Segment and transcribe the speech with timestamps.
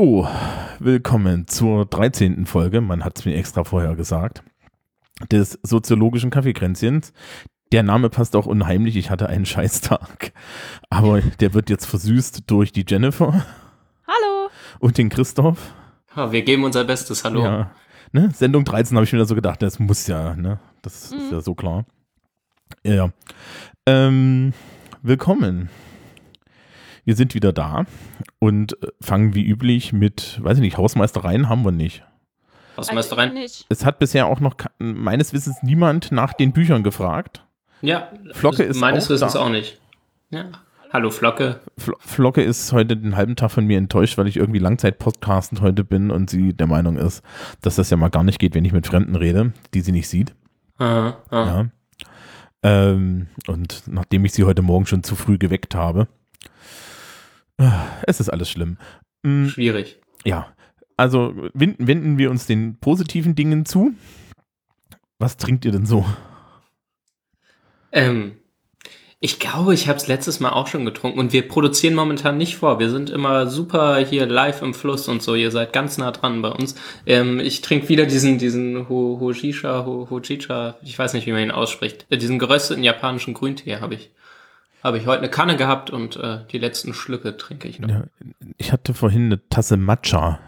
[0.00, 0.28] Hallo,
[0.78, 2.46] willkommen zur 13.
[2.46, 4.44] Folge, man hat es mir extra vorher gesagt,
[5.32, 7.12] des soziologischen Kaffeekränzchens.
[7.72, 10.32] Der Name passt auch unheimlich, ich hatte einen Scheißtag,
[10.88, 13.44] aber der wird jetzt versüßt durch die Jennifer
[14.06, 14.50] Hallo.
[14.78, 15.74] und den Christoph.
[16.14, 17.42] Ja, wir geben unser Bestes, hallo.
[17.42, 17.70] Ja,
[18.12, 18.30] ne?
[18.32, 20.60] Sendung 13 habe ich mir da so gedacht, das muss ja, ne?
[20.80, 21.32] Das ist Mhm.
[21.32, 21.86] ja so klar.
[22.84, 23.10] Ja, ja.
[23.84, 24.52] Ähm,
[25.02, 25.70] willkommen.
[27.08, 27.86] Wir sind wieder da
[28.38, 32.04] und äh, fangen wie üblich mit, weiß ich nicht, Hausmeistereien haben wir nicht.
[32.76, 33.32] Rein?
[33.32, 33.64] Nicht.
[33.70, 37.46] Es hat bisher auch noch meines Wissens niemand nach den Büchern gefragt.
[37.80, 39.38] Ja, Flocke ist meines auch Wissens da.
[39.38, 39.80] auch nicht.
[40.28, 40.50] Ja.
[40.92, 41.60] Hallo Flocke.
[41.78, 45.84] Fl Flocke ist heute den halben Tag von mir enttäuscht, weil ich irgendwie Langzeit-Podcastend heute
[45.84, 47.22] bin und sie der Meinung ist,
[47.62, 50.10] dass das ja mal gar nicht geht, wenn ich mit Fremden rede, die sie nicht
[50.10, 50.34] sieht.
[50.76, 51.46] Aha, aha.
[51.46, 51.68] Ja.
[52.62, 56.06] Ähm, und nachdem ich sie heute Morgen schon zu früh geweckt habe,
[58.06, 58.78] es ist alles schlimm.
[59.22, 60.00] Mm, Schwierig.
[60.24, 60.52] ja,
[60.96, 63.92] also wenden, wenden wir uns den positiven Dingen zu.
[65.18, 66.04] Was trinkt ihr denn so?
[67.92, 68.38] Ähm,
[69.20, 72.56] ich glaube, ich habe es letztes Mal auch schon getrunken und wir produzieren momentan nicht
[72.56, 72.78] vor.
[72.78, 75.34] Wir sind immer super hier live im Fluss und so.
[75.34, 76.76] Ihr seid ganz nah dran bei uns.
[77.04, 81.42] Ähm, ich trinke wieder diesen, diesen Ho Hojisha, Ho Hojicha, ich weiß nicht, wie man
[81.42, 82.06] ihn ausspricht.
[82.10, 84.10] Äh, diesen gerösteten japanischen Grüntee habe ich.
[84.82, 87.88] Habe ich heute eine Kanne gehabt und äh, die letzten Schlücke trinke ich noch.
[87.88, 88.04] Ja,
[88.58, 90.38] ich hatte vorhin eine Tasse Matcha.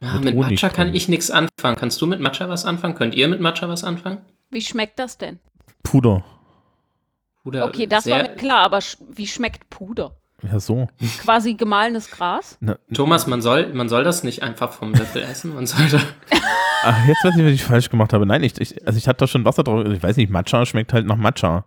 [0.00, 1.76] Ja, Mit mit Honig Matcha kann ich nichts anfangen.
[1.76, 2.94] Kannst du mit Matcha was anfangen?
[2.94, 4.18] Könnt ihr mit Matcha was anfangen?
[4.50, 5.38] Wie schmeckt das denn?
[5.82, 6.24] Puder.
[7.44, 10.12] Oder Okay, das war mir klar, aber sch wie schmeckt Puder?
[10.42, 10.88] Ja, so.
[11.20, 12.56] Quasi gemahlenes Gras?
[12.60, 15.54] Na, Thomas, man soll, man soll das nicht einfach vom Löffel essen.
[15.54, 16.00] Man sollte.
[16.82, 18.26] ach, jetzt weiß ich, was ich falsch gemacht habe.
[18.26, 19.86] Nein, ich, ich, also ich hatte da schon Wasser drauf.
[19.86, 21.64] Ich weiß nicht, Matcha schmeckt halt nach Matcha.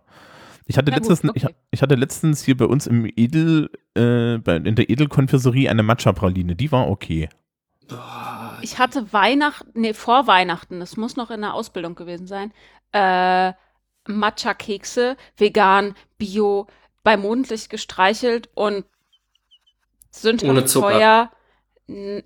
[0.66, 1.54] Ich hatte, gut, letztens, ich, okay.
[1.70, 6.56] ich hatte letztens hier bei uns im Edel, äh, bei, in der Edelkonfiserie eine Matcha-Praline.
[6.56, 7.28] Die war okay.
[8.62, 12.52] Ich hatte Weihnachten, nee, vor Weihnachten, das muss noch in der Ausbildung gewesen sein,
[12.90, 13.52] äh,
[14.08, 16.66] Matcha-Kekse, vegan, bio,
[17.04, 18.84] bei Mondlicht gestreichelt und
[20.10, 20.90] sündhaft Ohne Zucker.
[20.90, 21.30] Feuer.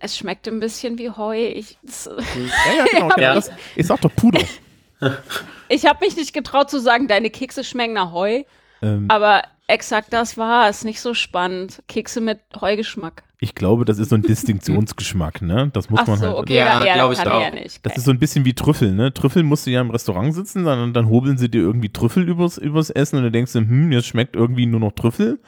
[0.00, 1.36] Es schmeckt ein bisschen wie Heu.
[1.36, 3.10] Ich, Ja, ja, genau.
[3.18, 3.34] Ja.
[3.34, 4.40] Das, ich sag doch Puder.
[5.68, 8.42] ich habe mich nicht getraut zu sagen, deine Kekse schmecken nach Heu,
[8.82, 10.84] ähm, aber exakt das war es.
[10.84, 11.82] Nicht so spannend.
[11.88, 13.22] Kekse mit Heugeschmack.
[13.38, 15.70] ich glaube, das ist so ein Distinktionsgeschmack, ne?
[15.72, 16.36] Das muss Ach man so, halt.
[16.38, 17.40] okay, Ja, ja, glaub ich kann auch.
[17.40, 17.84] er nicht.
[17.86, 19.14] Das ist so ein bisschen wie Trüffel, ne?
[19.14, 22.58] Trüffel musst du ja im Restaurant sitzen, dann, dann hobeln sie dir irgendwie Trüffel übers,
[22.58, 25.34] übers Essen und du denkst dir, hm, jetzt schmeckt irgendwie nur noch Trüffel.
[25.34, 25.40] Und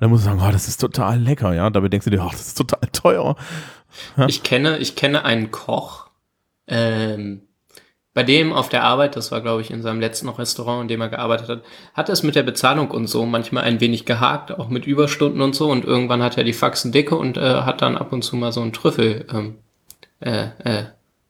[0.00, 1.68] dann musst du sagen, oh, das ist total lecker, ja.
[1.70, 3.36] Dabei denkst du dir, ach, das ist total teuer.
[4.26, 6.06] ich kenne, ich kenne einen Koch,
[6.66, 7.42] ähm,
[8.16, 11.02] bei dem auf der Arbeit, das war glaube ich in seinem letzten Restaurant, in dem
[11.02, 11.62] er gearbeitet hat,
[11.92, 15.54] hat es mit der Bezahlung und so manchmal ein wenig gehakt, auch mit Überstunden und
[15.54, 15.70] so.
[15.70, 18.52] Und irgendwann hat er die Faxen dicke und äh, hat dann ab und zu mal
[18.52, 19.56] so einen Trüffel ähm,
[20.20, 20.84] äh, äh,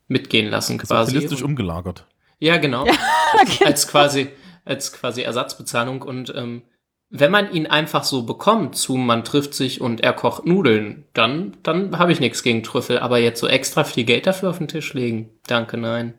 [0.06, 1.10] mitgehen lassen quasi.
[1.10, 2.06] Sozialistisch umgelagert.
[2.38, 2.84] Ja, genau.
[2.84, 2.96] genau.
[3.64, 4.28] als quasi
[4.64, 6.62] als quasi Ersatzbezahlung und ähm,
[7.10, 11.56] wenn man ihn einfach so bekommt zu man trifft sich und er kocht Nudeln, dann
[11.64, 14.68] dann habe ich nichts gegen Trüffel, aber jetzt so extra viel Geld dafür auf den
[14.68, 16.14] Tisch legen, danke nein.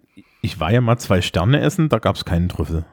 [0.47, 2.85] Ich war ja mal zwei Sterne essen, da gab es keinen Trüffel.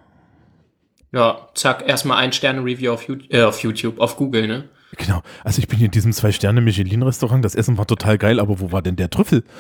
[1.12, 4.69] Ja, zack, erstmal ein Sterne Review auf, YouTube, äh, auf YouTube, auf Google, ne?
[4.97, 5.22] Genau.
[5.44, 8.82] Also ich bin hier in diesem Zwei-Sterne-Michelin-Restaurant, das Essen war total geil, aber wo war
[8.82, 9.44] denn der Trüffel?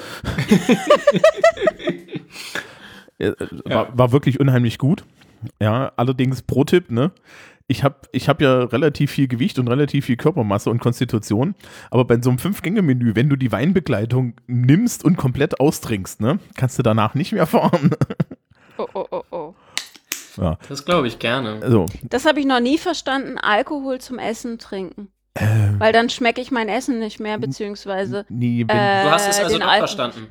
[3.18, 3.30] Äh,
[3.64, 5.04] war, war wirklich unheimlich gut.
[5.60, 7.12] Ja, allerdings Pro-Tipp, ne?
[7.66, 11.54] Ich habe ich hab ja relativ viel Gewicht und relativ viel Körpermasse und Konstitution,
[11.90, 16.78] aber bei so einem Fünf-Gänge-Menü, wenn du die Weinbegleitung nimmst und komplett austrinkst, ne, kannst
[16.78, 17.92] du danach nicht mehr fahren.
[18.76, 19.54] Oh, oh, oh, oh.
[20.36, 21.60] ja, Das glaube ich gerne.
[21.62, 25.08] also, Das habe ich noch nie verstanden, Alkohol zum Essen trinken.
[25.36, 28.26] ähm, Weil dann schmecke ich mein Essen nicht mehr, beziehungsweise.
[28.28, 30.26] nee, wenn, Äh, Du hast es also alten- verstanden.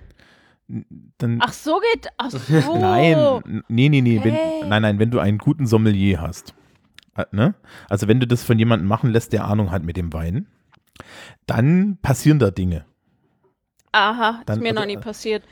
[1.17, 2.09] dann, Ach so geht.
[2.17, 2.77] Ach so.
[2.77, 4.19] Nein, nee, nee, nee.
[4.19, 4.59] Hey.
[4.61, 6.53] Wenn, nein, nein, wenn du einen guten Sommelier hast.
[7.15, 7.55] Äh, Ne?
[7.89, 10.47] Also wenn du das von jemandem machen lässt, der Ahnung hat mit dem Wein,
[11.45, 12.85] dann passieren da Dinge.
[13.95, 15.43] Aha, Dann- ist mir noch nie passiert.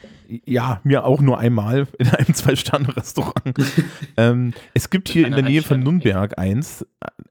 [0.46, 3.54] Ja, mir auch nur einmal in einem Zwei-Sterne-Restaurant.
[4.18, 5.80] ähm, es gibt hier in der Eine Nähe von.
[5.81, 6.84] Nürnberg eins,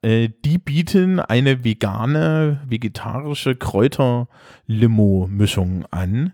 [0.02, 3.56] äh, die bieten eine vegane, vegetarische
[4.66, 6.32] Kräuter-Limo-Mischung an.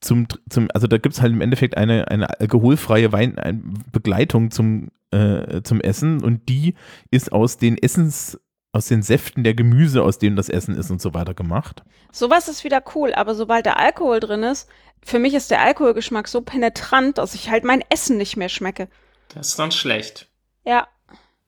[0.00, 4.50] Zum, zum, also da gibt es halt im Endeffekt eine, eine alkoholfreie Wein, ein- Begleitung
[4.50, 6.74] zum, äh, zum Essen und die
[7.10, 8.38] ist aus den Essens,
[8.72, 11.82] aus den Säften der Gemüse, aus denen das Essen ist und so weiter gemacht.
[12.12, 14.68] Sowas ist wieder cool, aber sobald der Alkohol drin ist,
[15.02, 18.88] für mich ist der Alkoholgeschmack so penetrant, dass ich halt mein Essen nicht mehr schmecke.
[19.34, 20.28] Das ist dann schlecht.
[20.64, 20.88] Ja.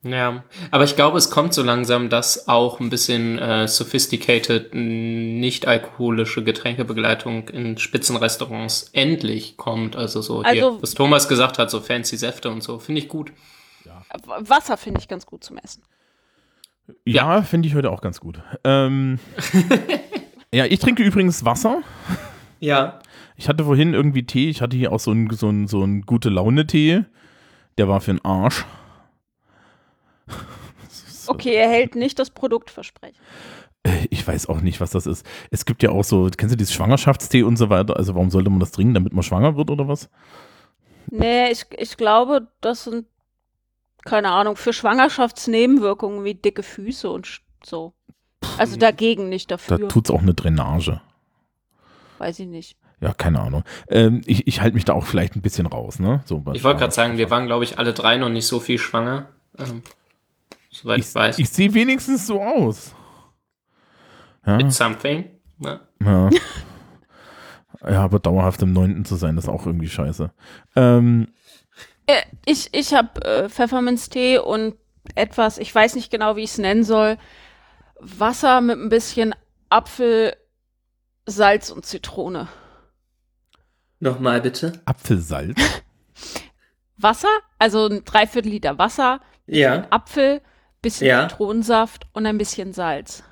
[0.02, 5.66] Ja, aber ich glaube, es kommt so langsam, dass auch ein bisschen äh, sophisticated, nicht
[5.66, 9.96] alkoholische Getränkebegleitung in Spitzenrestaurants endlich kommt.
[9.96, 13.08] Also so, Also- hier, was Thomas gesagt hat, so fancy Säfte und so, finde ich
[13.08, 13.30] gut.
[13.84, 15.82] W- Wasser finde ich ganz gut zum Essen.
[17.04, 18.42] Ja, finde ich heute auch ganz gut.
[18.64, 19.18] Ähm,
[20.52, 21.82] ja, ich trinke übrigens Wasser.
[22.58, 23.00] Ja.
[23.36, 24.48] Ich hatte vorhin irgendwie Tee.
[24.50, 27.04] Ich hatte hier auch so einen so so einen gute Laune-Tee.
[27.78, 28.64] Der war für den Arsch.
[31.30, 33.16] Okay, er hält nicht das Produktversprechen.
[33.84, 35.24] Äh, Ich weiß auch nicht, was das ist.
[35.50, 37.96] Es gibt ja auch so, kennst du dieses Schwangerschaftstee und so weiter?
[37.96, 40.10] Also warum sollte man das trinken, damit man schwanger wird oder was?
[41.10, 43.06] Nee, ich, ich glaube, das sind,
[44.04, 47.94] keine Ahnung, für Schwangerschaftsnebenwirkungen wie dicke Füße und so.
[48.58, 49.88] Also dagegen, nicht Da dafür.
[49.88, 51.00] tut's auch eine Drainage.
[52.18, 52.76] Weiß ich nicht.
[53.00, 53.64] Ja, keine Ahnung.
[53.88, 56.20] Ähm, ich ich halte mich da auch vielleicht ein bisschen raus, ne?
[56.26, 58.60] So, was Ich wollte gerade sagen, wir waren, glaube ich, alle drei noch nicht so
[58.60, 59.28] viel schwanger.
[59.58, 59.82] Ähm,
[60.70, 61.38] soweit ich, Ich, weiß.
[61.38, 62.94] ich sehe wenigstens so aus.
[64.46, 65.28] Ja, It's something.
[65.58, 65.80] Ja.
[66.02, 66.30] ja.
[67.88, 70.32] ja, aber dauerhaft im Neunten zu sein, das ist auch irgendwie scheiße.
[70.76, 71.28] Ähm,
[72.06, 74.74] Äh, ich ich habe äh, Pfefferminztee und
[75.14, 77.18] etwas, ich weiß nicht genau, wie ich es nennen soll,
[78.00, 79.34] Wasser mit ein bisschen
[79.68, 80.34] Apfel,
[81.26, 82.48] Salz und Zitrone.
[83.98, 84.72] Nochmal bitte.
[84.86, 85.60] Apfelsalz.
[86.96, 87.28] Wasser,
[87.58, 89.86] also ein Dreiviertel Liter Wasser, Ja.
[89.90, 90.40] Apfel,
[90.82, 91.28] bisschen Ja.
[91.28, 93.22] Zitronensaft und ein bisschen Salz.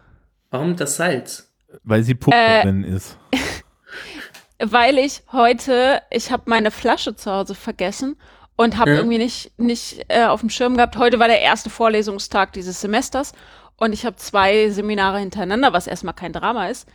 [0.50, 1.44] Warum das Salz?
[1.84, 3.18] weil sie Pupperin ist.
[4.58, 8.16] Weil ich heute, ich habe meine Flasche zu Hause vergessen
[8.56, 8.96] und habe Ja.
[8.96, 10.96] irgendwie nicht, nicht äh, auf dem Schirm gehabt.
[10.96, 13.32] Heute war der erste Vorlesungstag dieses Semesters
[13.76, 16.88] und ich habe zwei Seminare hintereinander, was erstmal kein Drama ist,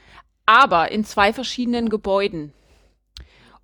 [0.45, 2.51] aber in zwei verschiedenen Gebäuden.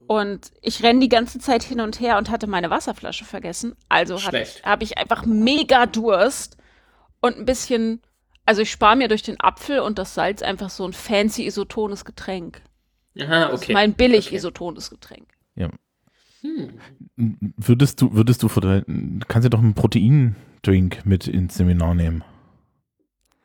[0.07, 3.75] Und ich renne die ganze Zeit hin und her und hatte meine Wasserflasche vergessen.
[3.89, 4.65] Also habe ich, Schlecht.
[4.65, 6.55] hab ich einfach mega Durst
[7.21, 8.01] und ein bisschen,
[8.45, 12.05] also ich spare mir durch den Apfel und das Salz einfach so ein fancy isotones
[12.05, 12.61] Getränk.
[13.19, 13.73] Aha, Das ist okay.
[13.73, 14.35] mein billig Okay.
[14.37, 15.27] isotones Getränk.
[15.55, 15.69] Ja.
[16.41, 16.79] Hm.
[17.57, 22.23] Würdest du, würdest du, für dein- kannst du doch einen Proteindrink mit ins Seminar nehmen?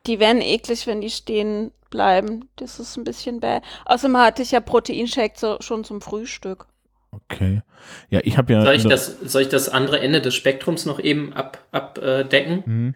[0.07, 2.47] Die werden eklig, wenn die stehen bleiben.
[2.55, 3.59] Das ist ein bisschen bäh.
[3.85, 6.67] Außerdem hatte ich ja Proteinshake so, schon zum Frühstück.
[7.11, 7.61] Okay.
[8.09, 8.61] Ja, ich habe ja.
[8.63, 11.65] Soll ich, das, soll ich das andere Ende des Spektrums noch eben abdecken?
[11.71, 12.95] Ab, äh, decken?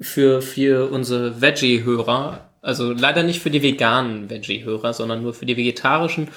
[0.00, 5.56] Für, für unsere Veggie-Hörer, also leider nicht für die veganen Veggie-Hörer, sondern nur für die
[5.56, 6.28] vegetarischen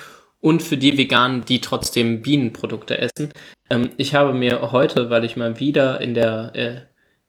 [0.42, 3.32] und für die Veganen, die trotzdem Bienenprodukte essen.
[3.70, 6.82] Ähm, ich habe mir heute, weil ich mal wieder in der, äh,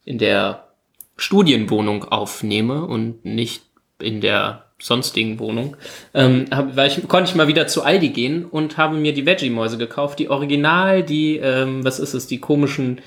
[0.03, 0.67] in der
[1.15, 3.63] Studienwohnung aufnehme und nicht
[4.01, 5.77] in der sonstigen Wohnung,
[6.13, 9.25] ähm, hab, weil ich, konnte ich mal wieder zu Aldi gehen und habe mir die
[9.25, 12.99] Veggie-Mäuse gekauft, die original, die, ähm, was ist es, die komischen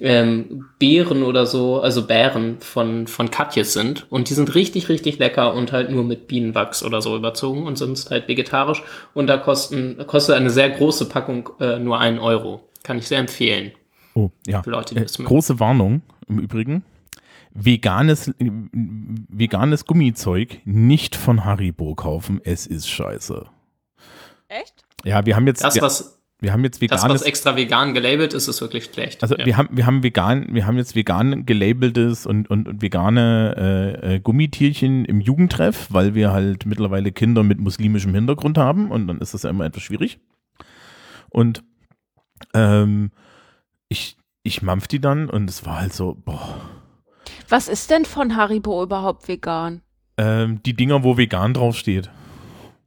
[0.00, 4.06] ähm, Beeren oder so, also Bären von, von Katjes sind.
[4.10, 7.76] Und die sind richtig, richtig lecker und halt nur mit Bienenwachs oder so überzogen und
[7.76, 8.82] sind halt vegetarisch.
[9.14, 12.60] Und da kosten, kostet eine sehr große Packung äh, nur einen Euro.
[12.82, 13.72] Kann ich sehr empfehlen.
[14.14, 14.62] Oh, ja.
[14.62, 15.24] Für Leute, die Äh, mögen.
[15.24, 16.84] große Warnung im Übrigen.
[17.52, 18.50] Veganes, äh,
[19.28, 22.40] veganes Gummizeug nicht von Haribo kaufen.
[22.44, 23.46] Es ist scheiße.
[24.48, 24.84] Echt?
[25.04, 27.22] Ja, wir haben jetzt, Das, was, wir haben jetzt das, was veganes.
[27.22, 29.22] extra vegan gelabelt ist, ist wirklich schlecht.
[29.22, 29.46] Also ja.
[29.46, 33.54] wir haben, wir haben vegan, wir haben jetzt vegan gelabeltes und, und, und vegane
[34.02, 39.06] äh, äh, Gummitierchen im Jugendtreff, weil wir halt mittlerweile Kinder mit muslimischem Hintergrund haben und
[39.08, 40.18] dann ist das ja immer etwas schwierig.
[41.30, 41.64] Und
[42.52, 43.12] ähm,
[43.88, 46.60] ich, ich mampf die dann und es war halt so, boah,
[47.48, 49.80] Was ist denn von Haribo überhaupt vegan?
[50.18, 52.10] ähm, die Dinger, wo vegan draufsteht.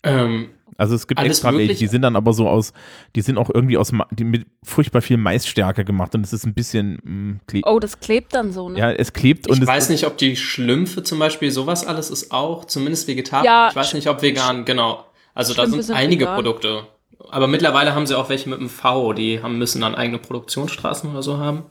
[0.03, 2.71] ähm, Also es gibt Alles extra welche, die sind dann aber so aus,
[3.15, 6.53] die sind auch irgendwie aus, die mit furchtbar viel Maisstärke gemacht und es ist ein
[6.53, 8.79] bisschen, mh, kle- Oh, das klebt dann so, ne?
[8.79, 12.09] ja, es klebt und ich es weiß nicht, ob die Schlümpfe zum Beispiel, sowas alles
[12.09, 13.45] ist auch, zumindest vegetarisch.
[13.45, 15.05] Ja, ich weiß nicht, ob vegan, genau.
[15.35, 16.35] Also da sind sind einige vegan.
[16.35, 16.83] Produkte.
[17.29, 21.11] Aber mittlerweile haben sie auch welche mit einem V, die haben, müssen dann eigene Produktionsstraßen
[21.11, 21.63] oder so haben.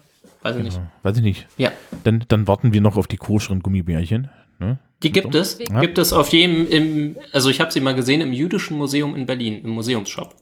[0.42, 0.80] Weiß ich nicht.
[1.02, 1.46] weiß ich nicht.
[1.56, 1.72] Ja.
[2.04, 4.28] Dann, dann warten wir noch auf die koscheren Gummibärchen.
[4.58, 4.78] Ne?
[5.02, 5.58] Die gibt es.
[5.58, 5.80] Ja.
[5.80, 9.26] Gibt es auf jedem, im, also ich habe sie mal gesehen im Jüdischen Museum in
[9.26, 10.34] Berlin, im Museumsshop.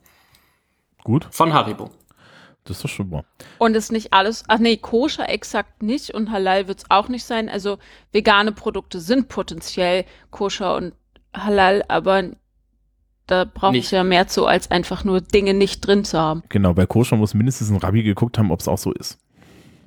[1.05, 1.91] Gut, Von Haribo.
[2.65, 3.25] das ist doch schon mal.
[3.59, 7.25] Und ist nicht alles, ach nee, koscher exakt nicht und halal wird es auch nicht
[7.25, 7.49] sein.
[7.49, 7.79] Also
[8.13, 10.95] vegane Produkte sind potenziell koscher und
[11.35, 12.31] halal, aber
[13.27, 13.87] da braucht Nicht.
[13.87, 16.43] es ja mehr zu, als einfach nur Dinge nicht drin zu haben.
[16.49, 19.19] Genau, bei koscher muss mindestens ein Rabbi geguckt haben, ob es auch so ist.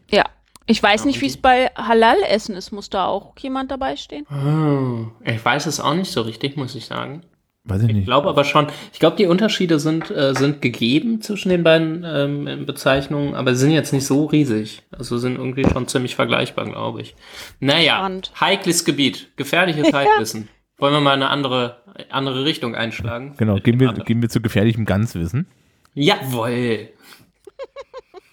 [0.09, 0.25] Ja.
[0.69, 2.71] Ich weiß Ja, nicht, wie es bei Halal-Essen ist.
[2.71, 4.25] Muss da auch jemand dabei stehen?
[4.31, 7.21] Oh, ich weiß es auch nicht so richtig, muss ich sagen.
[7.63, 8.05] Weiß ich Ich nicht.
[8.05, 12.65] glaube aber schon, ich glaube, die Unterschiede sind, äh, sind gegeben zwischen den beiden ähm,
[12.65, 14.83] Bezeichnungen, aber sie sind jetzt nicht so riesig.
[14.91, 17.15] Also sind irgendwie schon ziemlich vergleichbar, glaube ich.
[17.59, 18.31] Naja, Spannend.
[18.39, 20.49] heikles Gebiet, gefährliches Halbwissen.
[20.77, 23.33] Wollen wir mal eine andere, andere Richtung einschlagen?
[23.37, 25.47] Genau, gehen wir, gehen wir zu gefährlichem Ganzwissen.
[25.95, 26.89] Jawohl.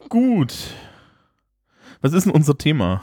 [0.08, 0.52] Gut.
[2.00, 3.02] Was ist denn unser Thema?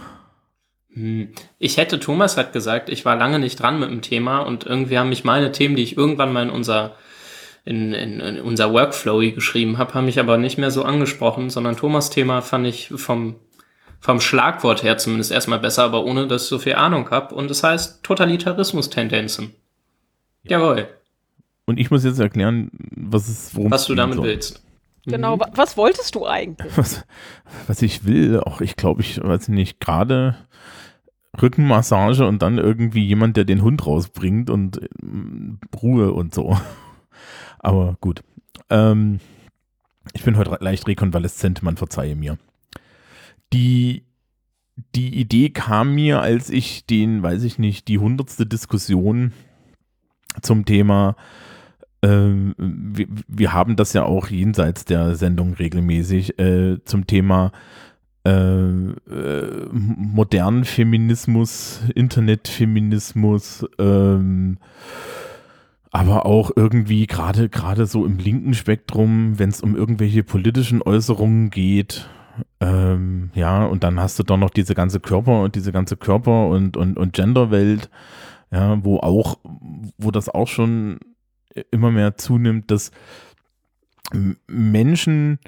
[0.93, 1.29] Hm.
[1.59, 4.97] Ich hätte, Thomas hat gesagt, ich war lange nicht dran mit dem Thema und irgendwie
[4.97, 6.95] haben mich meine Themen, die ich irgendwann mal in unser,
[7.65, 11.77] in, in, in unser Workflow geschrieben habe, haben mich aber nicht mehr so angesprochen, sondern
[11.77, 13.35] Thomas Thema fand ich vom,
[13.99, 17.33] vom Schlagwort her zumindest erstmal besser, aber ohne dass ich so viel Ahnung habe.
[17.33, 19.55] Und es heißt Totalitarismus-Tendenzen.
[20.43, 20.89] Jawohl,
[21.65, 24.62] Und ich muss jetzt erklären, was es, worum was du damit willst.
[25.05, 25.39] Genau.
[25.39, 26.71] wa- Was wolltest du eigentlich?
[26.77, 27.05] Was,
[27.67, 30.35] was ich will, auch ich glaube, ich weiß nicht, gerade
[31.41, 36.57] Rückenmassage und dann irgendwie jemand, der den Hund rausbringt und ähm, Ruhe und so.
[37.59, 38.21] Aber gut.
[38.69, 39.19] Ähm,
[40.13, 42.37] ich bin heute leicht rekonvaleszent, man verzeihe mir.
[43.51, 44.03] Die,
[44.95, 49.33] die Idee kam mir, als ich den, weiß ich nicht, die hundertste Diskussion
[50.41, 51.15] zum Thema
[52.03, 57.51] ähm, wir, wir haben das ja auch jenseits der Sendung regelmäßig äh, zum Thema
[58.25, 64.57] äh, äh, modernen Feminismus, Internetfeminismus, ähm,
[65.91, 71.49] aber auch irgendwie gerade gerade so im linken Spektrum, wenn es um irgendwelche politischen Äußerungen
[71.49, 72.09] geht,
[72.59, 76.47] ähm, ja, und dann hast du doch noch diese ganze Körper und diese ganze Körper
[76.47, 77.89] und, und, und Genderwelt,
[78.51, 79.37] ja, wo auch,
[79.97, 80.99] wo das auch schon
[81.71, 82.91] immer mehr zunimmt, dass
[84.47, 85.39] Menschen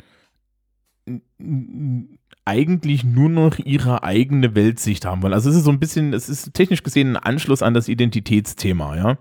[2.46, 5.34] eigentlich nur noch ihre eigene Weltsicht haben wollen.
[5.34, 8.96] Also es ist so ein bisschen, es ist technisch gesehen ein Anschluss an das Identitätsthema,
[8.96, 9.18] ja.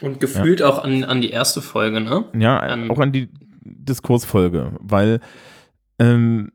[0.00, 2.24] Und gefühlt auch an, an die erste Folge, ne?
[2.34, 2.90] Ja, Ähm.
[2.90, 3.28] auch an die
[3.62, 5.20] Diskursfolge, weil
[5.98, 6.52] ähm,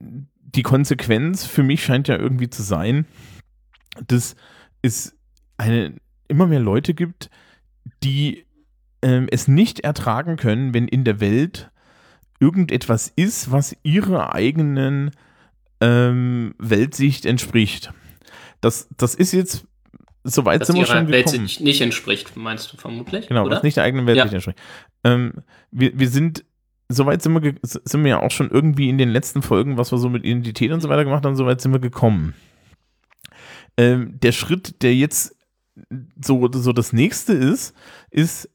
[0.00, 3.04] die Konsequenz für mich scheint ja irgendwie zu sein,
[4.06, 4.36] dass
[4.80, 5.14] es
[5.58, 5.94] eine,
[6.28, 7.30] immer mehr Leute gibt,
[8.02, 8.45] die
[9.06, 11.70] ähm, es nicht ertragen können, wenn in der Welt
[12.40, 15.12] irgendetwas ist, was ihrer eigenen
[15.80, 17.92] ähm, Weltsicht entspricht.
[18.60, 19.64] Das, das ist jetzt,
[20.24, 21.42] soweit sind wir schon gekommen.
[21.44, 23.28] nicht nicht entspricht, meinst du vermutlich?
[23.28, 23.56] Genau, oder?
[23.56, 24.24] was nicht der eigenen Welt Ja.
[24.24, 24.58] entspricht.
[25.04, 25.34] Ähm,
[25.70, 26.44] wir, wir sind,
[26.88, 29.98] soweit sind wir, sind wir ja auch schon irgendwie in den letzten Folgen, was wir
[29.98, 32.34] so mit Identität und so weiter gemacht haben, soweit sind wir gekommen.
[33.76, 35.36] Ähm, der Schritt, der jetzt
[36.20, 37.72] so, so das nächste ist,
[38.10, 38.50] ist,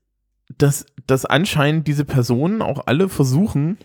[0.58, 3.78] dass, dass anscheinend diese Personen auch alle versuchen,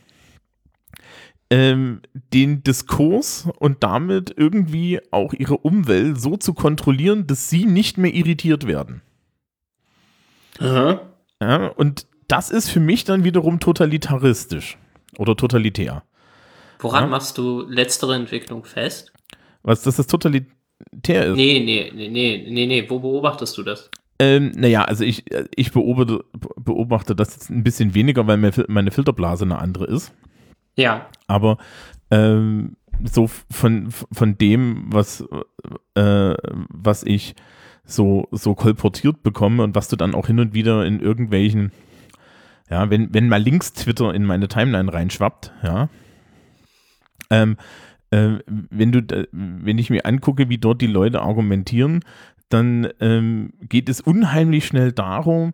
[1.51, 2.01] ähm,
[2.35, 8.13] den Diskurs und damit irgendwie auch ihre Umwelt so zu kontrollieren, dass sie nicht mehr
[8.13, 9.03] irritiert werden.
[10.59, 11.01] Aha.
[11.41, 14.79] Ja, und das ist für mich dann wiederum totalitaristisch
[15.19, 16.03] oder totalitär.
[16.81, 17.11] Woran Ja.
[17.11, 19.13] machst du letztere Entwicklung fest?
[19.63, 20.47] Was, dass das totalitär
[21.27, 21.37] ist?
[21.37, 22.91] Nee, nee, nee, nee, nee, nee.
[22.91, 23.91] Wo beobachtest du das?
[24.19, 26.25] Ähm, naja, also ich, ich beobachte,
[26.57, 30.13] beobachte das jetzt ein bisschen weniger, weil meine Fil- meine Filterblase eine andere ist.
[30.77, 31.07] Ja.
[31.27, 31.59] Aber
[32.11, 35.23] ähm, so von, von dem, was,
[35.95, 36.35] äh,
[36.71, 37.35] was ich
[37.85, 41.73] so, so kolportiert bekomme und was du dann auch hin und wieder in irgendwelchen,
[42.71, 45.89] ja, wenn, wenn mal links Twitter in meine Timeline reinschwappt, ja,
[47.31, 47.57] ähm,
[48.11, 52.01] äh, wenn du, da- wenn ich mir angucke, wie dort die Leute argumentieren,
[52.49, 55.53] dann ähm, geht es unheimlich schnell darum,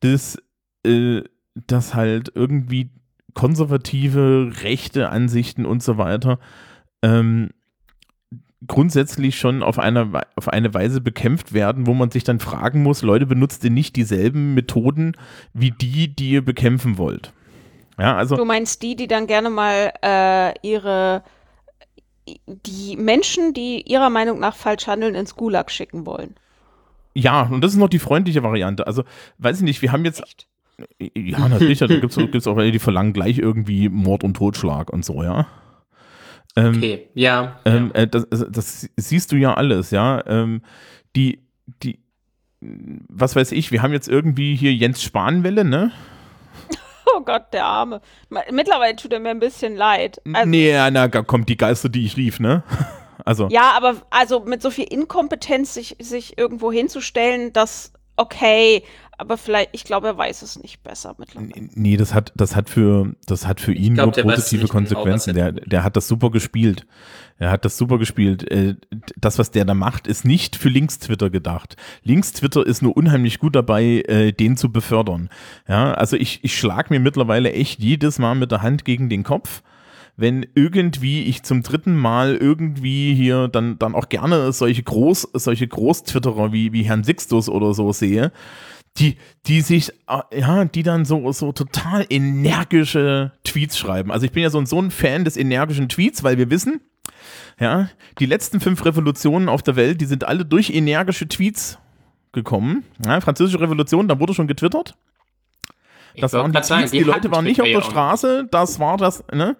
[0.00, 0.38] dass,
[0.84, 1.22] äh,
[1.54, 2.90] dass halt irgendwie
[3.34, 6.38] konservative, rechte Ansichten und so weiter
[7.02, 7.50] ähm,
[8.66, 13.02] grundsätzlich schon auf eine, auf eine Weise bekämpft werden, wo man sich dann fragen muss,
[13.02, 15.16] Leute, benutzt ihr nicht dieselben Methoden
[15.54, 17.32] wie die, die ihr bekämpfen wollt?
[17.98, 21.22] Ja, also Du meinst die, die dann gerne mal äh, ihre
[22.46, 26.34] die Menschen, die ihrer Meinung nach falsch handeln, ins Gulag schicken wollen.
[27.14, 28.86] ja, und das ist noch die freundliche Variante.
[28.86, 29.04] Also,
[29.38, 30.46] weiß ich nicht, wir haben jetzt, Echt?
[31.14, 35.04] ja, natürlich, da gibt es auch welche, die verlangen gleich irgendwie Mord und Totschlag und
[35.04, 35.46] so, ja.
[36.56, 37.08] Ähm, Okay.
[37.14, 37.60] Ja.
[37.64, 38.02] Ähm, ja.
[38.02, 40.24] äh, das, das siehst du ja alles, ja.
[40.26, 40.62] Ähm,
[41.16, 41.40] die,
[41.82, 42.00] die,
[42.60, 45.92] was weiß ich, wir haben jetzt irgendwie hier Jens Spahnwelle, ne?
[47.16, 48.00] Oh Gott, der Arme.
[48.50, 50.20] Mittlerweile tut er mir ein bisschen leid.
[50.32, 52.62] Also, nee, na, ga- kommt die Geister, die ich rief, ne?
[53.26, 58.82] Also, Ja, aber also mit so viel Inkompetenz sich, sich irgendwo hinzustellen, das okay,
[59.20, 61.68] aber vielleicht, ich glaube, er weiß es nicht besser mittlerweile.
[61.74, 65.36] Nee, das hat, das hat für, das hat für ihn glaub, nur positive genau, Konsequenzen.
[65.36, 66.86] er Der, der hat das super gespielt.
[67.38, 68.50] Er hat das super gespielt.
[68.50, 68.76] Äh,
[69.18, 71.76] Das, was der da macht, ist nicht für Links-Twitter gedacht.
[72.02, 75.28] Links-Twitter ist nur unheimlich gut dabei, äh, den zu befördern.
[75.68, 79.22] Ja, also ich, ich schlag mir mittlerweile echt jedes Mal mit der Hand gegen den
[79.22, 79.62] Kopf
[80.16, 85.66] wenn irgendwie ich zum dritten Mal irgendwie hier dann, dann auch gerne solche Groß, solche
[85.66, 88.30] Groß-Twitterer wie, wie Herrn Sixtus oder so sehe,
[88.98, 89.16] die,
[89.46, 94.10] die sich, äh, ja, die dann so, so total energische Tweets schreiben.
[94.10, 96.80] Also ich bin ja so ein, so ein Fan des energischen Tweets, weil wir wissen,
[97.58, 101.78] ja, die letzten fünf Revolutionen auf der Welt, die sind alle durch energische Tweets
[102.32, 102.84] gekommen.
[103.04, 104.96] Ja, Französische Revolution, da wurde schon getwittert.
[106.16, 109.24] Das waren die sagen, Tweets, die Leute waren nicht auf der Straße, das war das,
[109.32, 109.56] ne?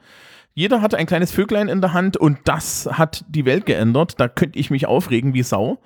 [0.53, 4.19] Jeder hatte ein kleines Vöglein in der Hand und das hat die Welt geändert.
[4.19, 5.79] Da könnte ich mich aufregen wie Sau.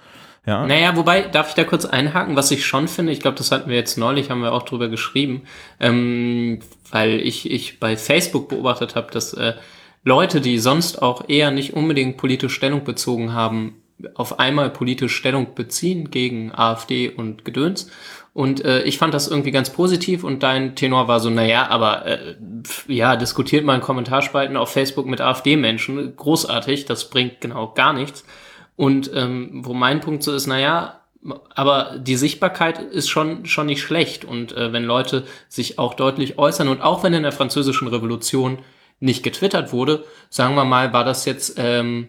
[0.47, 0.67] Ja.
[0.67, 3.71] Naja, wobei, darf ich da kurz einhaken, was ich schon finde, ich glaube, das hatten
[3.71, 5.43] wir jetzt neulich, haben wir auch drüber geschrieben,
[5.81, 6.59] ähm,
[6.91, 9.55] weil ich, ich bei Facebook beobachtet habe, dass äh,
[10.05, 13.81] Leute, die sonst auch eher nicht unbedingt politisch Stellung bezogen haben,
[14.15, 17.91] auf einmal politisch Stellung beziehen gegen AfD und Gedöns.
[18.35, 22.05] Und äh, ich fand das irgendwie ganz positiv und dein Tenor war so, naja, aber
[22.05, 22.35] äh,
[22.65, 27.93] pf, ja, diskutiert mal in Kommentarspalten auf Facebook mit AfD-Menschen, großartig, das bringt genau gar
[27.93, 28.25] nichts.
[28.77, 31.01] Und ähm, wo mein Punkt so ist, naja,
[31.55, 34.25] aber die Sichtbarkeit ist schon, schon nicht schlecht.
[34.25, 38.59] Und äh, wenn Leute sich auch deutlich äußern und auch wenn in der französischen Revolution
[39.01, 42.09] nicht getwittert wurde, sagen wir mal, war das jetzt ähm,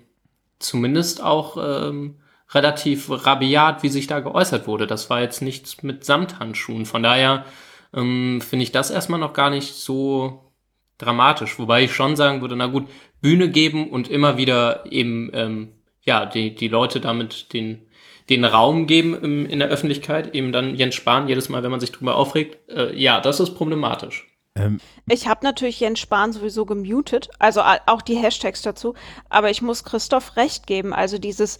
[0.59, 2.15] zumindest auch ähm,
[2.51, 4.87] relativ rabiat, wie sich da geäußert wurde.
[4.87, 6.85] Das war jetzt nichts mit Samthandschuhen.
[6.85, 7.45] Von daher
[7.93, 10.51] ähm, finde ich das erstmal noch gar nicht so
[10.97, 11.57] dramatisch.
[11.59, 12.87] Wobei ich schon sagen würde, na gut,
[13.21, 15.74] Bühne geben und immer wieder eben, ähm,
[16.05, 17.81] ja, die, die Leute damit den,
[18.29, 21.79] den Raum geben im, in der Öffentlichkeit, eben dann Jens Spahn jedes Mal, wenn man
[21.79, 24.27] sich drüber aufregt, äh, ja, das ist problematisch.
[24.57, 28.93] Ähm, Ich habe natürlich Jens Spahn sowieso gemutet, also auch die Hashtags dazu,
[29.29, 31.59] aber ich muss Christoph recht geben, also dieses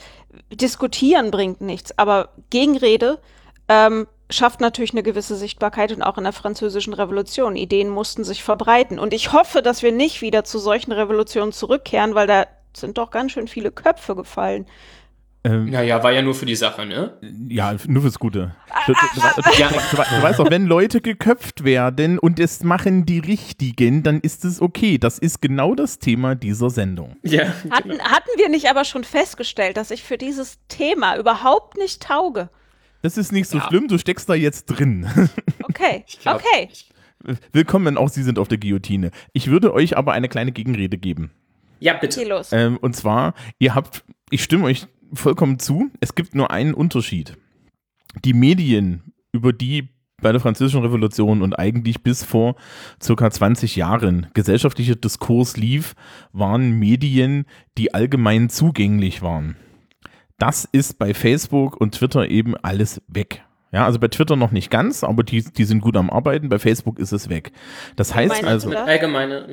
[0.51, 3.19] Diskutieren bringt nichts, aber Gegenrede
[3.67, 7.55] ähm, schafft natürlich eine gewisse Sichtbarkeit und auch in der französischen Revolution.
[7.55, 8.97] Ideen mussten sich verbreiten.
[8.97, 13.11] Und ich hoffe, dass wir nicht wieder zu solchen Revolutionen zurückkehren, weil da sind doch
[13.11, 14.65] ganz schön viele Köpfe gefallen.
[15.43, 17.17] ähm, Naja, war ja nur für die Sache, ne?
[17.49, 18.55] ja, nur fürs Gute.
[18.87, 23.05] Du, du, du, du, du, du weißt doch, wenn Leute geköpft werden und es machen
[23.05, 24.97] die Richtigen, dann ist es okay.
[24.97, 27.15] Das ist genau das Thema dieser Sendung.
[27.23, 27.43] Ja.
[27.69, 32.49] Hatten, hatten wir nicht aber schon festgestellt, dass ich für dieses Thema überhaupt nicht tauge?
[33.01, 33.67] Das ist nicht so Ja.
[33.67, 35.07] schlimm, du steckst da jetzt drin.
[35.67, 36.69] Okay, glaub, okay.
[37.51, 39.11] Willkommen, auch Sie sind auf der Guillotine.
[39.33, 41.31] Ich würde euch aber eine kleine Gegenrede geben.
[41.79, 42.21] Ja, bitte.
[42.21, 42.51] Geh los.
[42.51, 47.37] Ähm, und zwar, ihr habt, ich stimme euch vollkommen zu, es gibt nur einen Unterschied.
[48.23, 49.89] Die Medien, über die
[50.21, 52.55] bei der Französischen Revolution und eigentlich bis vor
[53.03, 55.93] circa 20 Jahren gesellschaftlicher Diskurs lief,
[56.31, 57.45] waren Medien,
[57.77, 59.57] die allgemein zugänglich waren.
[60.37, 63.43] Das ist bei Facebook und Twitter eben alles weg.
[63.71, 66.49] Ja, also bei Twitter noch nicht ganz, aber die, die sind gut am Arbeiten.
[66.49, 67.51] Bei Facebook ist es weg.
[67.95, 68.71] Das heißt also?
[68.71, 69.47] Allgemeine.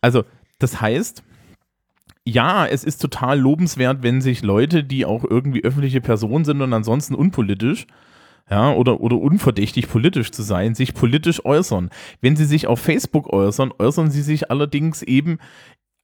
[0.00, 0.24] also,
[0.62, 1.22] das heißt,
[2.24, 6.72] ja, es ist total lobenswert, wenn sich Leute, die auch irgendwie öffentliche Personen sind und
[6.72, 7.86] ansonsten unpolitisch,
[8.50, 11.90] ja, oder, oder unverdächtig politisch zu sein, sich politisch äußern.
[12.20, 15.38] Wenn sie sich auf Facebook äußern, äußern sie sich allerdings eben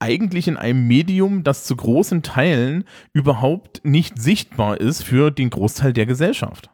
[0.01, 5.93] eigentlich in einem Medium, das zu großen Teilen überhaupt nicht sichtbar ist für den Großteil
[5.93, 6.71] der Gesellschaft.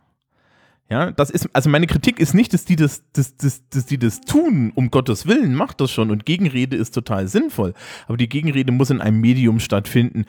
[0.90, 3.98] Ja, das ist, also meine Kritik ist nicht, dass die das, dass, dass, dass die
[3.98, 7.72] das tun, um Gottes Willen, macht das schon und Gegenrede ist total sinnvoll.
[8.06, 10.26] Aber die Gegenrede muss in einem Medium stattfinden,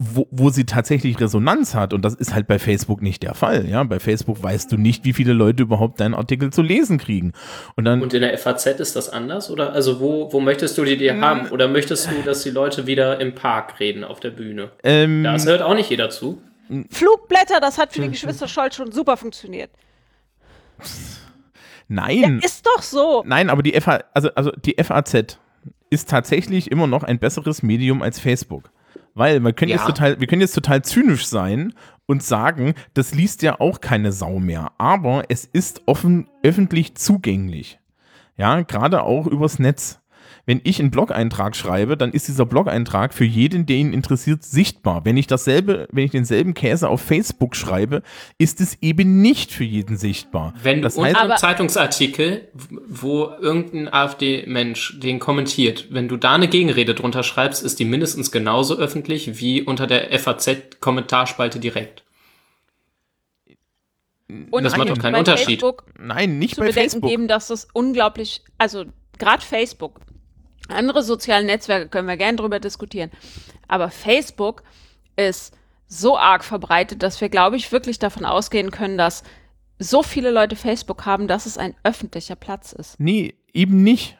[0.00, 3.68] wo, wo sie tatsächlich Resonanz hat und das ist halt bei Facebook nicht der Fall.
[3.68, 7.32] Ja, bei Facebook weißt du nicht, wie viele Leute überhaupt deinen Artikel zu lesen kriegen.
[7.76, 9.50] Und dann, Und in der FAZ ist das anders?
[9.52, 11.48] Oder also wo, wo möchtest du die dir haben?
[11.50, 14.72] Oder möchtest du, dass die Leute wieder im Park reden auf der Bühne?
[14.82, 16.42] ähm, Das hört auch nicht jeder zu.
[16.90, 19.70] Flugblätter, das hat für die Geschwister Scholz schon super funktioniert.
[21.88, 22.40] Nein.
[22.42, 23.22] Ist doch so.
[23.26, 25.38] Nein, aber die, FA, also, also die FAZ
[25.90, 28.70] ist tatsächlich immer noch ein besseres Medium als Facebook.
[29.14, 29.76] Weil wir können, Ja.
[29.76, 31.74] jetzt total, wir können jetzt total zynisch sein
[32.06, 34.72] und sagen, das liest ja auch keine Sau mehr.
[34.78, 37.78] Aber es ist offen, öffentlich zugänglich.
[38.38, 40.00] Ja, gerade auch übers Netz.
[40.44, 45.04] Wenn ich einen Blog-Eintrag schreibe, dann ist dieser Blog-Eintrag für jeden, der ihn interessiert, sichtbar.
[45.04, 48.02] Wenn ich dasselbe, wenn ich denselben Käse auf Facebook schreibe,
[48.38, 50.52] ist es eben nicht für jeden sichtbar.
[50.60, 52.48] Wenn du das unter heißt, einem Aber- Zeitungsartikel,
[52.88, 58.32] wo irgendein AfD-Mensch den kommentiert, wenn du da eine Gegenrede drunter schreibst, ist die mindestens
[58.32, 62.02] genauso öffentlich wie unter der FAZ-Kommentarspalte direkt.
[64.50, 65.60] Und Das macht doch keinen Unterschied.
[65.60, 67.10] Facebook Nein, nicht zu bei bedenken Facebook.
[67.10, 68.84] geben, dass es unglaublich, also
[69.18, 70.00] gerade Facebook,
[70.72, 73.10] andere soziale Netzwerke können wir gerne drüber diskutieren,
[73.68, 74.62] aber Facebook
[75.16, 75.56] ist
[75.86, 79.22] so arg verbreitet, dass wir, glaube ich, wirklich davon ausgehen können, dass
[79.78, 82.98] so viele Leute Facebook haben, dass es ein öffentlicher Platz ist.
[82.98, 84.16] Nee, eben nicht.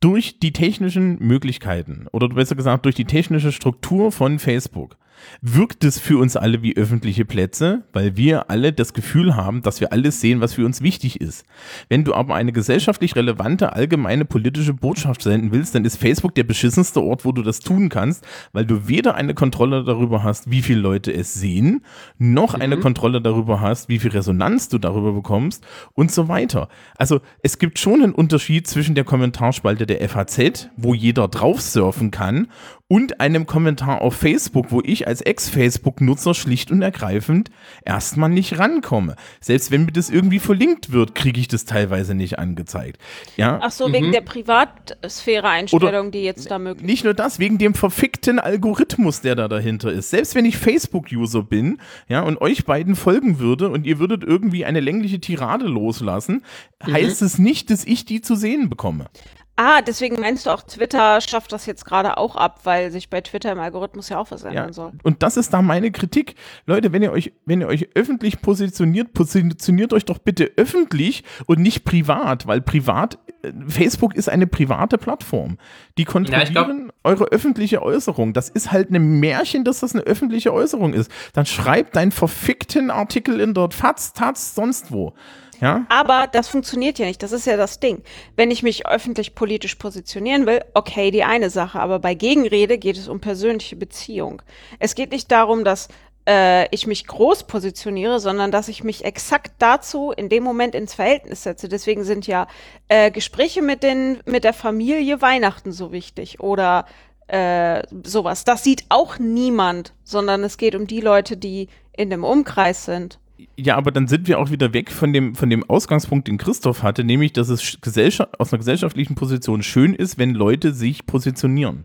[0.00, 4.96] Durch die technischen Möglichkeiten oder besser gesagt durch die technische Struktur von Facebook
[5.40, 9.80] wirkt es für uns alle wie öffentliche Plätze, weil wir alle das Gefühl haben, dass
[9.80, 11.44] wir alles sehen, was für uns wichtig ist.
[11.88, 16.44] Wenn du aber eine gesellschaftlich relevante, allgemeine politische Botschaft senden willst, dann ist Facebook der
[16.44, 20.62] beschissenste Ort, wo du das tun kannst, weil du weder eine Kontrolle darüber hast, wie
[20.62, 21.84] viele Leute es sehen,
[22.18, 26.68] noch eine Kontrolle darüber hast, wie viel Resonanz du darüber bekommst und so weiter.
[26.96, 32.10] Also es gibt schon einen Unterschied zwischen der Kommentarspalte der FAZ, wo jeder drauf surfen
[32.10, 32.48] kann,
[32.88, 37.50] und einem Kommentar auf Facebook, wo ich als Ex-Facebook-Nutzer schlicht und ergreifend
[37.84, 39.14] erstmal nicht rankomme.
[39.40, 42.98] Selbst wenn mir das irgendwie verlinkt wird, kriege ich das teilweise nicht angezeigt.
[43.36, 47.74] Ja, Ach so, wegen der Privatsphäre-Einstellung, die jetzt da möglich nicht nur das, wegen dem
[47.74, 50.08] verfickten Algorithmus, der da dahinter ist.
[50.08, 54.64] Selbst wenn ich Facebook-User bin, ja, und euch beiden folgen würde und ihr würdet irgendwie
[54.64, 56.42] eine längliche Tirade loslassen,
[56.86, 59.10] heißt es nicht, dass ich die zu sehen bekomme.
[59.60, 63.20] Ah, deswegen meinst du auch, Twitter schafft das jetzt gerade auch ab, weil sich bei
[63.22, 64.92] Twitter im Algorithmus ja auch was ändern Ja, soll.
[65.02, 66.36] und das ist da meine Kritik.
[66.66, 71.58] Leute, wenn ihr euch, wenn ihr euch öffentlich positioniert, positioniert euch doch bitte öffentlich und
[71.58, 75.58] nicht privat, weil privat, äh, Facebook ist eine private Plattform.
[75.98, 78.34] Die kontrollieren glaub- eure öffentliche Äußerung.
[78.34, 81.10] Das ist halt ein Märchen, dass das eine öffentliche Äußerung ist.
[81.32, 85.14] Dann schreibt deinen verfickten Artikel in der Faz, Taz, sonst wo.
[85.60, 85.86] Ja?
[85.88, 87.22] Aber das funktioniert ja nicht.
[87.22, 88.02] Das ist ja das Ding.
[88.36, 91.80] Wenn ich mich öffentlich politisch positionieren will, okay, die eine Sache.
[91.80, 94.42] Aber bei Gegenrede geht es um persönliche Beziehung.
[94.78, 95.88] Es geht nicht darum, dass
[96.28, 100.94] äh, ich mich groß positioniere, sondern dass ich mich exakt dazu in dem Moment ins
[100.94, 101.68] Verhältnis setze.
[101.68, 102.46] Deswegen sind ja
[102.88, 106.84] äh, Gespräche mit, den, mit der Familie Weihnachten so wichtig oder
[107.28, 108.44] äh, sowas.
[108.44, 113.18] Das sieht auch niemand, sondern es geht um die Leute, die in dem Umkreis sind.
[113.56, 116.82] Ja, aber dann sind wir auch wieder weg von dem, von dem Ausgangspunkt, den Christoph
[116.82, 121.84] hatte, nämlich, dass es Gesellschaft, aus einer gesellschaftlichen Position schön ist, wenn Leute sich positionieren.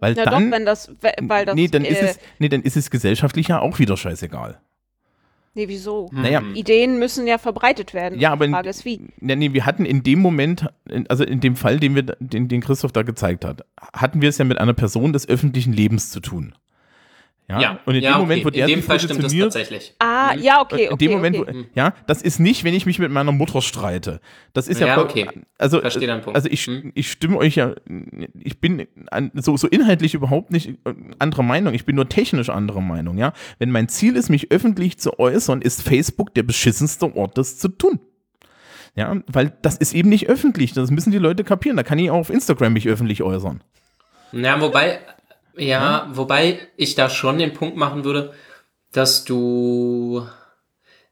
[0.00, 2.48] Weil Ja dann, doch, wenn das, we- weil das, nee, dann ist äh, es, nee,
[2.48, 4.60] dann ist es gesellschaftlich ja auch wieder scheißegal.
[5.54, 6.08] nee, wieso?
[6.12, 8.18] Naja, Ideen müssen ja verbreitet werden.
[8.18, 9.00] ja, aber in, Frage ist wie.
[9.20, 10.66] nee, nee, wir hatten in dem Moment,
[11.08, 14.38] also in dem Fall, den wir, den, den Christoph da gezeigt hat, hatten wir es
[14.38, 16.54] ja mit einer Person des öffentlichen Lebens zu tun.
[17.52, 18.46] Ja, Ja, und in ja, dem Moment, okay.
[18.46, 19.94] wo der in dem sich Fall stimmt das tatsächlich.
[19.98, 21.06] Ah, ja, okay, in okay.
[21.06, 21.54] dem Moment, okay.
[21.54, 24.20] wo, ja, das ist nicht, wenn ich mich mit meiner Mutter streite.
[24.52, 25.28] Das ist ja, Ja, okay.
[25.58, 26.36] also, Verstehe deinen Punkt.
[26.36, 26.92] also ich, Hm.
[26.94, 27.74] ich stimme euch ja,
[28.40, 31.74] ich bin an, so, so inhaltlich überhaupt nicht äh, anderer Meinung.
[31.74, 33.32] Ich bin nur technisch anderer Meinung, ja.
[33.58, 37.68] Wenn mein Ziel ist, mich öffentlich zu äußern, ist Facebook der beschissenste Ort, das zu
[37.68, 38.00] tun.
[38.94, 40.74] Ja, weil das ist eben nicht öffentlich.
[40.74, 41.76] Das müssen die Leute kapieren.
[41.76, 43.62] Da kann ich auch auf Instagram mich öffentlich äußern.
[44.32, 44.98] Ja, wobei,
[45.56, 48.32] ja, wobei ich da schon den Punkt machen würde,
[48.92, 50.26] dass du,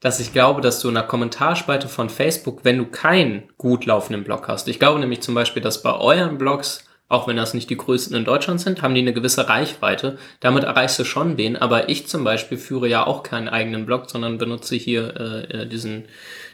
[0.00, 4.24] dass ich glaube, dass du in der Kommentarspalte von Facebook, wenn du keinen gut laufenden
[4.24, 7.68] Blog hast, ich glaube nämlich zum Beispiel, dass bei euren Blogs, auch wenn das nicht
[7.68, 10.16] die größten in Deutschland sind, haben die eine gewisse Reichweite.
[10.38, 11.56] Damit erreichst du schon wen.
[11.56, 15.66] Aber ich zum Beispiel führe ja auch keinen eigenen Blog, sondern benutze hier äh, äh,
[15.66, 16.04] diesen,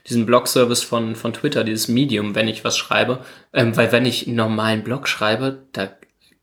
[0.08, 3.18] diesen Blog-Service von, von Twitter, dieses Medium, wenn ich was schreibe.
[3.52, 5.90] Ähm, weil wenn ich einen normalen Blog schreibe, da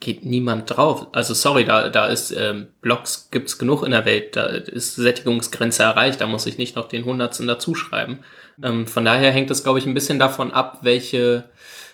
[0.03, 1.07] geht niemand drauf.
[1.13, 5.83] Also sorry, da, da ist ähm, Blogs gibt's genug in der Welt, da ist Sättigungsgrenze
[5.83, 8.19] erreicht, da muss ich nicht noch den Hundertsten dazuschreiben.
[8.61, 11.45] Ähm, von daher hängt es, glaube ich, ein bisschen davon ab, welche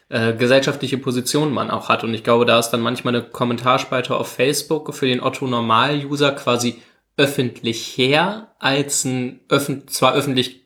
[0.09, 2.03] äh, gesellschaftliche Position man auch hat.
[2.03, 6.81] Und ich glaube, da ist dann manchmal eine Kommentarspalte auf Facebook für den Otto-Normal-User quasi
[7.15, 10.65] öffentlicher als ein öffn zwar öffentlich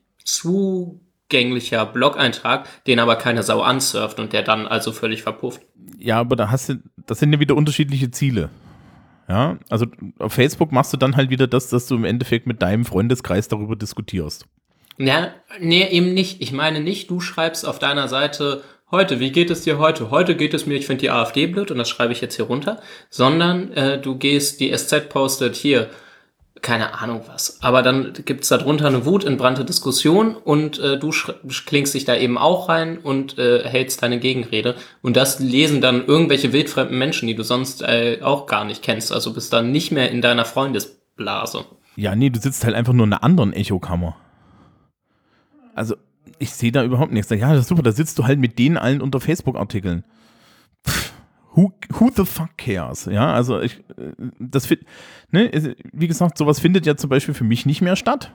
[1.33, 5.61] zugänglicher Blog-Eintrag, den aber keine Sau ansurft und der dann also völlig verpufft.
[5.97, 8.49] Ja, aber da hast du, das sind ja wieder unterschiedliche Ziele.
[9.27, 9.85] Ja, also
[10.19, 13.47] auf Facebook machst du dann halt wieder das, dass du im Endeffekt mit deinem Freundeskreis
[13.47, 14.45] darüber diskutierst.
[14.97, 16.41] Ja, nee, eben nicht.
[16.41, 20.11] Ich meine nicht, du schreibst auf deiner Seite heute, wie geht es dir heute?
[20.11, 22.45] Heute geht es mir, ich finde die AfD blöd und das schreibe ich jetzt hier
[22.45, 25.89] runter, sondern äh, du gehst, die SZ postet hier,
[26.63, 27.61] keine Ahnung was.
[27.61, 31.11] Aber dann gibt's da drunter eine wutentbrannte Diskussion und äh, du
[31.65, 34.75] klingst dich da eben auch rein und äh, hältst deine Gegenrede.
[35.03, 39.11] Und das lesen dann irgendwelche wildfremden Menschen, die du sonst äh, auch gar nicht kennst.
[39.11, 41.65] Also bist dann nicht mehr in deiner Freundesblase.
[41.95, 44.15] Ja, nee, du sitzt halt einfach nur in einer anderen Echokammer.
[45.75, 45.95] Also,
[46.39, 47.29] ich sehe da überhaupt nichts.
[47.29, 50.03] Ja, das ist super, da sitzt du halt mit denen allen unter Facebook-Artikeln.
[51.55, 53.05] Who, who the fuck cares?
[53.05, 54.65] Ja, also ich, äh, das
[55.33, 58.31] ne, wie gesagt, sowas findet ja zum Beispiel für mich nicht mehr statt.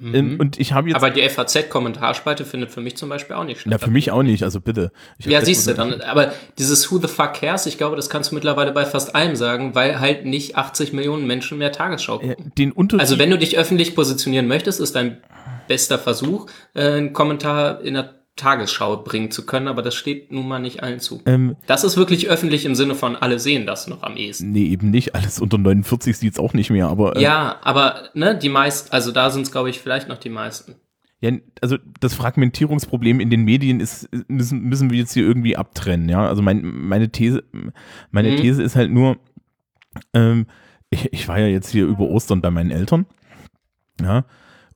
[0.00, 0.96] Ähm, und ich habe jetzt.
[0.96, 3.70] Aber die FAZ-Kommentarspalte findet für mich zum Beispiel auch nicht statt.
[3.72, 4.92] Na, für mich auch nicht, also bitte.
[5.18, 6.00] Ich Ja, siehst du dann.
[6.02, 9.34] Aber dieses Who the fuck cares, ich glaube, das kannst du mittlerweile bei fast allem
[9.34, 12.52] sagen, weil halt nicht 80 Millionen Menschen mehr Tagesschau Äh, gucken.
[12.56, 13.00] Den Unterschied.
[13.00, 15.18] Also wenn du dich öffentlich positionieren möchtest, ist dein
[15.66, 20.48] bester Versuch, äh, einen Kommentar in der Tagesschau bringen zu können, aber das steht nun
[20.48, 21.20] mal nicht allen zu.
[21.26, 24.52] ähm, Das ist wirklich öffentlich im Sinne von alle sehen das noch am ehesten.
[24.52, 25.14] nee, eben nicht.
[25.14, 27.16] Alles unter 49 sieht's auch nicht mehr, aber.
[27.16, 30.30] äh, Ja, aber ne, die meisten, also da sind es, glaube ich, vielleicht noch die
[30.30, 30.76] meisten.
[31.20, 36.08] Ja, also das Fragmentierungsproblem in den Medien ist, müssen, müssen wir jetzt hier irgendwie abtrennen,
[36.08, 36.26] ja.
[36.28, 37.42] Also mein, meine These,
[38.12, 38.36] meine Mhm.
[38.36, 39.18] These ist halt nur,
[40.14, 40.46] ähm,
[40.90, 43.04] ich, ich war ja jetzt hier über Ostern bei meinen Eltern,
[44.00, 44.24] ja,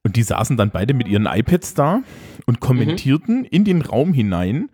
[0.04, 2.02] und die saßen dann beide mit ihren iPads da
[2.46, 4.70] und kommentierten in den Raum hinein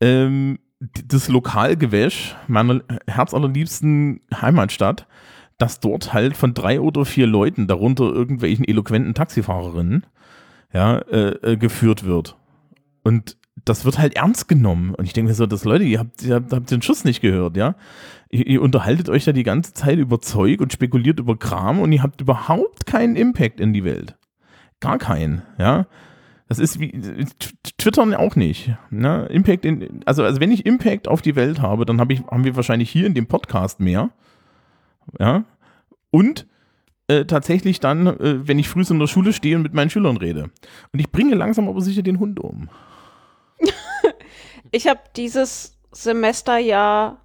[0.00, 5.06] ähm, das Lokalgewäsch meiner herzallerliebsten Heimatstadt,
[5.58, 10.06] dass dort halt von drei oder vier Leuten, darunter irgendwelchen eloquenten Taxifahrerinnen,
[10.72, 12.36] ja, äh, äh, geführt wird.
[13.02, 14.94] Und das wird halt ernst genommen.
[14.94, 17.20] Und ich denke mir so, das Leute, ihr habt, ihr habt, habt den Schuss nicht
[17.20, 17.74] gehört, ja.
[18.30, 21.90] Ihr, ihr unterhaltet euch da die ganze Zeit über Zeug und spekuliert über Kram und
[21.90, 24.16] ihr habt überhaupt keinen Impact in die Welt.
[24.78, 25.86] Gar keinen, ja.
[26.48, 26.90] Das ist wie
[27.76, 28.72] Twittern auch nicht.
[28.90, 29.26] Ne?
[29.30, 32.44] Impact in, also, also wenn ich Impact auf die Welt habe, dann hab ich, haben
[32.44, 34.10] wir wahrscheinlich hier in dem Podcast mehr.
[35.20, 35.44] Ja.
[36.10, 36.46] Und
[37.06, 40.16] äh, tatsächlich dann, äh, wenn ich früh in der Schule stehe und mit meinen Schülern
[40.16, 40.44] rede.
[40.92, 42.68] Und ich bringe langsam aber sicher den Hund um.
[44.70, 47.22] Ich habe dieses Semester ja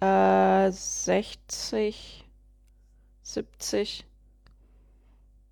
[0.00, 2.24] äh, 60,
[3.20, 4.06] 70,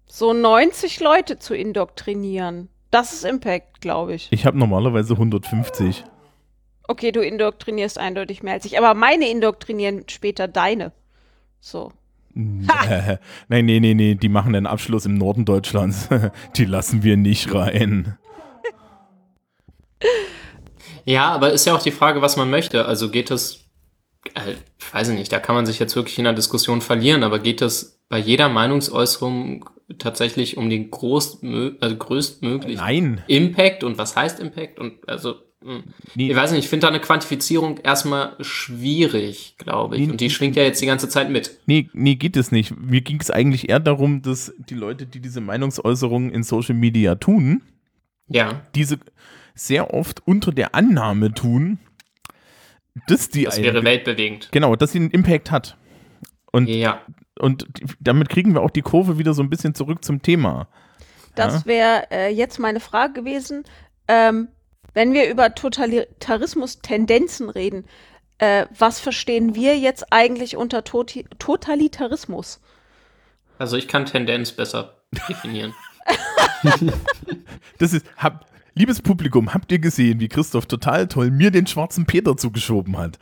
[0.07, 2.71] so 90 Leute zu indoktrinieren.
[2.97, 4.29] Das ist Impact, glaube ich.
[4.31, 6.05] Ich habe normalerweise 150.
[6.89, 10.93] Okay, du indoktrinierst eindeutig mehr als ich, aber meine indoktrinieren später deine.
[11.61, 11.93] So.
[12.33, 13.19] Nein,
[13.51, 16.09] nee, nee, nee, die machen einen Abschluss im Norden Deutschlands.
[16.57, 18.17] die lassen wir nicht rein.
[21.05, 22.87] Ja, aber ist ja auch die Frage, was man möchte.
[22.87, 23.66] Also geht es,
[24.35, 27.63] ich weiß nicht, da kann man sich jetzt wirklich in einer Diskussion verlieren, aber geht
[27.63, 31.43] es bei jeder Meinungsäußerung tatsächlich um den groß,
[31.81, 33.23] also größtmöglichen Nein.
[33.27, 35.85] Impact und was heißt Impact und also hm.
[36.15, 36.31] Nee.
[36.31, 40.03] ich weiß nicht, ich finde da eine Quantifizierung erstmal schwierig, glaube ich.
[40.03, 41.59] Nee, Und die schwingt ja jetzt die ganze Zeit mit.
[41.67, 42.79] Nee, nee, geht es nicht.
[42.79, 47.15] Mir ging es eigentlich eher darum, dass die Leute, die diese Meinungsäußerungen in Social Media
[47.15, 47.63] tun,
[48.29, 48.99] Ja, diese
[49.55, 51.79] sehr oft unter der Annahme tun,
[53.07, 54.49] dass die das einen- wäre weltbewegend.
[54.53, 55.77] genau, dass sie einen Impact hat.
[56.53, 57.03] Und, Ja,
[57.39, 57.67] und
[58.01, 60.69] damit kriegen wir auch die Kurve wieder so ein bisschen zurück zum Thema.
[61.35, 63.65] Das wäre äh, jetzt meine Frage gewesen.
[64.09, 64.49] Ähm,
[64.95, 67.85] wenn wir über Totalitarismus-Tendenzen reden,
[68.39, 72.61] äh, was verstehen wir jetzt eigentlich unter Toti Totalitarismus?
[73.59, 74.95] also ich kann Tendenz besser
[75.29, 75.75] definieren.
[77.79, 82.07] Das ist, hab, liebes Publikum, habt ihr gesehen, wie Christoph total toll mir den schwarzen
[82.07, 83.19] Peter zugeschoben hat?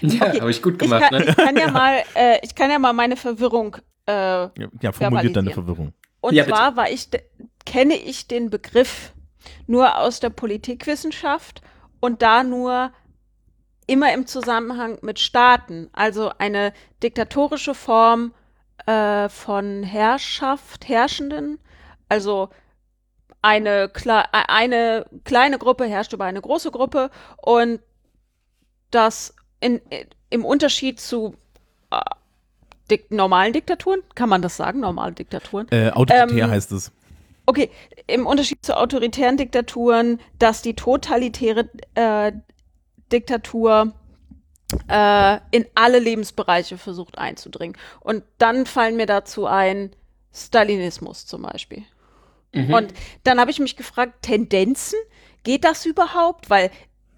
[0.00, 1.26] Ja, habe ich gut Ich gemacht, kann, ne?
[1.28, 3.76] ich kann ja mal, äh, ich kann ja mal meine Verwirrung
[4.06, 4.50] äh, Ja,
[4.80, 5.50] ja formuliert deine.
[5.50, 5.92] Verwirrung.
[6.20, 7.08] Und Ja, zwar war ich,
[7.64, 9.12] kenne ich den Begriff
[9.66, 11.62] nur aus der Politikwissenschaft
[12.00, 12.92] und da nur
[13.86, 15.88] immer im Zusammenhang mit Staaten.
[15.92, 18.34] Also eine diktatorische Form
[18.86, 21.58] äh, von Herrschaft, Herrschenden.
[22.08, 22.50] Also
[23.42, 27.80] eine, kle äh, eine kleine Gruppe herrscht über eine große Gruppe und
[28.90, 29.80] das in,
[30.30, 31.34] im Unterschied zu
[31.90, 32.00] äh,
[32.90, 36.92] dik normalen Diktaturen, kann man das sagen, normale Diktaturen, Äh, autoritär Ähm, heißt es.
[37.46, 37.70] Okay,
[38.06, 42.32] im Unterschied zu autoritären Diktaturen, dass die totalitäre äh,
[43.10, 43.94] Diktatur
[44.88, 47.76] äh, in alle Lebensbereiche versucht einzudringen.
[48.00, 49.96] Und dann fallen mir dazu ein
[50.32, 51.84] Stalinismus zum Beispiel.
[52.54, 52.72] Mhm.
[52.74, 54.98] Und dann habe ich mich gefragt, Tendenzen,
[55.44, 56.48] geht das überhaupt?
[56.50, 56.70] Weil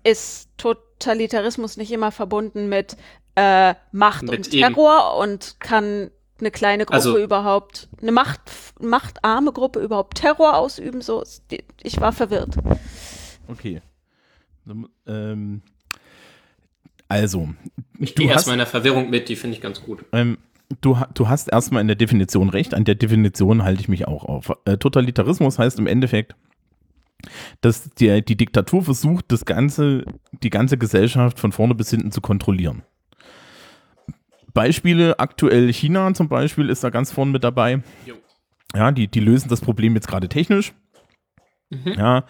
[0.03, 2.97] ist Totalitarismus nicht immer verbunden mit
[3.37, 4.61] äh, Macht Mit und eben.
[4.75, 8.41] Terror und kann eine kleine Gruppe Also- überhaupt, eine Macht,
[8.81, 11.01] machtarme Gruppe überhaupt Terror ausüben?
[11.03, 11.23] So,
[11.83, 12.57] ich war verwirrt.
[13.47, 13.83] Okay.
[15.07, 15.63] Ähm,
[17.09, 17.49] also,
[17.99, 20.05] Ich du gehe hast- erstmal in der Verwirrung mit, die finde ich ganz gut.
[20.13, 20.39] Ähm,
[20.81, 24.25] du, du hast erstmal in der Definition recht, an der Definition halte ich mich auch
[24.25, 24.53] auf.
[24.65, 26.35] Äh, Totalitarismus heißt im Endeffekt,
[27.61, 30.05] dass der, die Diktatur versucht, das ganze,
[30.43, 32.83] die ganze Gesellschaft von vorne bis hinten zu kontrollieren.
[34.53, 37.83] Beispiele, aktuell China zum Beispiel ist da ganz vorne mit dabei.
[38.07, 38.15] Jo.
[38.75, 40.73] Ja, die, die lösen das Problem jetzt gerade technisch.
[41.71, 41.95] Mhm.
[41.97, 42.25] Ja,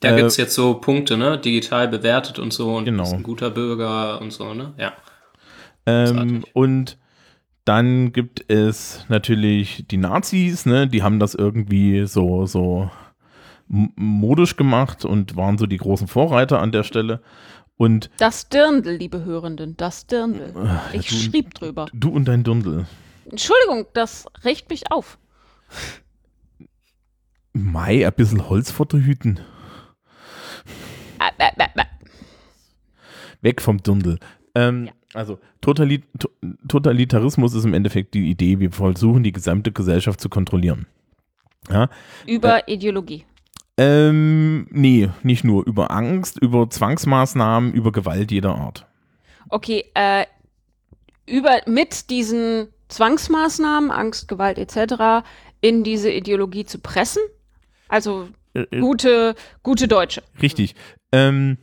[0.00, 1.38] Da äh, gibt's jetzt so Punkte, ne?
[1.38, 3.02] Digital bewertet und so und Genau.
[3.02, 4.74] ist ein guter Bürger und so, ne?
[4.76, 4.92] Ja.
[5.86, 6.96] Ähm, und
[7.64, 10.86] Dann gibt es natürlich die Nazis, ne?
[10.86, 12.90] die haben das irgendwie so, so
[13.68, 17.22] modisch gemacht und waren so die großen Vorreiter an der Stelle.
[17.76, 20.52] Und Das Dirndl, liebe Hörenden, das Dirndl.
[20.92, 21.86] Ich du- schrieb drüber.
[21.92, 22.86] du und dein Dirndl.
[23.30, 25.18] Entschuldigung, das regt mich auf.
[27.54, 29.40] Mai, ein bisschen Holz vor der Hüten.
[31.18, 31.84] Äh, äh, äh, äh.
[33.40, 34.18] Weg vom Dirndl.
[34.54, 36.28] Ähm, Also Totali to
[36.68, 40.86] Totalitarismus ist im Endeffekt die Idee, wir versuchen die gesamte Gesellschaft zu kontrollieren.
[41.70, 41.88] Ja,
[42.26, 43.24] Über Ideologie.
[43.78, 48.86] ähm, nee, nicht nur über Angst, über Zwangsmaßnahmen, über Gewalt jeder Art.
[49.48, 50.26] Okay, äh,
[51.26, 55.24] über, mit diesen Zwangsmaßnahmen, Angst, Gewalt etc.
[55.62, 57.22] in diese Ideologie zu pressen?
[57.88, 60.22] Also Äh, äh, gute, gute Deutsche.
[60.42, 60.74] Richtig.
[61.12, 61.56] Ähm,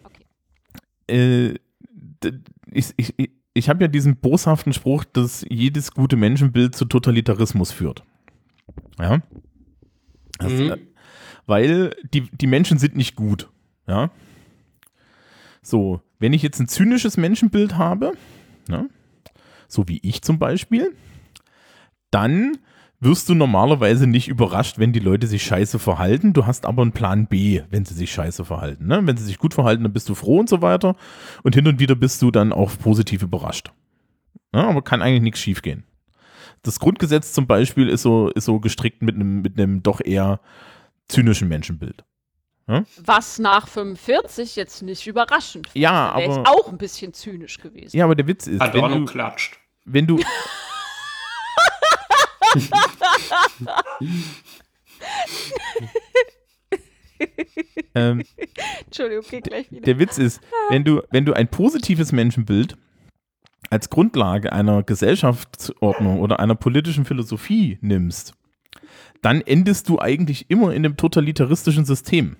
[1.08, 1.54] äh,
[1.92, 2.40] d-
[2.72, 3.14] ich ich,
[3.54, 8.04] ich, habe ja diesen boshaften Spruch, dass jedes gute Menschenbild zu Totalitarismus führt.
[9.00, 9.22] Ja.
[10.38, 10.72] Das, Mhm.
[10.72, 10.78] äh,
[11.46, 13.50] weil die, die Menschen sind nicht gut.
[13.88, 14.12] Ja.
[15.62, 18.14] So, wenn ich jetzt ein zynisches Menschenbild habe,
[18.68, 18.90] ne,
[19.68, 20.96] so wie ich zum Beispiel,
[22.10, 22.58] dann
[23.02, 26.34] wirst du normalerweise nicht überrascht, wenn die Leute sich scheiße verhalten.
[26.34, 28.86] Du hast aber einen Plan B, wenn sie sich scheiße verhalten.
[28.88, 29.02] Ne?
[29.04, 30.96] Wenn sie sich gut verhalten, dann bist du froh und so weiter.
[31.44, 33.72] Und hin und wieder bist du dann auch positiv überrascht.
[34.54, 35.84] Ja, aber kann eigentlich nichts schiefgehen.
[36.62, 40.40] Das Grundgesetz zum Beispiel ist so, ist so gestrickt mit einem, mit einem doch eher
[41.08, 42.06] zynischen Menschenbild.
[43.04, 45.68] Was nach 45 jetzt nicht überraschend.
[45.74, 47.98] Ja, Wäre aber- jetzt auch ein bisschen zynisch gewesen.
[47.98, 49.60] Ja, aber der Witz ist, wenn Adorno du, klatscht.
[49.84, 50.20] wenn du,
[57.95, 58.24] ähm,
[58.86, 59.82] Entschuldigung, geht gleich wieder.
[59.82, 62.78] Der Witz ist, wenn du, wenn du ein positives Menschenbild
[63.69, 68.34] als Grundlage einer Gesellschaftsordnung oder einer politischen Philosophie nimmst,
[69.21, 72.38] dann endest du eigentlich immer in einem totalitaristischen System.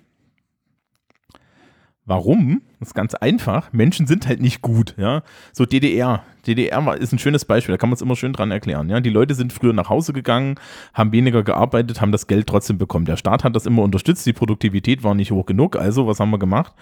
[2.04, 2.62] Warum?
[2.80, 3.72] Das ist ganz einfach.
[3.72, 5.22] Menschen sind halt nicht gut, ja.
[5.52, 6.24] So DDR.
[6.48, 8.98] DDR war, ist ein schönes Beispiel, da kann man es immer schön dran erklären, ja.
[8.98, 10.56] Die Leute sind früher nach Hause gegangen,
[10.92, 13.04] haben weniger gearbeitet, haben das Geld trotzdem bekommen.
[13.04, 16.30] Der Staat hat das immer unterstützt, die Produktivität war nicht hoch genug, also was haben
[16.30, 16.72] wir gemacht?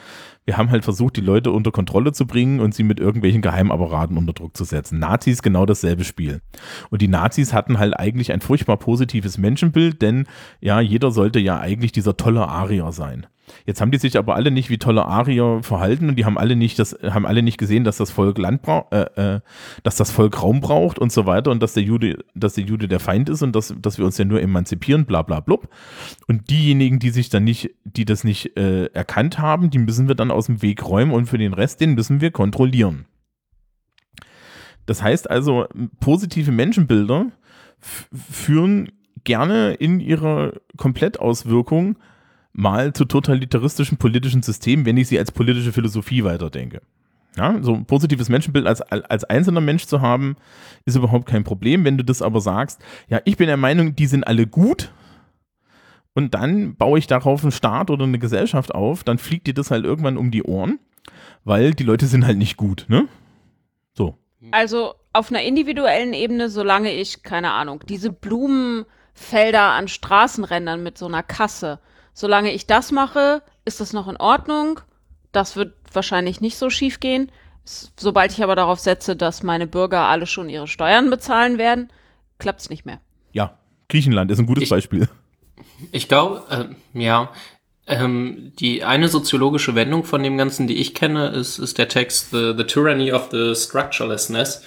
[0.47, 4.17] Wir haben halt versucht, die Leute unter Kontrolle zu bringen und sie mit irgendwelchen Geheimapparaten
[4.17, 4.99] unter Druck zu setzen.
[4.99, 6.41] Nazis genau dasselbe Spiel.
[6.89, 10.27] Und die Nazis hatten halt eigentlich ein furchtbar positives Menschenbild, denn
[10.61, 13.27] ja, jeder sollte ja eigentlich dieser tolle Arier sein.
[13.67, 16.57] Jetzt haben die sich aber alle nicht wie tolle Arier verhalten und die haben alle
[16.57, 19.41] nicht das haben alle nicht gesehen, dass das Volk Land braucht, äh, äh,
[19.83, 22.89] dass das Volk Raum braucht und so weiter und dass der Jude, dass der Jude
[22.89, 25.69] der Feind ist und dass, dass wir uns ja nur emanzipieren, bla bla blub.
[26.27, 30.15] Und diejenigen, die sich dann nicht, die das nicht äh, erkannt haben, die müssen wir
[30.15, 33.07] dann aus dem Weg räumen und für den Rest, den müssen wir kontrollieren.
[34.87, 35.67] Das heißt also,
[36.01, 37.27] positive Menschenbilder
[37.81, 38.91] führen
[39.25, 41.97] gerne in ihrer Komplettauswirkung
[42.53, 46.83] mal zu totalitaristischen politischen Systemen, wenn ich sie als politische Philosophie weiterdenke.
[47.37, 50.37] Ja, so ein positives Menschenbild als, als einzelner Mensch zu haben,
[50.85, 51.85] ist überhaupt kein Problem.
[51.85, 54.91] Wenn du das aber sagst, ja, ich bin der Meinung, die sind alle gut
[56.15, 59.71] und dann baue ich darauf einen Staat oder eine Gesellschaft auf, dann fliegt dir das
[59.71, 60.81] halt irgendwann um die Ohren,
[61.45, 63.07] weil die Leute sind halt nicht gut, ne?
[63.93, 64.19] So.
[64.51, 71.07] Also auf einer individuellen Ebene, solange ich, keine Ahnung, diese Blumenfelder an Straßenrändern mit so
[71.07, 71.79] einer Kasse,
[72.21, 74.81] solange ich das mache, ist das noch in Ordnung.
[75.33, 77.33] Das wird wahrscheinlich nicht so schief gehen.
[77.65, 81.89] Sobald ich aber darauf setze, dass meine Bürger alle schon ihre Steuern bezahlen werden,
[82.39, 83.01] klappt es nicht mehr.
[83.33, 85.09] Ja, Griechenland ist ein gutes Ich- Beispiel.
[85.93, 86.45] Ich glaube,
[86.95, 87.31] äh, ja,
[87.87, 92.31] ähm, die eine soziologische Wendung von dem Ganzen, die ich kenne, ist, ist der Text
[92.33, 94.63] The, The Tyranny of the Structurelessness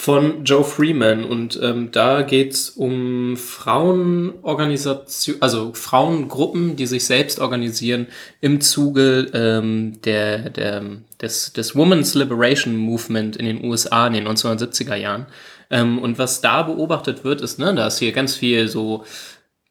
[0.00, 1.24] von Joe Freeman.
[1.24, 8.06] Und ähm, da geht's um Frauenorganisation, also Frauengruppen, die sich selbst organisieren
[8.40, 10.82] im Zuge ähm, der, der,
[11.20, 15.26] des, des Women's Liberation Movement in den USA in den 1970er Jahren.
[15.68, 19.04] Ähm, und was da beobachtet wird, ist, ne, da ist hier ganz viel so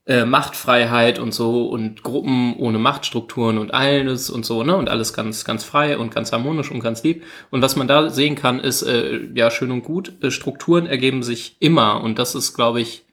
[0.10, 4.76] äh, Machtfreiheit und so und Gruppen ohne Machtstrukturen und alles und so, ne?
[4.76, 7.24] Und alles ganz, ganz frei und ganz harmonisch und ganz lieb.
[7.51, 11.22] Und was man da sehen kann, ist, äh, ja, schön und gut, äh, Strukturen ergeben
[11.22, 13.05] sich immer und das ist, glaube ich,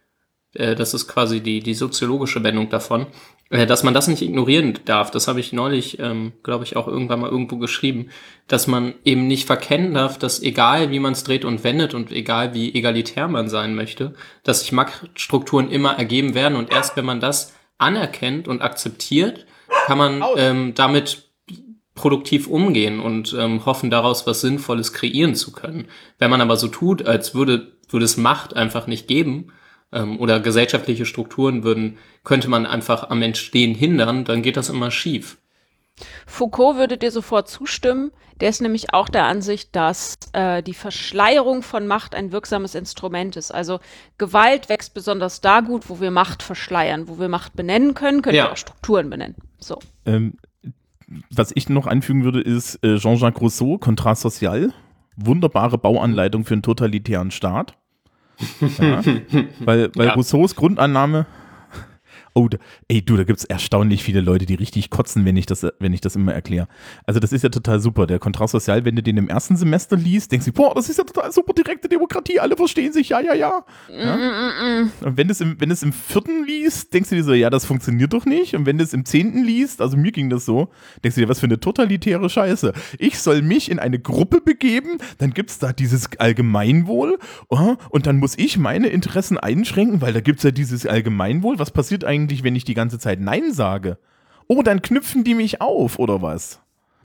[0.55, 3.09] äh, das ist quasi die, die soziologische Wendung davon,
[3.51, 5.11] dass man das nicht ignorieren darf.
[5.11, 8.09] Das habe ich neulich, ähm, glaube ich, auch irgendwann mal irgendwo geschrieben,
[8.49, 12.11] dass man eben nicht verkennen darf, dass egal wie man es dreht und wendet und
[12.11, 17.05] egal wie egalitär man sein möchte, dass sich Machtstrukturen immer ergeben werden und erst wenn
[17.05, 19.47] man das anerkennt und akzeptiert,
[19.87, 21.31] kann man ähm, damit
[21.95, 25.87] produktiv umgehen und ähm, hoffen daraus was Sinnvolles kreieren zu können.
[26.19, 29.53] Wenn man aber so tut, als würde, würde es Macht einfach nicht geben
[29.97, 34.91] ähm, oder gesellschaftliche Strukturen würden, könnte man einfach am Entstehen hindern, dann geht das immer
[34.91, 35.39] schief.
[36.27, 38.13] Foucault würde dir sofort zustimmen.
[38.41, 43.35] Der ist nämlich auch der Ansicht, dass äh, die Verschleierung von Macht ein wirksames Instrument
[43.37, 43.51] ist.
[43.51, 43.81] Also
[44.19, 48.37] Gewalt wächst besonders da gut, wo wir Macht verschleiern, wo wir Macht benennen können, können
[48.37, 48.45] Ja.
[48.45, 49.37] wir auch Strukturen benennen.
[49.59, 49.79] So.
[50.05, 50.35] Ähm,
[51.31, 54.73] was ich noch anfügen würde, ist äh, Jean-Jacques Rousseau, Contrat social.
[55.17, 57.75] Wunderbare Bauanleitung für einen totalitären Staat.
[58.79, 59.03] Ja,
[59.61, 60.15] weil weil Ja.
[60.15, 61.27] Rousseaus Grundannahme.
[62.37, 62.59] Oh, da,
[62.89, 65.95] ey, du, da gibt es erstaunlich viele Leute, die richtig kotzen, wenn ich das, wenn
[65.95, 66.69] ich das immer erkläre.
[67.07, 68.07] Also, das ist ja total super.
[68.07, 70.99] Der Kontrast Sozial, wenn du den im ersten Semester liest, denkst du, boah, das ist
[70.99, 73.65] ja total super, direkte Demokratie, alle verstehen sich, ja, ja, ja.
[73.89, 74.89] ja?
[75.01, 77.65] Und wenn du es im, wenn im vierten liest, denkst du dir so, ja, das
[77.65, 78.55] funktioniert doch nicht.
[78.55, 80.69] Und wenn du es im zehnten liest, also mir ging das so,
[81.03, 82.73] denkst du dir, was für eine totalitäre Scheiße.
[82.99, 87.19] Ich soll mich in eine Gruppe begeben, dann gibt es da dieses Allgemeinwohl
[87.49, 91.59] oh, und dann muss ich meine Interessen einschränken, weil da gibt es ja dieses Allgemeinwohl.
[91.59, 93.99] Was passiert eigentlich, wenn ich die ganze Zeit Nein sage?
[94.49, 96.61] Oh, dann knüpfen die mich auf, oder was?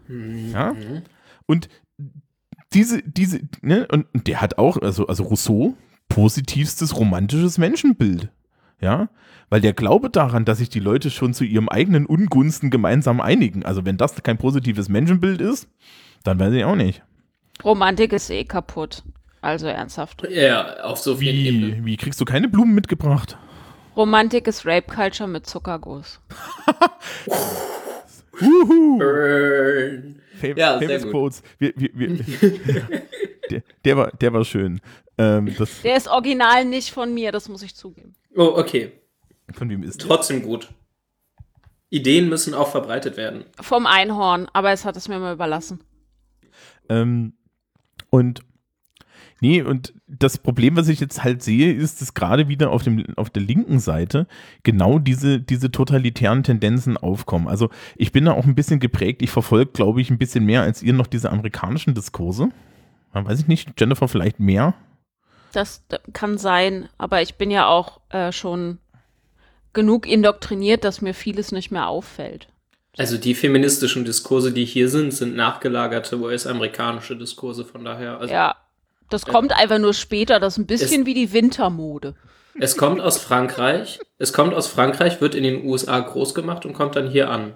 [0.07, 0.76] Ja?
[1.45, 1.69] Und
[2.74, 5.76] diese, diese, ne, und der hat auch, also, also Rousseau,
[6.09, 8.30] positivstes romantisches Menschenbild.
[8.80, 9.09] Ja,
[9.49, 13.63] weil der Glaube daran, dass sich die Leute schon zu ihrem eigenen Ungunsten gemeinsam einigen.
[13.63, 15.67] Also, wenn das kein positives Menschenbild ist,
[16.24, 17.03] dann weiß ich auch nicht.
[17.63, 19.03] Romantik ist eh kaputt.
[19.41, 20.28] Also ernsthaft.
[20.30, 21.19] Ja, auf so.
[21.19, 23.38] Wie, wie kriegst du keine Blumen mitgebracht?
[23.95, 26.19] Romantik ist Rape Culture mit Zuckerguss.
[28.39, 30.21] Burn.
[30.39, 31.11] Fam Ja, sehr famous gut.
[31.11, 31.43] Quotes.
[31.59, 32.09] Wir, wir, wir,
[33.49, 34.81] der, der, war, der war schön.
[35.17, 38.15] Ähm, das, Der ist original nicht von mir, das muss ich zugeben.
[38.35, 38.91] Oh, okay.
[39.53, 40.07] von wem ist der?
[40.07, 40.69] Trotzdem gut.
[41.89, 43.43] Ideen müssen auch verbreitet werden.
[43.59, 45.83] Vom Einhorn, aber es hat es mir mal überlassen.
[46.87, 47.33] Ähm,
[48.09, 48.41] und
[49.41, 53.05] nee, und das Problem, was ich jetzt halt sehe, ist, dass gerade wieder auf, dem,
[53.17, 54.27] auf der linken Seite
[54.63, 57.47] genau diese, diese totalitären Tendenzen aufkommen.
[57.47, 59.21] Also ich bin da auch ein bisschen geprägt.
[59.21, 62.49] Ich verfolge, glaube ich, ein bisschen mehr als ihr noch diese amerikanischen Diskurse.
[63.13, 64.73] Ja, weiß ich nicht, Jennifer vielleicht mehr.
[65.51, 65.83] Das
[66.13, 68.77] kann sein, aber ich bin ja auch äh, schon
[69.73, 72.47] genug indoktriniert, dass mir vieles nicht mehr auffällt.
[72.97, 78.19] Also die feministischen Diskurse, die hier sind, sind nachgelagerte US-amerikanische Diskurse, von daher.
[78.19, 78.55] Also Ja,
[79.12, 82.16] das kommt einfach nur später, das ist ein bisschen Es- wie die Wintermode.
[82.59, 83.99] Es kommt aus Frankreich.
[84.18, 87.53] Es kommt aus Frankreich, wird in den USA groß gemacht und kommt dann hier an.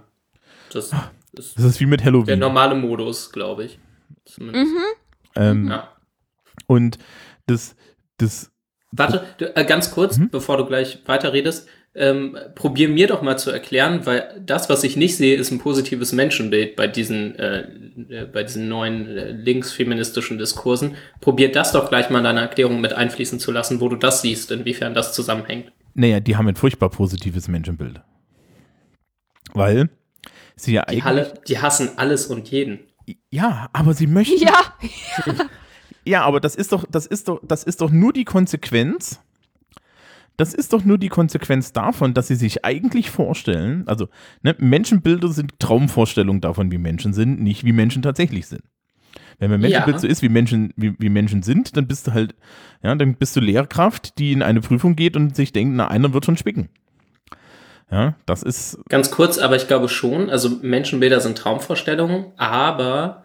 [0.71, 0.93] Das ist
[1.33, 2.39] Das ist wie mit der Halloween.
[2.39, 3.79] normale Modus, glaube ich.
[4.25, 4.71] Zumindest.
[5.35, 5.89] Ähm, Ja.
[6.67, 6.97] Und
[7.47, 7.75] das,
[8.17, 8.51] das,
[8.91, 11.67] Warte, du, äh, ganz kurz, bevor du gleich weiterredest.
[11.97, 15.59] Ähm, probier mir doch mal zu erklären, weil das, was ich nicht sehe, ist ein
[15.59, 17.61] positives Menschenbild bei diesen, äh,
[18.09, 20.95] äh, bei diesen neuen äh, linksfeministischen Diskursen.
[21.21, 24.21] Probier das doch gleich mal in deine Erklärung mit einfließen zu lassen, wo du das
[24.21, 25.71] siehst, inwiefern das zusammenhängt.
[25.93, 28.01] naja, die haben ein furchtbar positives Menschenbild.
[29.53, 29.89] Weil
[30.57, 31.03] sie ja Die, eigentlich.
[31.05, 32.79] Halle, die hassen alles und jeden.
[33.29, 34.41] Ja, aber sie möchten.
[34.43, 34.75] Ja,
[36.07, 39.21] Ja, aber das ist doch, das ist doch, das ist doch nur die Konsequenz.
[40.37, 44.09] Das ist doch nur die Konsequenz davon, dass sie sich eigentlich vorstellen, also
[44.41, 48.63] ne, Menschenbilder sind Traumvorstellungen davon, wie Menschen sind, nicht wie Menschen tatsächlich sind.
[49.39, 49.99] Wenn mein Menschenbild Ja.
[50.01, 52.35] so ist, wie Menschen, wie, wie Menschen sind, dann bist du halt,
[52.83, 56.13] ja, dann bist du Lehrkraft, die in eine Prüfung geht und sich denkt, na, einer
[56.13, 56.69] wird schon spicken.
[57.91, 63.24] Ja, das ist, Ganz kurz, aber ich glaube schon, also Menschenbilder sind Traumvorstellungen, aber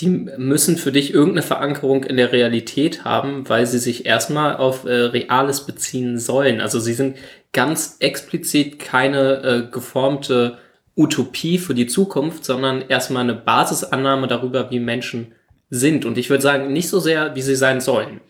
[0.00, 4.84] die müssen für dich irgendeine Verankerung in der Realität haben, weil sie sich erstmal auf
[4.84, 6.60] äh, Reales beziehen sollen.
[6.60, 7.16] Also sie sind
[7.52, 10.58] ganz explizit keine äh, geformte
[10.96, 15.32] Utopie für die Zukunft, sondern erstmal eine Basisannahme darüber, wie Menschen
[15.70, 16.04] sind.
[16.04, 18.20] Und ich würde sagen, nicht so sehr, wie sie sein sollen.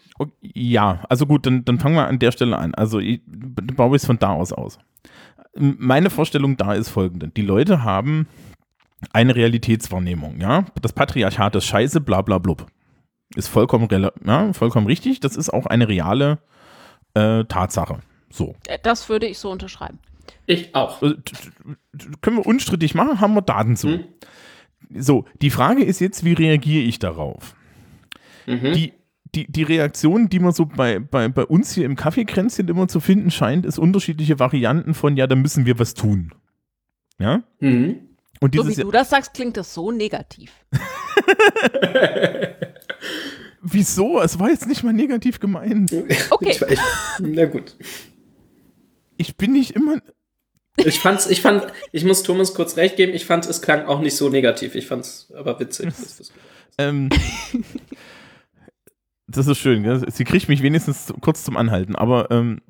[0.42, 2.74] Ja, also gut, dann, dann fangen wir an der Stelle an.
[2.74, 4.78] Also ich, baue ich es von da aus aus.
[5.56, 7.28] Meine Vorstellung da ist folgende.
[7.28, 8.26] Die Leute haben
[9.12, 10.64] eine Realitätswahrnehmung, ja.
[10.80, 12.66] Das Patriarchat ist scheiße, bla bla blub.
[13.36, 13.88] Ist vollkommen,
[14.24, 15.20] ja, vollkommen richtig.
[15.20, 16.38] Das ist auch eine reale
[17.14, 18.00] äh, Tatsache.
[18.30, 18.54] So.
[18.66, 19.98] äh, das würde ich so unterschreiben.
[20.46, 21.00] Ich auch.
[21.00, 21.16] T-
[22.20, 23.88] können wir unstrittig machen, haben wir Daten zu.
[23.88, 24.04] Hm.
[24.96, 27.54] So, die Frage ist jetzt, wie reagiere ich darauf?
[28.46, 28.72] Mhm.
[28.72, 28.92] Die,
[29.34, 33.00] die, die Reaktion, die man so bei, bei, bei uns hier im Kaffeekränzchen immer zu
[33.00, 36.32] finden scheint, ist unterschiedliche Varianten von, ja, da müssen wir was tun.
[37.18, 37.42] Ja?
[37.60, 38.03] Mhm.
[38.44, 40.52] Und So wie du das sagst, klingt das so negativ.
[43.62, 44.20] wieso?
[44.20, 45.92] Es war jetzt nicht mal negativ gemeint.
[46.30, 46.78] Okay, Ich-
[47.20, 47.74] Na gut.
[49.16, 49.98] Ich bin nicht immer,
[50.76, 54.00] Ich fand's, ich fand, ich muss Thomas kurz recht geben, ich fand es klang auch
[54.00, 54.74] nicht so negativ.
[54.74, 55.86] Ich fand's aber witzig.
[55.86, 56.32] dass du's-
[56.78, 57.08] Ähm,
[59.28, 60.04] das ist schön, gell?
[60.10, 62.60] sie kriegt mich wenigstens kurz zum Anhalten, aber ähm,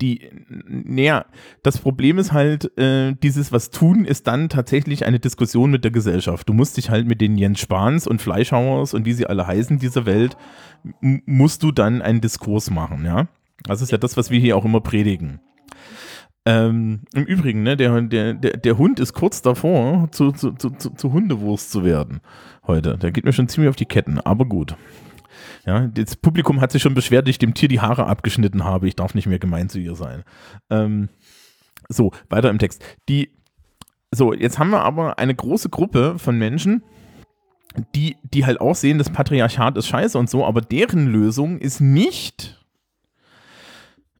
[0.00, 1.26] die, naja,
[1.62, 5.90] das Problem ist halt, äh, dieses was tun ist dann tatsächlich eine Diskussion mit der
[5.90, 6.48] Gesellschaft.
[6.48, 9.78] Du musst dich halt mit den Jens Spahns und Fleischhauers und wie sie alle heißen
[9.78, 10.36] dieser Welt,
[11.00, 13.28] musst du dann einen Diskurs machen, ja.
[13.64, 15.40] Das ist ja das, was wir hier auch immer predigen.
[16.46, 20.70] Ähm, Im Übrigen, ne, der, der, der, der Hund ist kurz davor, zu, zu, zu,
[20.70, 22.20] zu, zu Hundewurst zu werden
[22.66, 22.96] heute.
[22.96, 24.76] Der geht mir schon ziemlich auf die Ketten, aber gut.
[25.68, 28.88] Ja, das Publikum hat sich schon beschwert, dass ich dem Tier die Haare abgeschnitten habe.
[28.88, 30.24] Ich darf nicht mehr gemein zu ihr sein.
[30.70, 31.10] Ähm,
[31.90, 32.82] so, weiter im Text.
[33.10, 33.32] Die,
[34.10, 36.82] so, jetzt haben wir aber eine große Gruppe von Menschen,
[37.94, 41.80] die, die halt auch sehen, das Patriarchat ist scheiße und so, aber deren Lösung ist
[41.82, 42.64] nicht,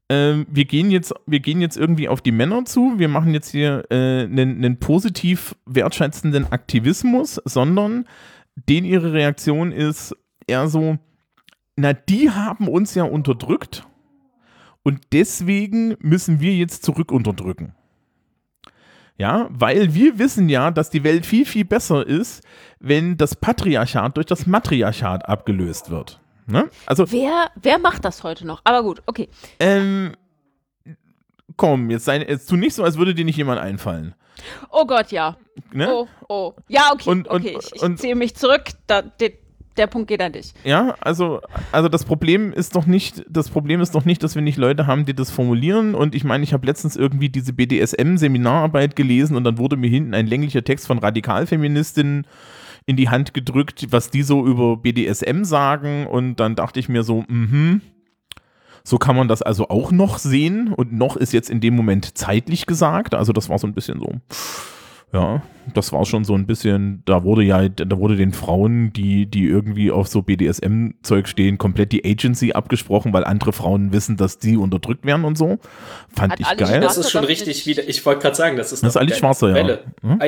[0.07, 3.49] ähm, wir, gehen jetzt, wir gehen jetzt irgendwie auf die Männer zu, wir machen jetzt
[3.49, 8.05] hier äh, einen, einen positiv wertschätzenden Aktivismus, sondern
[8.55, 10.99] den ihre Reaktion ist eher so,
[11.79, 13.85] na, die haben uns ja unterdrückt
[14.83, 17.73] und deswegen müssen wir jetzt zurück unterdrücken.
[19.17, 22.41] Ja, weil wir wissen ja, dass die Welt viel, viel besser ist,
[22.79, 26.21] wenn das Patriarchat durch das Matriarchat abgelöst wird.
[26.45, 26.69] Ne?
[26.85, 28.61] Also, Wer, wer macht das heute noch?
[28.63, 29.27] Aber gut, okay.
[29.59, 30.13] ähm,
[31.57, 34.15] komm, jetzt, sei, jetzt tu nicht so, als würde dir nicht jemand einfallen.
[34.71, 35.35] Oh Gott, ja.
[35.73, 35.89] Ne?
[35.91, 36.53] Oh, oh.
[36.69, 37.09] Ja, okay.
[37.09, 37.57] Und- und- okay.
[37.61, 38.69] Ich, ich und- ziehe mich zurück.
[38.87, 39.01] Da,
[39.79, 40.53] der Punkt geht an dich.
[40.63, 44.41] Ja, also, also das Problem ist doch nicht, das Problem ist doch nicht, dass wir
[44.41, 45.95] nicht Leute haben, die das formulieren.
[45.95, 50.13] Und ich meine, ich habe letztens irgendwie diese BDSM-Seminararbeit gelesen und dann wurde mir hinten
[50.13, 52.27] ein länglicher Text von Radikalfeministinnen
[52.85, 56.07] in die Hand gedrückt, was die so über BDSM sagen.
[56.07, 57.81] Und dann dachte ich mir so, mhm.
[58.83, 60.73] So kann man das also auch noch sehen.
[60.73, 63.13] Und noch ist jetzt in dem Moment zeitlich gesagt.
[63.13, 64.13] Also das war so ein bisschen so.
[65.11, 65.41] Ja,
[65.73, 69.45] das war schon so ein bisschen, da wurde ja, da wurde den Frauen, die, die
[69.45, 74.55] irgendwie auf so BDSM-Zeug stehen, komplett die Agency abgesprochen, weil andere Frauen wissen, dass die
[74.55, 75.57] unterdrückt werden und so.
[76.15, 76.57] Fand Hat ich geil.
[76.57, 77.87] Das Schwarze ist schon richtig wieder.
[77.87, 79.55] Ich wollte gerade sagen, das ist Das ist doch alles eine Schwarze, ja.
[79.55, 79.83] Welle.
[80.01, 80.19] Hm?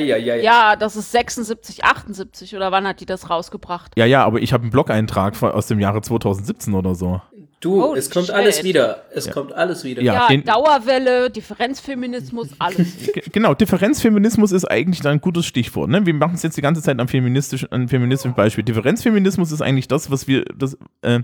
[0.43, 3.91] Ja, das ist 76, 78 oder wann hat die das rausgebracht?
[3.97, 7.21] Ja, ja, aber ich habe einen Blog-Eintrag aus dem Jahre 2017 oder so.
[7.61, 8.35] Du, Oh, es kommt shit.
[8.35, 9.03] alles wieder.
[9.13, 9.31] Es Ja.
[9.33, 10.01] kommt alles wieder.
[10.01, 10.27] Ja.
[10.29, 12.97] Ja, Dauerwelle, Differenzfeminismus, alles.
[13.13, 15.89] Ge- Genau, Differenzfeminismus ist eigentlich da ein gutes Stichwort.
[15.89, 16.05] Ne?
[16.05, 18.63] Wir machen es jetzt die ganze Zeit am feministischen, an feministischen Beispiel.
[18.63, 21.19] Differenzfeminismus ist eigentlich das, was wir, das, äh,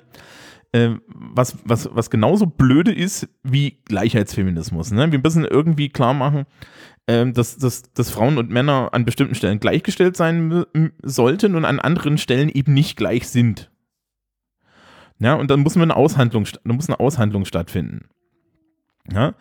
[0.73, 4.91] äh, was, was, was genauso blöde ist wie Gleichheitsfeminismus.
[4.91, 5.11] Ne?
[5.11, 6.45] Wir müssen irgendwie klar machen,
[7.07, 10.65] ähm, dass, dass, dass Frauen und Männer an bestimmten Stellen gleichgestellt sein
[11.01, 13.71] sollten und an anderen Stellen eben nicht gleich sind.
[15.19, 18.05] Ja, und dann muss eine Aushandlung, dann muss eine Aushandlung stattfinden.
[19.11, 19.33] Ja,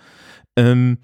[0.57, 0.99] ähm,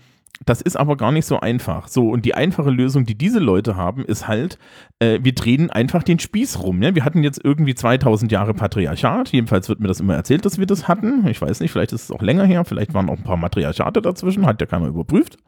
[0.44, 1.88] das ist aber gar nicht so einfach.
[1.88, 4.58] So, und die einfache Lösung, die diese Leute haben, ist halt,
[4.98, 6.78] äh, wir drehen einfach den Spieß rum.
[6.78, 6.94] Ne?
[6.94, 9.28] Wir hatten jetzt irgendwie 2000 Jahre Patriarchat.
[9.28, 11.26] Jedenfalls wird mir das immer erzählt, dass wir das hatten.
[11.28, 12.64] Ich weiß nicht, vielleicht ist es auch länger her.
[12.64, 14.46] Vielleicht waren auch ein paar Matriarchate dazwischen.
[14.46, 15.38] Hat ja keiner überprüft.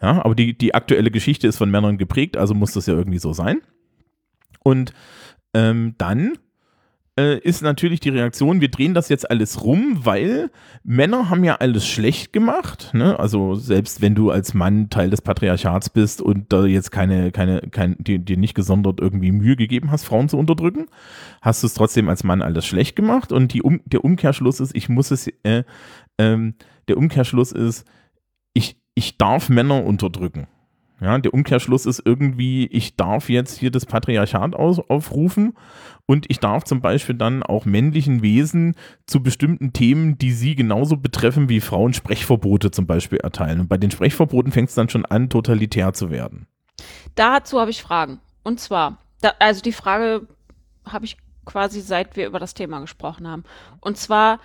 [0.00, 3.18] Ja, aber die, die aktuelle Geschichte ist von Männern geprägt, also muss das ja irgendwie
[3.18, 3.60] so sein.
[4.62, 4.92] Und
[5.54, 6.32] ähm, dann
[7.18, 10.50] äh, ist natürlich die Reaktion, wir drehen das jetzt alles rum, weil
[10.82, 12.90] Männer haben ja alles schlecht gemacht.
[12.92, 13.18] Ne?
[13.18, 17.60] Also selbst wenn du als Mann Teil des Patriarchats bist und da jetzt keine, keine,
[17.70, 20.86] kein, dir, dir nicht gesondert irgendwie Mühe gegeben hast, Frauen zu unterdrücken,
[21.40, 23.30] hast du es trotzdem als Mann alles schlecht gemacht.
[23.30, 25.62] Und die um, der Umkehrschluss ist, ich muss es, äh,
[26.18, 26.54] ähm,
[26.88, 27.86] der Umkehrschluss ist,
[28.54, 30.48] ich, ich darf Männer unterdrücken.
[31.00, 35.54] Ja, der Umkehrschluss ist irgendwie, ich darf jetzt hier das Patriarchat aus, aufrufen
[36.06, 38.76] und ich darf zum Beispiel dann auch männlichen Wesen
[39.06, 43.60] zu bestimmten Themen, die sie genauso betreffen wie Frauen, Sprechverbote zum Beispiel erteilen.
[43.60, 46.46] Und bei den Sprechverboten fängt es dann schon an, totalitär zu werden.
[47.16, 48.20] Dazu habe ich Fragen.
[48.42, 50.28] Und zwar, da, also die Frage
[50.86, 53.44] habe ich quasi seit wir über das Thema gesprochen haben.
[53.80, 54.38] Und zwar,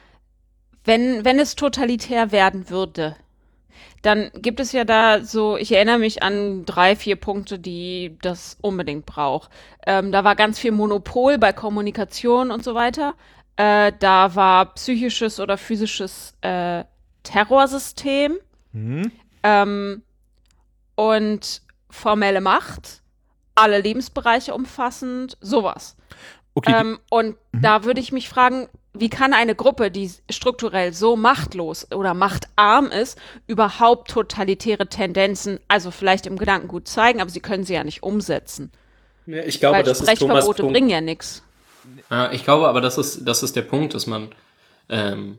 [0.83, 3.15] wenn, wenn es totalitär werden würde,
[4.01, 8.57] dann gibt es ja da so, ich erinnere mich an drei, vier Punkte, die das
[8.61, 9.49] unbedingt braucht.
[9.85, 13.13] Ähm, da war ganz viel Monopol bei Kommunikation und so weiter.
[13.57, 16.83] Äh, da war psychisches oder physisches äh,
[17.23, 18.37] Terrorsystem
[19.43, 20.03] ähm,
[20.95, 23.01] und formelle Macht,
[23.55, 25.97] alle Lebensbereiche umfassend, sowas.
[26.53, 28.67] Okay, Ähm, und da würde ich mich fragen,
[28.99, 35.91] wie kann eine Gruppe, die strukturell so machtlos oder machtarm ist, überhaupt totalitäre Tendenzen, also
[35.91, 38.71] vielleicht im Gedankengut zeigen, aber sie können sie ja nicht umsetzen.
[39.25, 40.73] Ja, Ich glaube, Weil das ist Thomas Punkt.
[40.73, 41.43] bringen ja nichts.
[42.09, 44.29] Ah, ich glaube aber, das ist, das ist der Punkt, dass man,
[44.89, 45.37] ähm,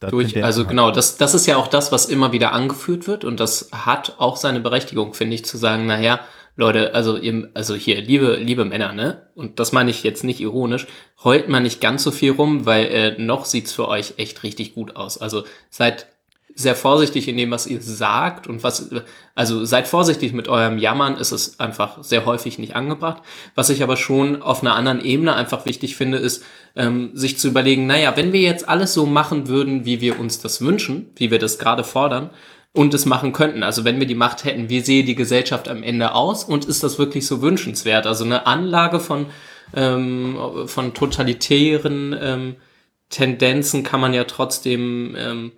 [0.00, 3.24] da Durch, also genau, das, das ist ja auch das, was immer wieder angeführt wird
[3.24, 6.20] und das hat auch seine Berechtigung, finde ich, zu sagen, naja,
[6.56, 9.26] Leute, also ihr, also hier, liebe, liebe Männer, ne?
[9.34, 10.86] Und das meine ich jetzt nicht ironisch,
[11.24, 14.74] heult mal nicht ganz so viel rum, weil äh, noch sieht's für euch echt richtig
[14.74, 15.18] gut aus.
[15.18, 16.06] Also seid
[16.56, 18.90] sehr vorsichtig in dem, was ihr sagt und was,
[19.34, 23.22] also seid vorsichtig mit eurem Jammern, ist es einfach sehr häufig nicht angebracht.
[23.56, 26.44] Was ich aber schon auf einer anderen Ebene einfach wichtig finde, ist,
[26.76, 30.38] ähm, sich zu überlegen, naja, wenn wir jetzt alles so machen würden, wie wir uns
[30.38, 32.30] das wünschen, wie wir das gerade fordern,
[32.74, 33.62] und es machen könnten.
[33.62, 36.82] Also wenn wir die Macht hätten, wie sehe die Gesellschaft am Ende aus und ist
[36.82, 38.06] das wirklich so wünschenswert?
[38.06, 39.26] Also eine Anlage von,
[39.74, 42.56] ähm, von totalitären ähm,
[43.10, 45.52] Tendenzen kann man ja trotzdem ähm,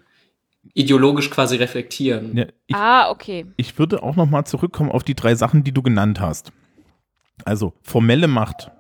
[0.75, 2.37] ideologisch quasi reflektieren.
[2.37, 3.47] Ja, ich, Ah, okay.
[3.57, 6.53] ich würde auch noch mal zurückkommen auf die drei Sachen, die du genannt hast.
[7.45, 8.71] Also formelle Macht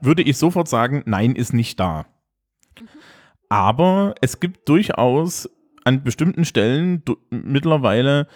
[0.00, 2.06] würde ich sofort sagen, nein, ist nicht da.
[3.48, 5.50] Aber es gibt durchaus
[5.84, 8.26] an bestimmten Stellen mittlerweile,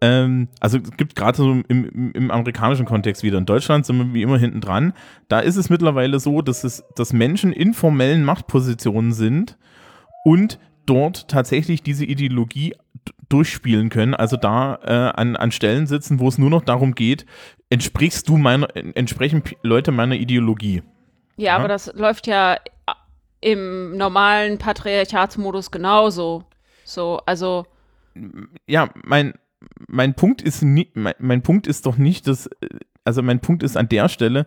[0.00, 3.98] ähm, also es gibt gerade so im, im, im amerikanischen Kontext wieder, in Deutschland sind
[3.98, 4.92] wir wie immer hinten dran,
[5.28, 9.56] da ist es mittlerweile so, dass, es, dass Menschen in formellen Machtpositionen sind
[10.24, 12.74] und dort tatsächlich diese Ideologie
[13.28, 17.24] durchspielen können, also da äh, an, an Stellen sitzen, wo es nur noch darum geht,
[17.70, 20.82] entsprichst du meiner, entsprechen Leute meiner Ideologie.
[21.36, 21.56] Ja, Ja.
[21.56, 22.58] aber das läuft ja
[23.40, 26.44] im normalen Patriarchatsmodus genauso.
[26.84, 27.66] So, also,
[28.66, 29.34] Ja, mein,
[29.86, 32.50] mein Punkt ist nie, mein, mein Punkt ist doch nicht, dass,
[33.04, 34.46] also mein Punkt ist an der Stelle,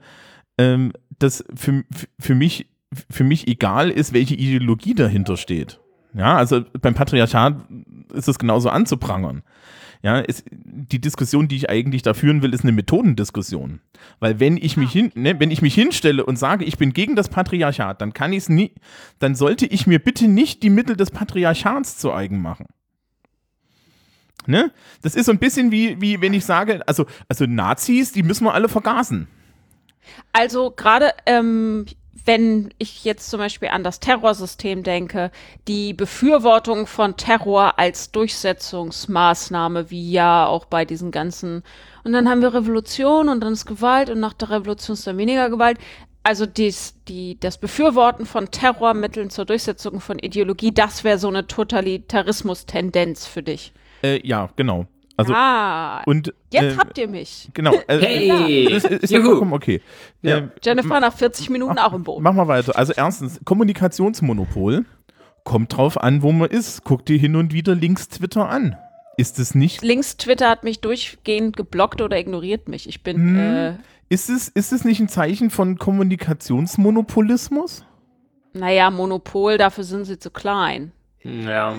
[0.58, 1.84] ähm, dass für,
[2.20, 2.68] für mich
[3.10, 5.80] für mich egal ist, welche Ideologie dahinter steht.
[6.14, 7.56] Ja, also beim Patriarchat
[8.14, 9.44] ist es genauso anzuprangern.
[10.06, 13.82] Ja, es, die Diskussion, die ich eigentlich da führen will, ist eine Methodendiskussion.
[14.20, 17.16] Weil wenn ich mich hin, ne, wenn ich mich hinstelle und sage, ich bin gegen
[17.16, 18.72] das Patriarchat, dann kann ich es nie,
[19.18, 22.68] dann sollte ich mir bitte nicht die Mittel des Patriarchats zu eigen machen.
[24.46, 24.72] Ne?
[25.02, 28.44] Das ist so ein bisschen wie, wie wenn ich sage, also, also Nazis, die müssen
[28.44, 29.28] wir alle vergasen.
[30.34, 31.88] also gerade ähm,
[32.24, 35.32] wenn ich jetzt zum Beispiel an das Terrorsystem denke,
[35.68, 41.64] die Befürwortung von Terror als Durchsetzungsmaßnahme, wie ja auch bei diesen ganzen,
[42.04, 45.18] und dann haben wir Revolution und dann ist Gewalt und nach der Revolution ist dann
[45.18, 45.78] weniger Gewalt.
[46.24, 51.46] Also dies, die, das Befürworten von Terrormitteln zur Durchsetzung von Ideologie, das wäre so eine
[51.46, 53.74] Totalitarismus-Tendenz für dich.
[54.02, 54.88] Äh, ja, genau.
[55.18, 56.34] Also, ah, und.
[56.52, 57.50] jetzt äh, habt ihr mich.
[57.54, 57.74] Genau.
[57.88, 58.68] Äh, Hey!
[58.70, 59.82] Das ist, ist ja vollkommen okay.
[60.22, 60.38] Ja.
[60.40, 62.22] Äh, Jennifer nach 40 Minuten auch im Boot.
[62.22, 62.76] Machen wir weiter.
[62.78, 64.86] Also erstens, Kommunikationsmonopol.
[65.46, 66.84] Kommt drauf an, wo man ist.
[66.84, 68.76] Guck dir hin und wieder links Twitter an.
[69.18, 72.90] Ist es nicht, Links Twitter hat mich durchgehend geblockt oder ignoriert mich.
[72.90, 73.40] Ich bin, Hm.
[73.40, 73.74] äh,
[74.10, 77.86] ist es, ist es nicht ein Zeichen von Kommunikationsmonopolismus?
[78.54, 80.94] naja, Monopol, dafür sind sie zu klein.
[81.26, 81.76] Ja.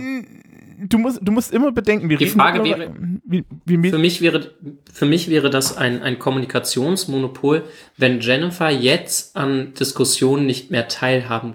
[0.78, 2.94] Du musst, du musst immer bedenken, wir Die reden Frage mittlerweile-
[3.24, 4.50] wie, wie, wie, Für mich wäre,
[4.92, 7.64] für mich wäre das ein, ein Kommunikationsmonopol,
[7.96, 11.54] wenn Jennifer jetzt an Diskussionen nicht mehr teilhaben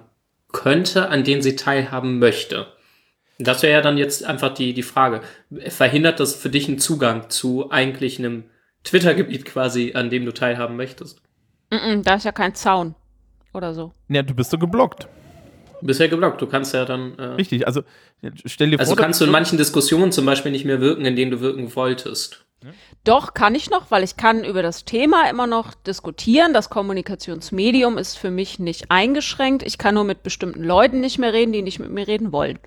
[0.53, 2.67] könnte, an denen sie teilhaben möchte.
[3.39, 5.21] Das wäre ja dann jetzt einfach die, die Frage.
[5.67, 8.45] Verhindert das für dich einen Zugang zu eigentlich einem
[8.83, 11.21] Twitter-Gebiet quasi, an dem du teilhaben möchtest?
[11.71, 12.95] Mm -mm, da ist ja kein Zaun
[13.53, 13.93] oder so.
[14.09, 15.07] ja, du bist doch geblockt.
[15.81, 16.41] Ja geblockt.
[16.41, 17.17] Du kannst ja dann.
[17.17, 17.81] Äh, Richtig, also
[18.45, 21.15] stell dir also vor, kannst du in manchen Diskussionen zum Beispiel nicht mehr wirken, in
[21.15, 22.45] denen du wirken wolltest.
[23.03, 26.53] Doch, kann ich noch, weil ich kann über das Thema immer noch diskutieren.
[26.53, 29.63] Das Kommunikationsmedium ist für mich nicht eingeschränkt.
[29.63, 32.59] Ich kann nur mit bestimmten Leuten nicht mehr reden, die nicht mit mir reden wollen.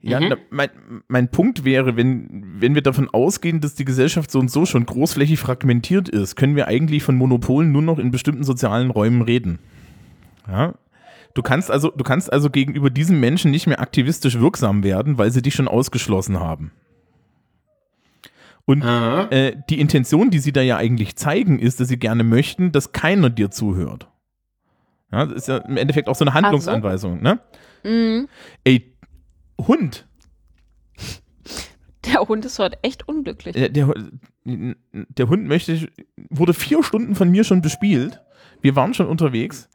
[0.00, 0.28] Ja, Mhm.
[0.30, 0.70] na, mein,
[1.08, 4.86] mein Punkt wäre, wenn, wenn wir davon ausgehen, dass die Gesellschaft so und so schon
[4.86, 9.58] großflächig fragmentiert ist, können wir eigentlich von Monopolen nur noch in bestimmten sozialen Räumen reden.
[10.48, 10.74] Ja?
[11.34, 15.30] Du kannst also, du kannst also gegenüber diesen Menschen nicht mehr aktivistisch wirksam werden, weil
[15.30, 16.72] sie dich schon ausgeschlossen haben.
[18.64, 22.72] Und äh, die Intention, die sie da ja eigentlich zeigen, ist, dass sie gerne möchten,
[22.72, 24.08] dass keiner dir zuhört.
[25.12, 27.40] Ja, das ist ja im Endeffekt auch so eine Handlungsanweisung, ne?
[27.82, 28.28] Mhm.
[28.62, 28.94] Ey,
[29.66, 30.06] Hund,
[32.06, 33.54] Der Hund ist heute echt unglücklich.
[33.54, 33.92] der, der,
[34.44, 35.88] der Hund möchte,
[36.30, 38.20] wurde vier Stunden von mir schon bespielt.
[38.62, 39.68] Wir waren schon unterwegs.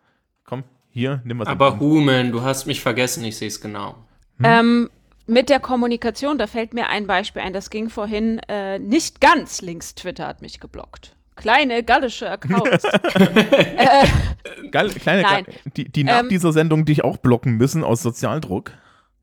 [0.96, 1.50] Hier, nimm was.
[1.50, 3.96] Aber Human, du hast mich vergessen, ich sehe es genau.
[4.42, 4.90] Ähm,
[5.28, 9.62] mit der Kommunikation, da fällt mir ein Beispiel ein, das ging vorhin äh, nicht ganz
[9.62, 9.96] links.
[9.96, 11.14] Twitter hat mich geblockt.
[11.36, 12.84] Kleine gallische Accounts.
[14.72, 15.46] Geil, kleine, Nein.
[15.76, 18.72] die, die nach Ähm, dieser Sendung dich auch blocken müssen aus Sozialdruck.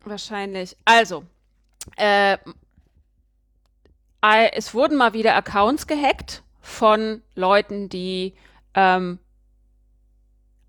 [0.04, 0.76] Wahrscheinlich.
[0.84, 1.24] Also,
[1.96, 2.36] äh, äh,
[4.52, 8.34] es wurden mal wieder Accounts gehackt von Leuten, die
[8.74, 9.20] ähm,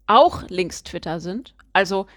[0.07, 1.53] auch links Twitter sind.
[1.73, 2.07] Also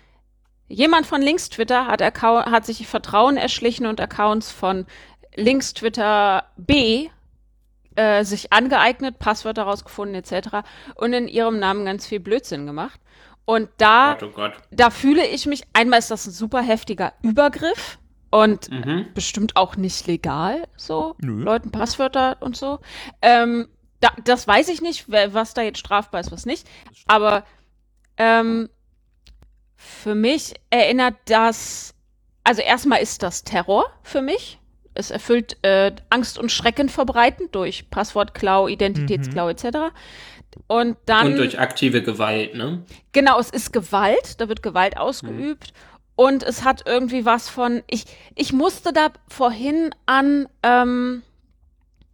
[0.69, 4.87] jemand von Links Twitter hat, hat sich Vertrauen erschlichen und Accounts von
[5.35, 7.09] Links Twitter B
[7.95, 10.49] äh, sich angeeignet, Passwörter rausgefunden etc.
[10.97, 13.01] und in ihrem Namen ganz viel Blödsinn gemacht.
[13.45, 14.53] Und da, Gott, oh Gott.
[14.71, 17.99] da fühle ich mich, einmal ist das ein super heftiger Übergriff
[18.31, 19.07] und Mhm.
[19.15, 21.43] bestimmt auch nicht legal, so Nö.
[21.43, 22.81] Leuten Passwörter und so.
[23.23, 23.69] Ähm,
[24.01, 26.69] da, das weiß ich nicht, was da jetzt strafbar ist, was nicht.
[27.07, 27.45] Aber
[28.17, 28.69] ähm,
[29.77, 31.95] für mich erinnert das,
[32.45, 34.59] also erstmal ist das Terror für mich.
[34.95, 39.93] Es erfüllt äh, Angst und Schrecken verbreiten durch Passwortklau, Identitätsklau etc.
[40.67, 42.83] Und dann Und durch aktive Gewalt, ne?
[43.13, 45.75] Genau, es ist Gewalt, da wird Gewalt ausgeübt.
[46.15, 48.05] Und es hat irgendwie was von, ich,
[48.35, 51.23] ich musste da vorhin an, ähm,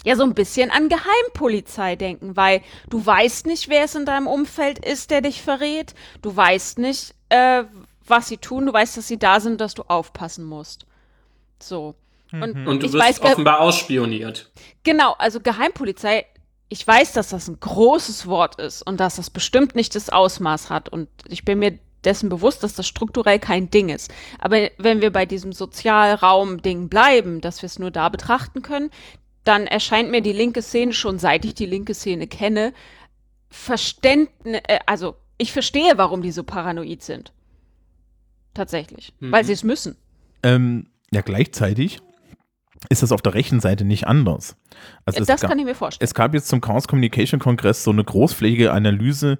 [0.05, 4.27] ja, so ein bisschen an Geheimpolizei denken, weil du weißt nicht, wer es in deinem
[4.27, 5.95] Umfeld ist, der dich verrät.
[6.23, 7.65] Du weißt nicht, äh,
[8.07, 8.67] was sie tun.
[8.67, 10.87] Du weißt, dass sie da sind, dass du aufpassen musst.
[11.61, 11.95] So.
[12.33, 14.51] Und, Und du ich wirst weiß, offenbar ausspioniert.
[14.85, 16.27] Genau, also Geheimpolizei,
[16.69, 20.71] ich weiß, dass das ein großes Wort ist und dass das bestimmt nicht das Ausmaß
[20.71, 24.11] hat und ich bin mir dessen bewusst, dass das strukturell kein Ding ist.
[24.39, 28.91] Aber wenn wir bei diesem Sozialraum-Ding bleiben, dass wir es nur da betrachten können,
[29.45, 32.73] dann erscheint mir die linke Szene schon, seit ich die linke Szene kenne,
[33.51, 37.33] Verständnis, äh, also ich verstehe, warum die so paranoid sind.
[38.55, 39.13] Tatsächlich.
[39.21, 39.47] Weil Mhm.
[39.47, 39.97] sie es müssen.
[40.43, 42.01] Ähm, ja, gleichzeitig
[42.89, 44.57] ist das auf der rechten Seite nicht anders.
[45.05, 46.05] Also es das kann ich mir vorstellen.
[46.05, 49.39] Es gab jetzt zum Chaos Communication Kongress so eine großflächige Analyse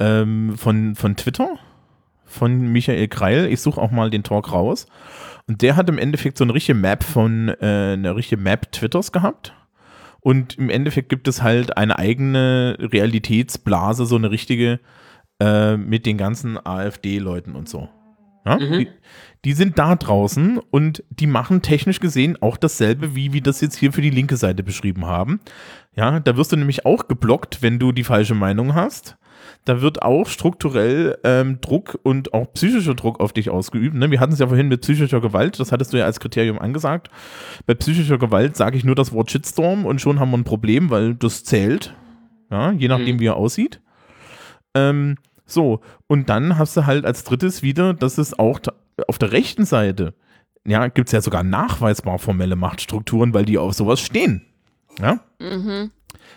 [0.00, 1.58] ähm, von, von Twitter,
[2.28, 3.46] von Michael Kreil.
[3.46, 4.86] Ich suche auch mal den Talk raus.
[5.46, 9.12] Und der hat im Endeffekt so eine richtige Map von, äh, eine richtige Map Twitters
[9.12, 9.54] gehabt.
[10.20, 14.80] Und im Endeffekt gibt es halt eine eigene Realitätsblase, so eine richtige
[15.40, 17.88] äh, mit den ganzen AfD-Leuten und so.
[18.44, 18.58] Ja?
[18.58, 18.88] Die,
[19.44, 23.76] die sind da draußen und die machen technisch gesehen auch dasselbe, wie wir das jetzt
[23.76, 25.40] hier für die linke Seite beschrieben haben.
[25.94, 29.16] Ja, da wirst du nämlich auch geblockt, wenn du die falsche Meinung hast.
[29.68, 33.94] Da wird auch strukturell ähm, Druck und auch psychischer Druck auf dich ausgeübt.
[33.94, 34.10] Ne?
[34.10, 37.10] Wir hatten es ja vorhin mit psychischer Gewalt, das hattest du ja als Kriterium angesagt.
[37.66, 40.88] Bei psychischer Gewalt sage ich nur das Wort Shitstorm und schon haben wir ein Problem,
[40.88, 41.94] weil das zählt.
[42.50, 43.20] Ja, je nachdem, Mhm.
[43.20, 43.80] wie er aussieht.
[44.74, 48.60] Ähm, so, und dann hast du halt als drittes wieder, dass es auch
[49.06, 50.14] auf der rechten Seite,
[50.66, 54.46] ja, gibt es ja sogar nachweisbar formelle Machtstrukturen, weil die auf sowas stehen.
[54.98, 55.20] Ja?
[55.38, 55.90] Mhm.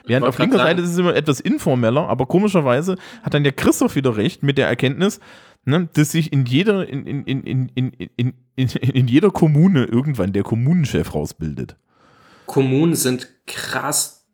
[0.05, 3.95] Während auf linker Seite ist es immer etwas informeller, aber komischerweise hat dann der Christoph
[3.95, 5.19] wieder recht mit der Erkenntnis,
[5.65, 10.33] ne, dass sich in jeder, in, in, in, in, in, in, in jeder Kommune irgendwann
[10.33, 11.75] der Kommunenchef rausbildet.
[12.45, 14.27] Kommunen sind krass,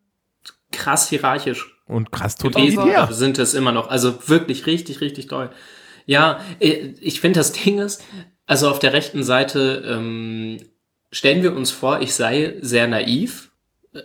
[0.72, 1.74] krass hierarchisch.
[1.88, 3.08] Und krass totalitär.
[3.12, 3.90] Sind es immer noch.
[3.90, 5.52] Also wirklich richtig, richtig toll.
[6.06, 8.04] Ja, äh, ich finde das Ding ist,
[8.46, 10.58] also auf der rechten Seite ähm,
[11.12, 13.52] stellen wir uns vor, ich sei sehr naiv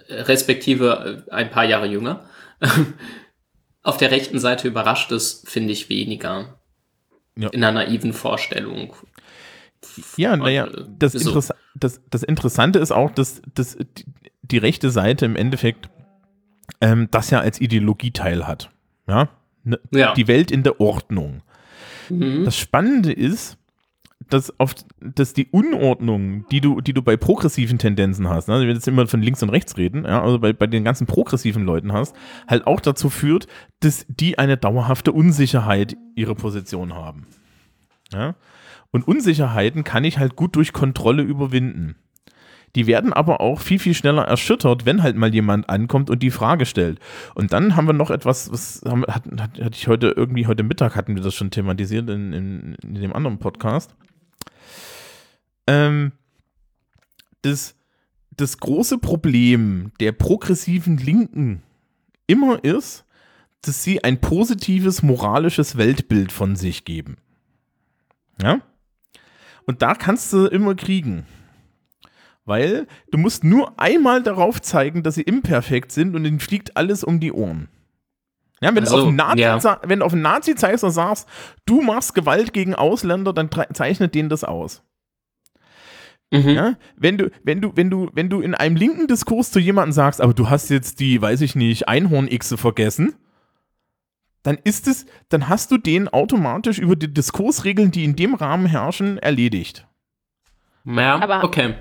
[0.09, 2.25] respektive äh, ein paar Jahre jünger.
[3.83, 6.59] auf der rechten Seite überrascht es, finde ich, weniger.
[7.37, 7.49] Ja.
[7.49, 8.95] In einer naiven Vorstellung.
[10.17, 11.31] Ja, naja, äh, das, so.
[11.31, 14.05] Interess das, das Interessante ist auch, dass, dass die,
[14.43, 15.89] die rechte Seite im Endeffekt
[16.81, 18.71] ähm, das ja als Ideologieteil hat.
[19.09, 19.29] Ja?
[19.65, 20.15] Ne, Ja.
[20.15, 21.43] Die Welt in der Ordnung.
[22.09, 22.45] Mhm.
[22.45, 23.57] Das Spannende ist,
[24.33, 28.67] dass, auf, dass die Unordnung, die du, die du bei progressiven Tendenzen hast, ne, wenn
[28.67, 31.65] wir jetzt immer von links und rechts reden, ja, also bei, bei den ganzen progressiven
[31.65, 32.17] Leuten hast,
[32.49, 33.47] halt auch dazu führt,
[33.81, 37.27] dass die eine dauerhafte Unsicherheit ihrer Position haben.
[38.13, 38.35] Ja?
[38.91, 41.97] Und Unsicherheiten kann ich halt gut durch Kontrolle überwinden.
[42.75, 46.31] Die werden aber auch viel, viel schneller erschüttert, wenn halt mal jemand ankommt und die
[46.31, 47.01] Frage stellt.
[47.35, 50.97] Und dann haben wir noch etwas, was haben, hat, hatte ich heute irgendwie, heute Mittag
[50.97, 53.95] hatten wir das schon thematisiert in, in, in dem anderen Podcast.
[55.67, 56.13] Ähm,
[57.43, 57.75] das,
[58.31, 61.63] das große Problem der progressiven Linken
[62.27, 63.05] immer ist,
[63.63, 67.17] dass sie ein positives moralisches Weltbild von sich geben.
[68.41, 68.61] Ja?
[69.67, 71.27] Und da kannst du immer kriegen.
[72.45, 77.05] Weil du musst nur einmal darauf zeigen, dass sie imperfekt sind und ihnen fliegt alles
[77.05, 77.69] um die Ohren.
[78.61, 79.81] Ja, wenn, Also, du auf einen Nazi, ja.
[79.85, 81.29] wenn du auf einen Nazi zeigst und sagst,
[81.67, 84.83] du machst Gewalt gegen Ausländer, dann zeichnet denen das aus.
[86.33, 86.49] Mhm.
[86.49, 86.75] Ja?
[86.97, 90.21] Wenn du, wenn du, wenn du, wenn du in einem linken Diskurs zu jemandem sagst,
[90.21, 93.15] aber du hast jetzt die, weiß ich nicht, Einhorn-Xe vergessen,
[94.43, 98.67] dann ist es, dann hast du den automatisch über die Diskursregeln, die in dem Rahmen
[98.67, 99.87] herrschen, erledigt.
[100.85, 101.75] Ja, Aber- okay.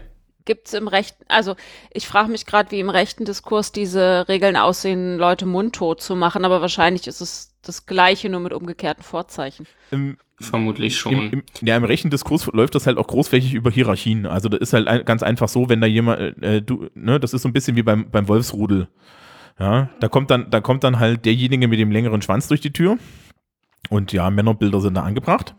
[0.46, 1.56] gibt es im rechten, also
[1.92, 6.46] ich frage mich gerade, wie im rechten Diskurs diese Regeln aussehen, Leute mundtot zu machen,
[6.46, 9.66] aber wahrscheinlich ist es das Gleiche, nur mit umgekehrten Vorzeichen.
[9.92, 11.14] Im, Vermutlich schon.
[11.14, 14.26] im, im, ja, im rechten Diskurs läuft das halt auch großflächig über Hierarchien.
[14.26, 17.34] Also das ist halt ein, ganz einfach so, wenn da jemand, äh, du, ne, das
[17.34, 18.88] ist so ein bisschen wie beim, beim Wolfsrudel.
[19.60, 22.74] Ja, da kommt dann, da kommt dann halt derjenige mit dem längeren Schwanz durch die
[22.74, 22.98] Tür.
[23.90, 25.56] Und ja, Männerbilder sind da angebracht.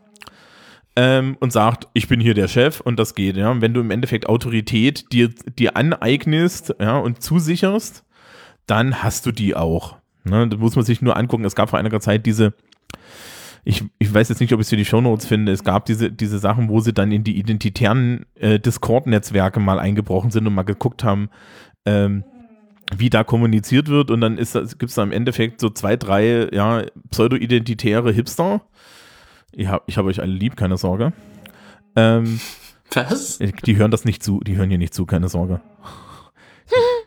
[0.94, 3.50] Ähm, und sagt, ich bin hier der Chef und das geht, ja.
[3.50, 8.04] Und wenn du im Endeffekt Autorität dir, dir aneignest, ja, und zusicherst,
[8.66, 9.96] dann hast du die auch.
[10.24, 10.48] Ne?
[10.48, 11.44] Da muss man sich nur angucken.
[11.44, 12.54] Es gab vor einiger Zeit diese,
[13.64, 16.10] ich, ich weiß jetzt nicht, ob ich es für die Shownotes finde, es gab diese,
[16.10, 20.62] diese Sachen, wo sie dann in die identitären äh, Discord-Netzwerke mal eingebrochen sind und mal
[20.64, 21.30] geguckt haben,
[21.86, 22.24] ähm,
[22.96, 26.82] wie da kommuniziert wird und dann gibt es da im Endeffekt so zwei, drei ja,
[27.10, 28.62] pseudo-identitäre Hipster.
[29.52, 31.12] Ich habe ich hab euch alle lieb, keine Sorge.
[31.94, 32.40] Ähm,
[32.92, 33.38] Was?
[33.38, 35.60] die hören das nicht zu, die hören hier nicht zu, keine Sorge.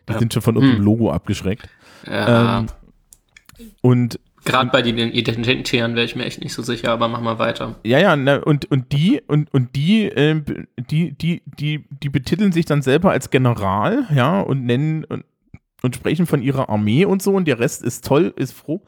[0.07, 0.85] Die sind schon von unserem Hm.
[0.85, 1.67] Logo abgeschreckt.
[2.05, 2.67] Ja, Ähm,
[3.81, 7.39] und Gerade bei den Identitären wäre ich mir echt nicht so sicher, aber mach mal
[7.39, 7.75] weiter.
[7.83, 10.39] Ja, ja, ne, und, und die, und, und die, äh,
[10.77, 15.25] die, die, die, die betiteln sich dann selber als General, ja, und nennen und,
[15.81, 18.83] und sprechen von ihrer Armee und so, und der Rest ist toll, ist froh,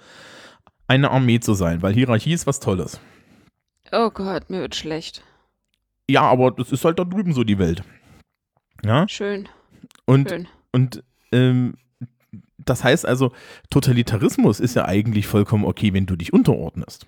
[0.88, 3.00] eine Armee zu sein, weil Hierarchie ist was Tolles.
[3.92, 5.24] Oh Gott, mir wird schlecht.
[6.08, 7.82] Ja, aber das ist halt da drüben so die Welt.
[8.86, 9.50] Ja, Schön,
[10.06, 10.48] und, schön.
[10.72, 11.74] und ähm,
[12.58, 13.32] das heißt also,
[13.70, 17.06] Totalitarismus ist ja eigentlich vollkommen okay, wenn du dich unterordnest.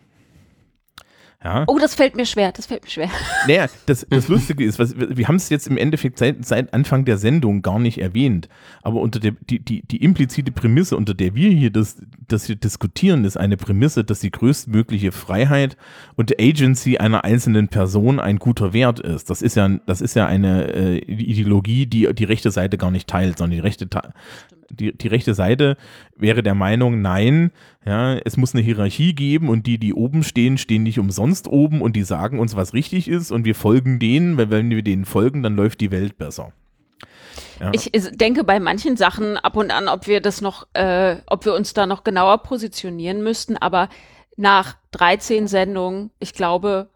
[1.41, 1.63] Ja.
[1.67, 3.09] Oh, das fällt mir schwer, das fällt mir schwer.
[3.47, 7.05] Naja, das, das Lustige ist, was, wir haben es jetzt im Endeffekt seit, seit Anfang
[7.05, 8.49] der Sendung gar nicht erwähnt,
[8.81, 11.95] aber unter der, die, die, die implizite Prämisse, unter der wir hier das,
[12.27, 15.77] das hier diskutieren, ist eine Prämisse, dass die größtmögliche Freiheit
[16.15, 19.29] und Agency einer einzelnen Person ein guter Wert ist.
[19.29, 23.07] Das ist ja, das ist ja eine äh, Ideologie, die die rechte Seite gar nicht
[23.07, 23.87] teilt, sondern die rechte,
[24.69, 25.77] die, die rechte Seite
[26.15, 27.51] wäre der Meinung, nein,
[27.85, 31.81] ja, es muss eine Hierarchie geben und die, die oben stehen, stehen nicht umsonst oben
[31.81, 35.05] und die sagen uns, was richtig ist und wir folgen denen, weil wenn wir denen
[35.05, 36.53] folgen, dann läuft die Welt besser.
[37.59, 37.71] Ja.
[37.73, 41.53] Ich denke bei manchen Sachen ab und an, ob wir das noch, äh, ob wir
[41.53, 43.89] uns da noch genauer positionieren müssten, aber
[44.37, 46.89] nach 13 Sendungen, ich glaube,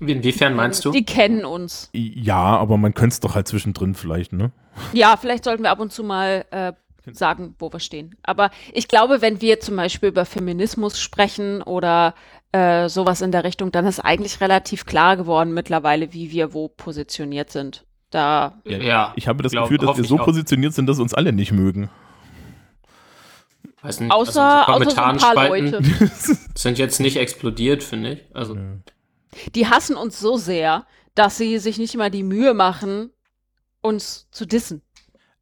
[0.00, 0.90] Inwiefern meinst du?
[0.90, 1.90] die kennen uns.
[1.92, 4.52] ja, aber man könnte es doch halt zwischendrin vielleicht, ne?
[4.92, 6.72] Ja, vielleicht sollten wir ab und zu mal äh,
[7.12, 8.16] sagen, wo wir stehen.
[8.22, 12.14] Aber ich glaube, wenn wir zum Beispiel über Feminismus sprechen oder
[12.52, 16.68] äh, sowas in der Richtung, dann ist eigentlich relativ klar geworden mittlerweile, wie wir wo
[16.68, 17.84] positioniert sind.
[18.10, 20.24] Da, Ja, Ich habe das glaub- Gefühl, dass wir so auch.
[20.24, 21.90] positioniert sind, dass uns alle nicht mögen.
[23.82, 25.80] Weiß nicht, außer, also außer so ein paar Leute.
[26.54, 28.24] sind jetzt nicht explodiert, finde ich.
[28.34, 28.56] Also
[29.54, 33.10] Die hassen uns so sehr, dass sie sich nicht mal die Mühe machen,
[33.80, 34.82] uns zu dissen.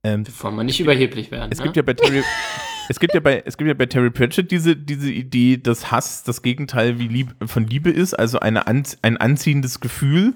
[0.03, 1.51] Ähm, wollen wir nicht überheblich werden.
[1.51, 1.65] Es ne?
[1.65, 2.23] gibt ja bei Terry,
[2.89, 6.25] es gibt ja bei, es gibt ja bei Terry Pratchett diese, diese Idee, dass Hass
[6.25, 10.35] das Gegenteil wie Lieb, von Liebe ist, also eine an, ein anziehendes Gefühl,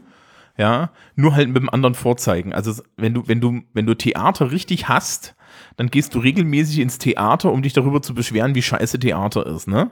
[0.56, 2.52] ja, nur halt mit einem anderen Vorzeigen.
[2.54, 5.34] Also wenn du, wenn du, wenn du Theater richtig hasst,
[5.76, 9.68] dann gehst du regelmäßig ins Theater, um dich darüber zu beschweren, wie scheiße Theater ist,
[9.68, 9.90] ne?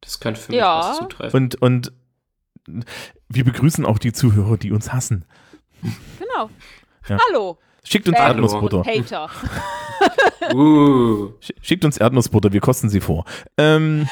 [0.00, 0.80] das könnte für mich Ja.
[0.80, 1.36] was zutreffen.
[1.36, 1.92] Und, und
[3.28, 5.24] wir begrüßen auch die Zuhörer, die uns hassen.
[6.46, 6.50] Genau.
[7.08, 7.18] Ja.
[7.28, 8.28] Hallo, Schickt uns Hallo.
[8.28, 8.82] Erdnussbutter.
[8.84, 9.30] Hater.
[10.54, 13.24] Uh, Sch- Schickt uns Erdnussbutter, wir kosten sie vor.
[13.56, 14.08] Ähm,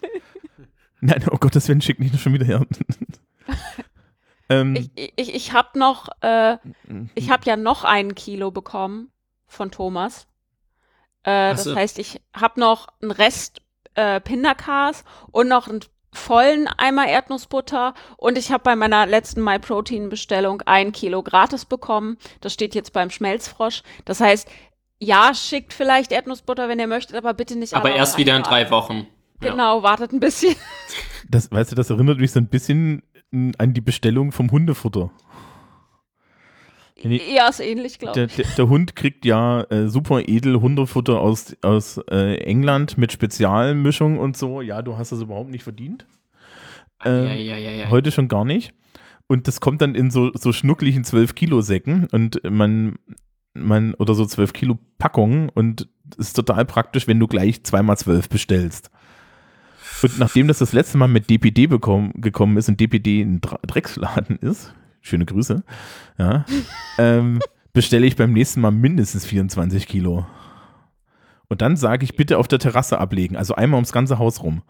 [1.00, 2.66] nein, oh Gottes Willen, schickt nicht schon wieder her.
[4.48, 6.56] ähm, Ich, ich, ich habe noch, äh,
[7.14, 9.10] ich habe ja noch ein Kilo bekommen
[9.46, 10.26] von Thomas.
[11.24, 11.76] Äh, das so.
[11.76, 13.60] heißt, ich habe noch einen Rest
[13.94, 15.80] äh, Pindakas und noch einen
[16.12, 22.18] vollen Eimer Erdnussbutter und ich habe bei meiner letzten MyProtein-Bestellung ein Kilo gratis bekommen.
[22.40, 23.82] Das steht jetzt beim Schmelzfrosch.
[24.04, 24.48] Das heißt,
[24.98, 28.70] ja, schickt vielleicht Erdnussbutter, wenn ihr möchtet, aber bitte nicht aber erst wieder in drei
[28.70, 29.06] Wochen.
[29.42, 29.52] Ja.
[29.52, 30.54] Genau, wartet ein bisschen.
[31.28, 33.02] das, weißt du, das erinnert mich so ein bisschen
[33.58, 35.10] an die Bestellung vom Hundefutter.
[37.02, 37.20] Nee.
[37.34, 38.36] Ja, ist ähnlich, glaube Der, ich.
[38.36, 44.18] der, der Hund kriegt ja äh, super edel Hundefutter aus, aus äh, England mit Spezialmischung
[44.18, 44.60] und so.
[44.60, 46.06] Ja, du hast das überhaupt nicht verdient.
[47.04, 47.90] Ähm, ja, ja, ja, ja.
[47.90, 48.74] Heute schon gar nicht.
[49.26, 52.96] Und das kommt dann in so, so schnuckligen 12 Kilo Säcken und man,
[53.54, 55.88] man, oder so 12 Kilo Packungen und
[56.18, 58.90] ist total praktisch, wenn du gleich zweimal 12 bestellst.
[60.02, 64.36] Und nachdem das das letzte Mal mit DPD bekommen, gekommen ist und DPD ein Drecksladen
[64.36, 65.62] ist, schöne Grüße,
[66.18, 66.44] ja,
[66.98, 67.40] ähm,
[67.72, 70.26] bestelle ich beim nächsten Mal mindestens 24 Kilo.
[71.48, 74.62] Und dann sage ich bitte auf der Terrasse ablegen, also einmal ums ganze Haus rum.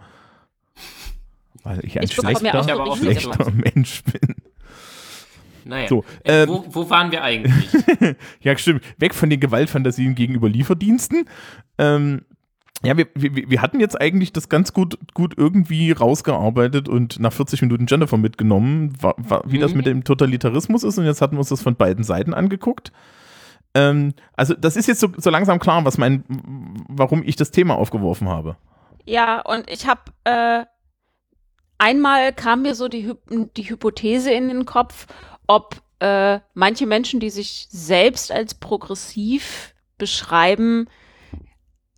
[1.63, 4.35] Weil ich ein Ich schlechter, auch so schlechter Mensch bin.
[5.65, 5.89] Naja.
[5.89, 7.67] So, äh, ähm, wo, wo waren wir eigentlich?
[8.41, 8.83] Ja, stimmt.
[8.99, 11.27] Weg von den Gewaltfantasien gegenüber Lieferdiensten.
[11.77, 12.23] Ähm,
[12.83, 17.33] ja, wir, wir, wir hatten jetzt eigentlich das ganz gut, gut irgendwie rausgearbeitet und nach
[17.33, 19.77] 40 Minuten Jennifer mitgenommen, wa, wa, wie das Mhm.
[19.77, 20.99] mit dem Totalitarismus ist.
[20.99, 22.93] Und jetzt hatten wir uns das von beiden Seiten angeguckt.
[23.75, 26.25] Ähm, also, das ist jetzt so, so langsam klar, was mein,
[26.89, 28.57] warum ich das Thema aufgeworfen habe.
[29.05, 30.65] Ja, und ich habe äh,
[31.79, 33.15] einmal kam mir so die, Hy
[33.57, 35.07] die Hypothese in den Kopf,
[35.47, 40.89] ob äh, manche Menschen, die sich selbst als progressiv beschreiben,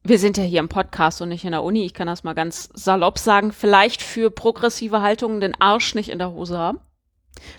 [0.04, 2.34] wir sind ja hier im Podcast und nicht in der Uni, ich kann das mal
[2.34, 6.80] ganz salopp sagen, vielleicht für progressive Haltungen den Arsch nicht in der Hose haben.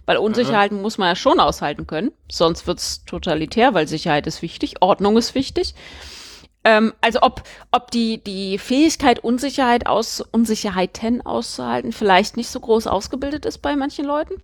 [0.05, 4.81] Weil Unsicherheiten muss man ja schon aushalten können, sonst wird's totalitär, weil Sicherheit ist wichtig,
[4.81, 5.73] Ordnung ist wichtig.
[6.63, 12.87] Ähm, also ob, ob die, die Fähigkeit, Unsicherheit aus, Unsicherheiten auszuhalten, vielleicht nicht so groß
[12.87, 14.41] ausgebildet ist bei manchen Leuten.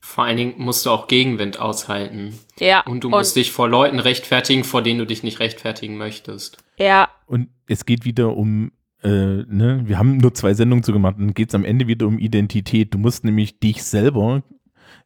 [0.00, 2.38] Vor allen Dingen musst du auch Gegenwind aushalten.
[2.58, 2.80] Ja.
[2.82, 6.58] Und du musst dich vor Leuten rechtfertigen, vor denen du dich nicht rechtfertigen möchtest.
[6.78, 8.70] Ja, Und es geht wieder um,
[9.02, 12.06] äh, ne, wir haben nur zwei Sendungen zu gemacht, dann geht es am Ende wieder
[12.06, 12.94] um Identität.
[12.94, 14.42] Du musst nämlich dich selber,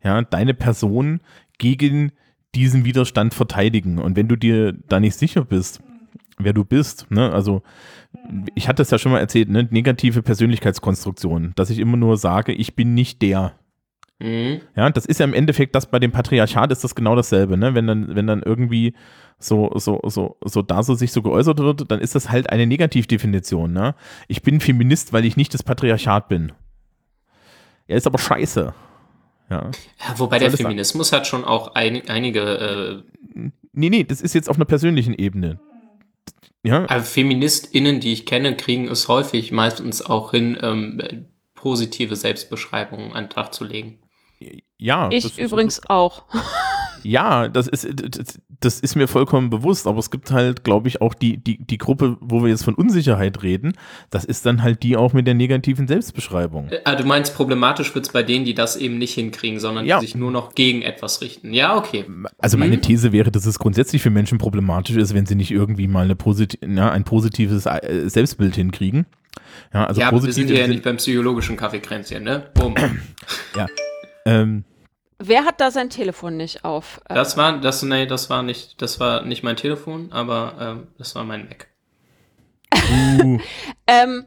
[0.04, 1.20] ja, deine Person
[1.58, 2.12] gegen
[2.54, 3.98] diesen Widerstand verteidigen.
[3.98, 5.80] Und wenn du dir da nicht sicher bist,
[6.38, 7.62] wer du bist, ne, also
[8.54, 12.52] ich hatte das ja schon mal erzählt, ne, negative Persönlichkeitskonstruktion, dass ich immer nur sage,
[12.52, 13.54] ich bin nicht der.
[14.22, 14.60] Mhm.
[14.76, 17.74] Ja, das ist ja im Endeffekt das bei dem Patriarchat ist das genau dasselbe, ne?
[17.74, 18.94] Wenn dann, wenn dann irgendwie
[19.38, 22.66] so, so, so, so da so sich so geäußert wird, dann ist das halt eine
[22.66, 23.96] Negativdefinition, ne?
[24.28, 26.52] Ich bin Feminist, weil ich nicht das Patriarchat bin.
[27.88, 28.72] Er ist aber scheiße.
[29.50, 29.70] Ja.
[30.00, 30.52] Ja, wobei der?
[30.52, 33.02] Feminismus hat schon auch ein, einige
[33.34, 33.42] äh,
[33.72, 35.58] Nee, nee, das ist jetzt auf einer persönlichen Ebene.
[36.62, 43.12] Ja, Also FeministInnen, die ich kenne, kriegen es häufig meistens auch hin, ähm, positive Selbstbeschreibungen
[43.12, 43.98] an den Tag zu legen.
[44.78, 45.08] Ja.
[45.10, 46.24] ich das ist- übrigens auch.
[47.04, 47.84] Ja, das ist,
[48.16, 51.58] das, das ist mir vollkommen bewusst, aber es gibt halt, glaube ich, auch die, die,
[51.58, 53.72] die Gruppe, wo wir jetzt von Unsicherheit reden,
[54.10, 56.68] das ist dann halt die auch mit der negativen Selbstbeschreibung.
[56.68, 59.98] Äh, ah, du meinst, problematisch wird's bei denen, die das eben nicht hinkriegen, sondern Ja.
[59.98, 61.52] die sich nur noch gegen etwas richten.
[61.52, 62.04] Ja, okay.
[62.38, 62.82] Also meine Mhm.
[62.82, 66.14] These wäre, dass es grundsätzlich für Menschen problematisch ist, wenn sie nicht irgendwie mal eine
[66.14, 69.06] posit ja, ein positives äh, Selbstbild hinkriegen.
[69.74, 72.44] Ja, also ja, aber wir sind ja nicht beim psychologischen Kaffeekränzchen, ne?
[72.54, 72.76] Bumm.
[74.26, 74.64] Ähm,
[75.18, 77.00] Wer hat da sein Telefon nicht auf?
[77.08, 80.86] Äh, Das war, das, nee, das war nicht, das war nicht mein Telefon, aber ähm,
[80.98, 81.68] das war mein Mac.
[82.74, 83.38] uh,
[83.86, 84.26] Ähm,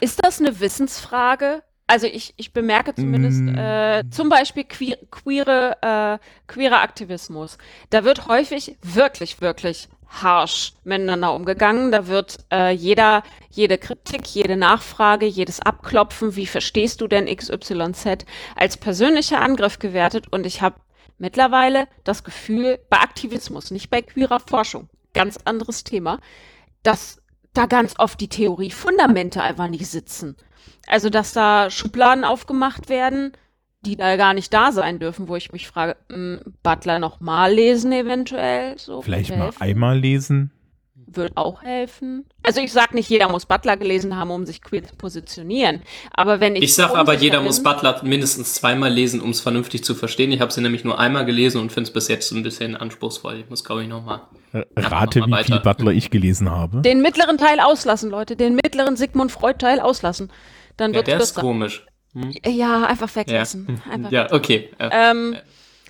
[0.00, 1.62] ist das eine Wissensfrage?
[1.86, 3.56] Also ich, ich bemerke zumindest Mm.
[3.56, 7.58] äh, zum Beispiel queer, queere, äh, queerer Aktivismus.
[7.90, 9.88] Da wird häufig wirklich, wirklich
[10.22, 11.90] harsch miteinander umgegangen.
[11.92, 18.24] Da wird äh, jeder, jede Kritik, jede Nachfrage, jedes Abklopfen, wie verstehst du denn XYZ,
[18.56, 20.26] als persönlicher Angriff gewertet.
[20.30, 20.76] Und ich habe
[21.18, 26.20] mittlerweile das Gefühl, bei Aktivismus, nicht bei queerer Forschung, ganz anderes Thema,
[26.82, 27.20] dass
[27.52, 30.36] da ganz oft die Theoriefundamente einfach nicht sitzen.
[30.86, 33.32] Also, dass da Schubladen aufgemacht werden,
[33.84, 37.52] die da gar nicht da sein dürfen, wo ich mich frage, mh, Butler noch mal
[37.52, 40.50] lesen eventuell, so vielleicht würde mal einmal lesen.
[41.06, 42.24] Wird auch helfen.
[42.42, 45.82] Also ich sag nicht, jeder muss Butler gelesen haben, um sich queer zu positionieren.
[46.12, 49.40] Aber wenn ich Ich sag aber, jeder bin- muss Butler mindestens zweimal lesen, um es
[49.40, 50.32] vernünftig zu verstehen.
[50.32, 53.36] Ich habe sie nämlich nur einmal gelesen und finde es bis jetzt ein bisschen anspruchsvoll.
[53.40, 54.22] Ich muss, glaube ich, nochmal.
[54.52, 55.62] Äh, Rate, wie mal viel weiter.
[55.74, 56.80] Butler ich gelesen habe.
[56.80, 60.32] den mittleren Teil auslassen, Leute, den mittleren Sigmund Freud Teil auslassen.
[60.76, 61.86] Dann Ja, wird's der ist komisch.
[62.14, 62.32] Hm?
[62.46, 63.16] Ja, einfach Ja.
[63.16, 63.80] weglassen.
[63.90, 64.70] Einfach ja, okay.
[64.78, 65.36] Äh, Ähm,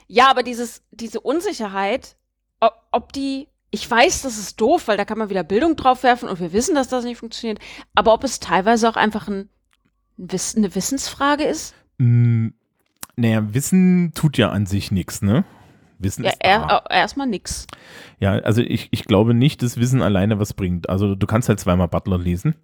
[0.09, 2.17] ja, aber dieses, diese Unsicherheit,
[2.61, 6.03] ob, ob die, ich weiß, das ist doof, weil da kann man wieder Bildung drauf
[6.03, 7.59] werfen und wir wissen, dass das nicht funktioniert,
[7.95, 9.49] aber ob es teilweise auch einfach ein,
[10.17, 11.75] Wiss, eine Wissensfrage ist?
[11.99, 12.49] Mm,
[13.17, 15.45] naja, Wissen tut ja an sich nichts, ne?
[15.99, 17.67] Wissen Ja, ist er, erstmal nix.
[18.21, 20.89] Ja, also ich, ich glaube nicht, dass Wissen alleine was bringt.
[20.89, 22.55] Also du kannst halt zweimal Butler lesen.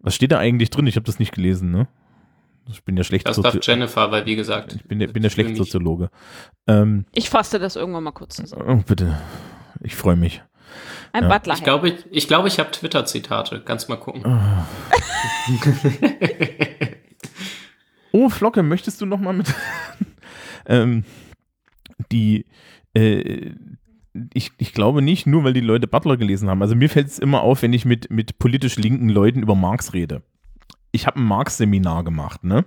[0.00, 0.86] Was steht da eigentlich drin?
[0.86, 1.88] Ich habe das nicht gelesen, ne?
[2.70, 4.74] Ich bin ja schlecht das darf Sozi- Jennifer, weil wie gesagt.
[4.74, 6.10] ich bin, der- bin der ich will schlecht mich- Soziologe.
[6.66, 8.64] Ähm, Ich fasste das irgendwann mal kurz zusammen.
[8.80, 9.18] oh, bitte.
[9.80, 10.42] Ich freue mich.
[11.12, 11.28] Ein Ja.
[11.30, 11.54] Butler.
[11.54, 13.62] Ich glaube, ich, ich, glaube, ich habe Twitter-Zitate.
[13.64, 14.22] Kannst mal gucken.
[18.12, 19.54] Oh, Flocke, möchtest du noch mal mit
[20.66, 21.04] ähm,
[22.10, 22.46] die
[22.94, 23.52] äh,
[24.32, 26.62] ich, ich glaube nicht, nur weil die Leute Butler gelesen haben.
[26.62, 29.92] Also mir fällt es immer auf, wenn ich mit, mit politisch linken Leuten über Marx
[29.92, 30.22] rede.
[30.90, 32.64] Ich habe ein Marx-Seminar gemacht, ne?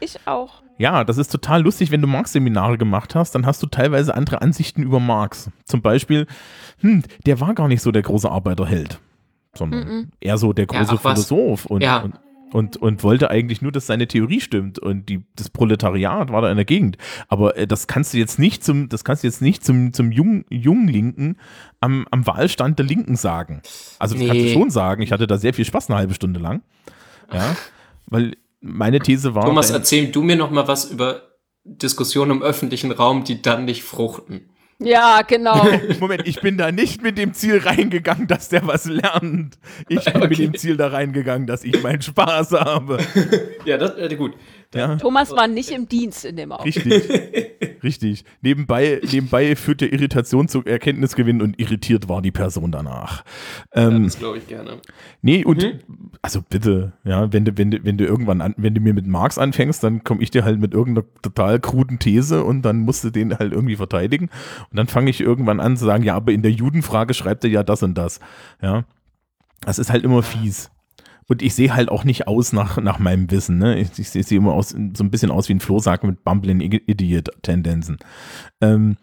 [0.00, 0.62] Ich auch.
[0.76, 4.42] Ja, das ist total lustig, wenn du Marx-Seminare gemacht hast, dann hast du teilweise andere
[4.42, 5.50] Ansichten über Marx.
[5.64, 6.26] Zum Beispiel,
[6.80, 8.98] hm, der war gar nicht so der große Arbeiterheld,
[9.54, 10.10] sondern Mhm.
[10.20, 11.26] eher so der Ja, große was.
[11.28, 11.66] Philosoph.
[11.66, 11.98] Und, Ja.
[12.00, 12.18] und
[12.54, 16.50] und, und wollte eigentlich nur, dass seine Theorie stimmt und die, das Proletariat war da
[16.50, 16.98] in der Gegend.
[17.26, 20.12] Aber äh, das kannst du jetzt nicht zum, das kannst du jetzt nicht zum, zum
[20.12, 21.36] jungen, jungen Linken
[21.80, 23.60] am, am Wahlstand der Linken sagen.
[23.98, 24.52] Also das kannst du Nee.
[24.52, 25.02] schon sagen.
[25.02, 26.62] Ich hatte da sehr viel Spaß eine halbe Stunde lang.
[27.32, 27.56] Ja,
[28.06, 29.46] weil meine These war.
[29.46, 31.22] Thomas, erzähl du mir noch mal was über
[31.64, 34.50] Diskussionen im öffentlichen Raum, die dann nicht fruchten.
[34.84, 35.66] Ja, genau.
[36.00, 39.58] Moment, ich bin da nicht mit dem Ziel reingegangen, dass der was lernt.
[39.88, 40.46] Ich bin mit Okay.
[40.46, 42.98] dem Ziel da reingegangen, dass ich meinen Spaß habe.
[43.64, 44.34] Ja, das äh, gut.
[44.74, 46.84] Ja, Thomas war nicht im Dienst in dem Augenblick.
[46.84, 47.10] richtig.
[47.82, 48.24] richtig.
[48.42, 53.24] Nebenbei, nebenbei führt der Irritation zu Erkenntnisgewinn und irritiert war die Person danach.
[53.74, 54.80] Ja, Ähm, das glaube ich gerne.
[55.22, 55.78] nee, und
[56.20, 59.06] also bitte, ja, wenn du, wenn du, wenn du irgendwann an, wenn du mir mit
[59.06, 63.02] Marx anfängst, dann komme ich dir halt mit irgendeiner total kruden These und dann musst
[63.04, 64.28] du den halt irgendwie verteidigen.
[64.74, 67.50] Und dann fange ich irgendwann an zu sagen, ja, aber in der Judenfrage schreibt er
[67.50, 68.18] ja das und das.
[68.60, 68.82] Ja.
[69.60, 70.68] Das ist halt immer fies.
[71.28, 73.58] Und ich sehe halt auch nicht aus nach, nach meinem Wissen.
[73.58, 73.78] Ne?
[73.78, 76.60] Ich, ich sehe sehe immer aus, so ein bisschen aus wie ein Flohsack mit Bumbling
[76.60, 77.98] Idiot-Tendenzen.
[78.60, 78.96] Ähm,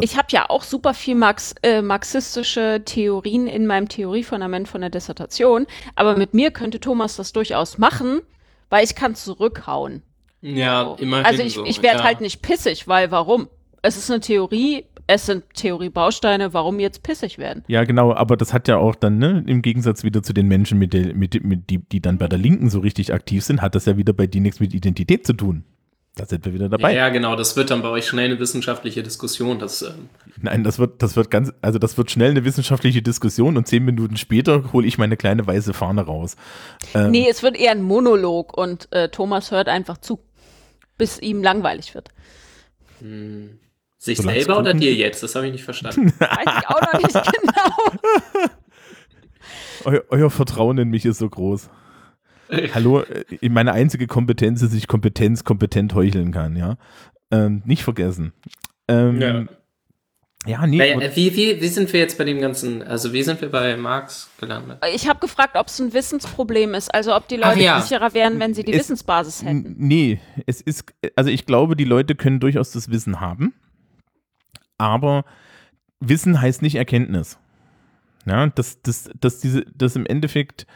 [0.00, 4.88] Ich habe ja auch super viel Marx, äh, marxistische Theorien in meinem Theoriefundament von der
[4.88, 5.66] Dissertation,
[5.96, 8.22] aber mit mir könnte Thomas das durchaus machen,
[8.70, 10.02] weil ich kann zurückhauen.
[10.40, 11.66] Ja, immerhin also ich, so.
[11.66, 12.04] ich werde ja.
[12.04, 13.48] halt nicht pissig, weil warum?
[13.82, 17.64] Es ist eine Theorie, es sind Theoriebausteine, warum jetzt pissig werden?
[17.68, 20.78] Ja, genau, aber das hat ja auch dann, ne, im Gegensatz wieder zu den Menschen,
[20.78, 23.74] mit der, mit, mit, die, die dann bei der Linken so richtig aktiv sind, hat
[23.74, 25.64] das ja wieder bei dir nichts mit Identität zu tun.
[26.18, 26.94] Da sind wir wieder dabei.
[26.94, 29.60] ja, genau, das wird dann bei euch schnell eine wissenschaftliche Diskussion.
[29.60, 30.08] Das, ähm,
[30.42, 33.84] Nein, das wird, das wird ganz, also das wird schnell eine wissenschaftliche Diskussion und zehn
[33.84, 36.36] Minuten später hole ich meine kleine weiße Fahne raus.
[36.94, 40.18] Ähm, Nee, es wird eher ein Monolog und äh, Thomas hört einfach zu,
[40.96, 42.08] bis ihm langweilig wird.
[43.98, 45.22] Sich Solange selber oder dir jetzt?
[45.22, 46.12] Das habe ich nicht verstanden.
[46.18, 48.48] Weiß ich auch noch nicht genau.
[49.84, 51.68] Eu, euer Vertrauen in mich ist so groß.
[52.74, 53.04] Hallo,
[53.42, 56.76] meine einzige Kompetenz ist, dass ich Kompetenz kompetent heucheln kann, ja.
[57.30, 58.32] Ähm, nicht vergessen.
[58.88, 59.44] Ähm, Ja.
[60.46, 60.66] ja.
[60.66, 60.78] nee.
[60.78, 63.76] Naja, wie, wie, wie sind wir jetzt bei dem ganzen, also wie sind wir bei
[63.76, 64.78] Marx gelandet?
[64.94, 67.80] Ich habe gefragt, ob es ein Wissensproblem ist, also ob die Leute ja.
[67.82, 69.74] sicherer wären, wenn sie die Es- Wissensbasis hätten.
[69.76, 73.52] Nee, es ist, also ich glaube, die Leute können durchaus das Wissen haben,
[74.78, 75.24] aber
[76.00, 77.38] Wissen heißt nicht Erkenntnis.
[78.26, 80.66] Ja, dass, dass, dass, diese, dass im Endeffekt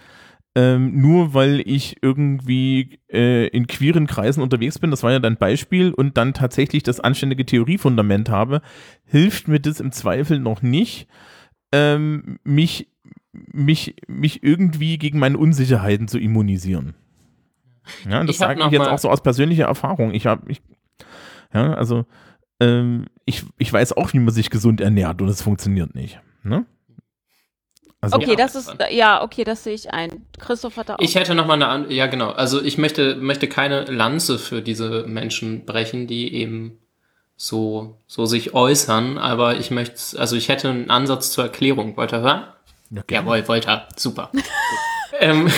[0.55, 5.37] ähm, nur weil ich irgendwie äh, in queeren Kreisen unterwegs bin, das war ja dein
[5.39, 8.61] Beispiel, und dann tatsächlich das anständige Theoriefundament habe,
[9.05, 11.09] hilft mir das im Zweifel noch nicht,
[11.73, 12.89] ähm, mich,
[13.33, 16.95] mich, mich irgendwie gegen meine Unsicherheiten zu immunisieren.
[18.09, 20.13] Ja, das sage ich jetzt auch so aus persönlicher Erfahrung.
[20.13, 20.53] Ich habe,
[21.55, 22.05] ja, also
[22.61, 26.19] ähm, ich, ich weiß auch, wie man sich gesund ernährt und es funktioniert nicht.
[26.43, 26.65] Ne?
[28.01, 30.27] Also, Okay, Ja, das ist, ja, okay, das sehe ich ein.
[30.39, 30.99] Christoph hat da auch.
[31.01, 34.61] Ich hätte noch mal eine, an- ja genau, also ich möchte, möchte keine Lanze für
[34.61, 36.79] diese Menschen brechen, die eben
[37.37, 41.97] so, so sich äußern, aber ich möchte, also ich hätte einen Ansatz zur Erklärung.
[41.97, 42.45] Wollt ihr hören?
[42.91, 43.27] ja, gerne.
[43.29, 43.87] Jawohl, wollt ihr.
[43.97, 44.31] Super.
[45.21, 45.49] ähm,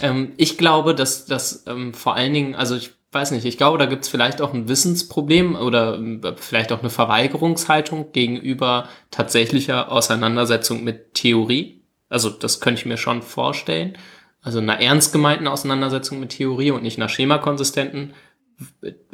[0.00, 3.78] ähm, ich glaube, dass das ähm, vor allen Dingen, also ich weiß nicht, ich glaube,
[3.78, 9.90] da gibt es vielleicht auch ein Wissensproblem oder ähm, vielleicht auch eine Verweigerungshaltung gegenüber tatsächlicher
[9.90, 11.82] Auseinandersetzung mit Theorie.
[12.08, 13.96] Also das könnte ich mir schon vorstellen.
[14.42, 18.14] Also einer ernst gemeinten Auseinandersetzung mit Theorie und nicht einer schemakonsistenten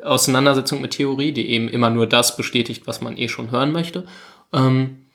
[0.02, 4.06] Auseinandersetzung mit Theorie, die eben immer nur das bestätigt, was man eh schon hören möchte.
[4.52, 5.06] Ähm,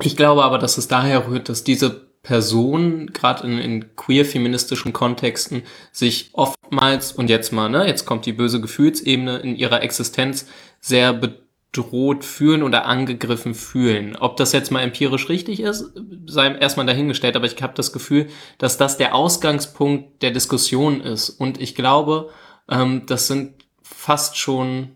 [0.00, 5.62] ich glaube aber, dass es daher rührt, dass diese Personen, gerade in, in queer-feministischen Kontexten,
[5.92, 10.46] sich oftmals, und jetzt mal, ne, jetzt kommt die böse Gefühlsebene in ihrer Existenz
[10.80, 14.16] sehr bedroht fühlen oder angegriffen fühlen.
[14.16, 15.92] Ob das jetzt mal empirisch richtig ist,
[16.26, 21.28] sei erstmal dahingestellt, aber ich habe das Gefühl, dass das der Ausgangspunkt der Diskussion ist.
[21.28, 22.30] Und ich glaube,
[22.70, 24.92] ähm, das sind fast schon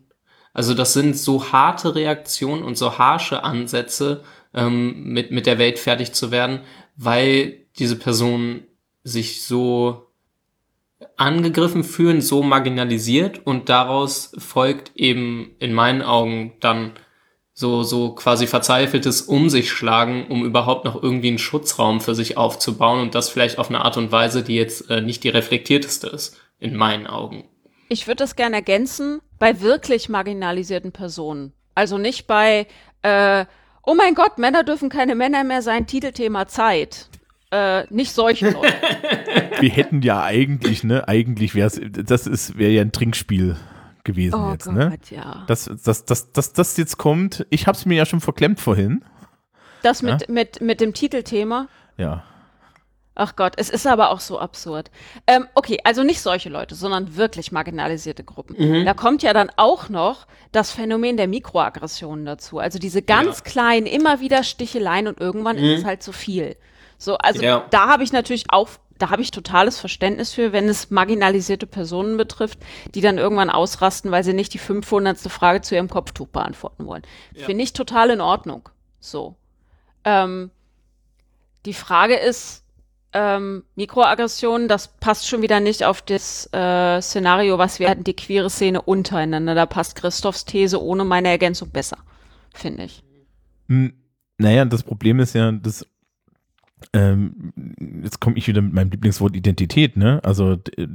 [0.54, 4.24] also das sind so harte Reaktionen und so harsche Ansätze,
[4.54, 6.60] ähm, mit, mit der Welt fertig zu werden,
[6.98, 8.66] weil diese Personen
[9.04, 10.08] sich so
[11.16, 16.92] angegriffen fühlen, so marginalisiert und daraus folgt eben in meinen Augen dann
[17.54, 22.36] so, so quasi verzweifeltes Um sich schlagen, um überhaupt noch irgendwie einen Schutzraum für sich
[22.36, 26.08] aufzubauen und das vielleicht auf eine Art und Weise, die jetzt äh, nicht die reflektierteste
[26.08, 27.44] ist, in meinen Augen.
[27.88, 31.52] Ich würde das gerne ergänzen bei wirklich marginalisierten Personen.
[31.74, 32.66] Also nicht bei,
[33.02, 33.44] äh,
[33.88, 37.08] oh mein Gott, Männer dürfen keine Männer mehr sein, Titelthema Zeit.
[37.50, 38.74] Äh, nicht solche Leute.
[39.60, 43.56] wir hätten ja eigentlich, ne, eigentlich wäre es, das ist, wäre ja ein Trinkspiel
[44.04, 44.98] gewesen Oh jetzt, Gott, ne?
[45.08, 45.44] ja.
[45.46, 49.02] Das, das, das, das, das jetzt kommt, ich hab's mir ja schon verklemmt vorhin.
[49.82, 51.68] Das mit, mit, mit dem Titelthema.
[51.96, 52.24] Ja.
[53.20, 54.92] Ach Gott, es ist aber auch so absurd.
[55.26, 58.54] Ähm, okay, also nicht solche Leute, sondern wirklich marginalisierte Gruppen.
[58.56, 58.84] Mhm.
[58.86, 62.60] Da kommt ja dann auch noch das Phänomen der Mikroaggressionen dazu.
[62.60, 63.44] Also diese ganz Ja.
[63.44, 66.56] kleinen, immer wieder Sticheleien und irgendwann ist es halt zu viel.
[66.96, 67.66] So, also Ja.
[67.70, 68.68] da habe ich natürlich auch,
[68.98, 72.60] da habe ich totales Verständnis für, wenn es marginalisierte Personen betrifft,
[72.94, 75.18] die dann irgendwann ausrasten, weil sie nicht die 500.
[75.28, 77.02] Frage zu ihrem Kopftuch beantworten wollen.
[77.34, 78.68] Finde ich total in Ordnung.
[79.00, 79.34] So.
[80.04, 80.52] Ähm,
[81.66, 82.64] die Frage ist,
[83.20, 88.14] ähm, Mikroaggressionen, das passt schon wieder nicht auf das äh, Szenario, was wir hatten, die
[88.14, 89.54] queere Szene untereinander.
[89.54, 91.98] Da passt Christophs These ohne meine Ergänzung besser,
[92.54, 93.02] finde ich.
[93.68, 93.92] Hm,
[94.38, 95.84] Naja, das Problem ist ja, dass
[96.92, 97.52] ähm,
[98.04, 100.20] jetzt komme ich wieder mit meinem Lieblingswort Identität, ne?
[100.22, 100.86] Also d-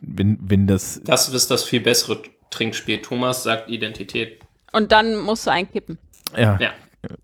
[0.00, 3.00] wenn, wenn das Das ist das viel bessere Trinkspiel.
[3.02, 4.40] Thomas sagt Identität.
[4.72, 5.96] Und dann musst du einkippen.
[6.36, 6.70] ja, Ja.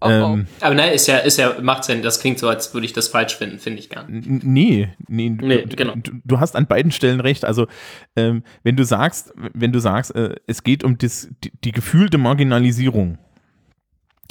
[0.00, 2.00] Oh, ähm, Aber nein, ist ja, ist ja, macht Sinn.
[2.02, 4.26] Das klingt so, als würde ich das falsch finden, finde ich gar nicht.
[4.26, 5.94] N- Nee, nee, du, Nee, genau.
[5.96, 7.44] du, du hast an beiden Stellen recht.
[7.44, 7.66] Also
[8.14, 12.18] ähm, wenn du sagst, wenn du sagst, äh, es geht um das, die, die gefühlte
[12.18, 13.18] Marginalisierung,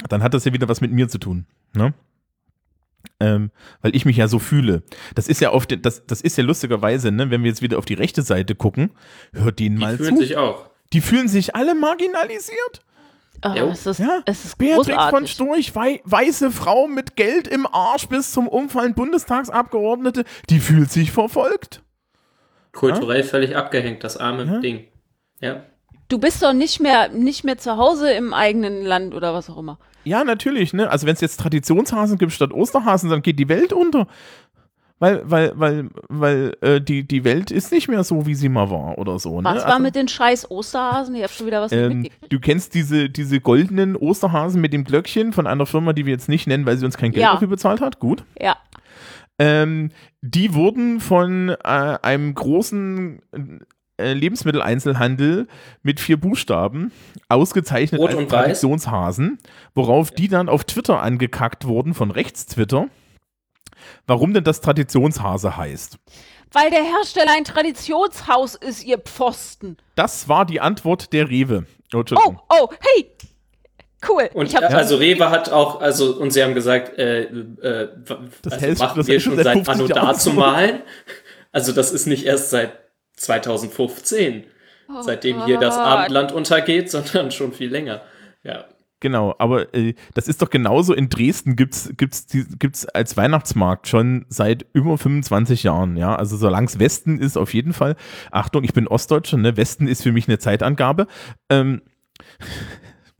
[0.08, 1.92] dann hat das ja wieder was mit mir zu tun, ne?
[3.20, 3.50] Ähm,
[3.82, 4.82] weil ich mich ja so fühle.
[5.14, 7.78] Das ist ja auf den, das, das ist ja lustigerweise, ne, wenn wir jetzt wieder
[7.78, 8.90] auf die rechte Seite gucken,
[9.34, 10.22] hört denen Die mal fühlen zu.
[10.22, 10.70] sich auch.
[10.94, 12.80] die fühlen sich alle marginalisiert.
[13.44, 15.30] Oh, es ist, Ja, es ist Beatrix von großartig.
[15.32, 21.12] Storch, wei weiße Frau mit Geld im Arsch bis zum Umfallen Bundestagsabgeordnete, die fühlt sich
[21.12, 21.82] verfolgt.
[22.72, 24.58] Kulturell völlig abgehängt, das arme Ja.
[24.60, 24.84] Ding.
[25.40, 25.62] Ja.
[26.08, 29.58] Du bist doch nicht mehr, nicht mehr zu Hause im eigenen Land oder was auch
[29.58, 29.78] immer.
[30.04, 30.90] Ja, natürlich, ne?
[30.90, 34.06] Also wenn es jetzt Traditionshasen gibt statt Osterhasen, dann geht die Welt unter.
[35.00, 38.70] Weil, weil, weil, weil äh, die, die Welt ist nicht mehr so, wie sie mal
[38.70, 39.40] war oder so.
[39.40, 39.44] Ne?
[39.48, 41.14] Was war Also, mit den scheiß Osterhasen?
[41.16, 42.32] Ich hab schon wieder was ähm, mitgekriegt.
[42.32, 46.28] du kennst diese, diese goldenen Osterhasen mit dem Glöckchen von einer Firma, die wir jetzt
[46.28, 47.32] nicht nennen, weil sie uns kein Geld Ja.
[47.32, 47.98] dafür bezahlt hat.
[47.98, 48.24] Gut.
[48.40, 48.56] Ja.
[49.38, 49.90] Ähm,
[50.22, 53.20] die wurden von äh, einem großen
[54.00, 55.48] äh, Lebensmitteleinzelhandel
[55.82, 56.92] mit vier Buchstaben
[57.28, 58.28] ausgezeichnet Rot als?
[58.28, 59.38] Traditionshasen,
[59.74, 62.86] worauf die dann auf Twitter angekackt wurden von Rechtstwitter.
[64.06, 65.98] Warum denn das Traditionshase heißt?
[66.52, 69.76] Weil der Hersteller ein Traditionshaus ist, ihr Pfosten.
[69.96, 71.66] Das war die Antwort der Rewe.
[71.92, 73.10] Oh, Oh, oh, hey.
[74.08, 74.28] Cool.
[74.34, 77.88] Und ich hab, also Rewe hat auch, also, und sie haben gesagt, äh, äh,
[78.42, 80.82] Das also machen das wir schon seit seit 50 Anno malen.
[81.52, 82.72] Also das ist nicht erst seit
[83.16, 84.44] 2015,
[85.00, 85.84] seitdem hier das Gott.
[85.86, 88.02] Abendland untergeht, sondern schon viel länger.
[88.42, 88.66] Ja.
[89.00, 93.86] Genau, aber äh, das ist doch genauso in Dresden gibt's gibt's die, gibt's als Weihnachtsmarkt
[93.86, 96.16] schon seit über 25 Jahren, ja.
[96.16, 97.96] Also solange es Westen ist, auf jeden Fall.
[98.30, 99.56] Achtung, ich bin Ostdeutscher, ne?
[99.58, 101.06] Westen ist für mich eine Zeitangabe.
[101.50, 101.82] Ähm,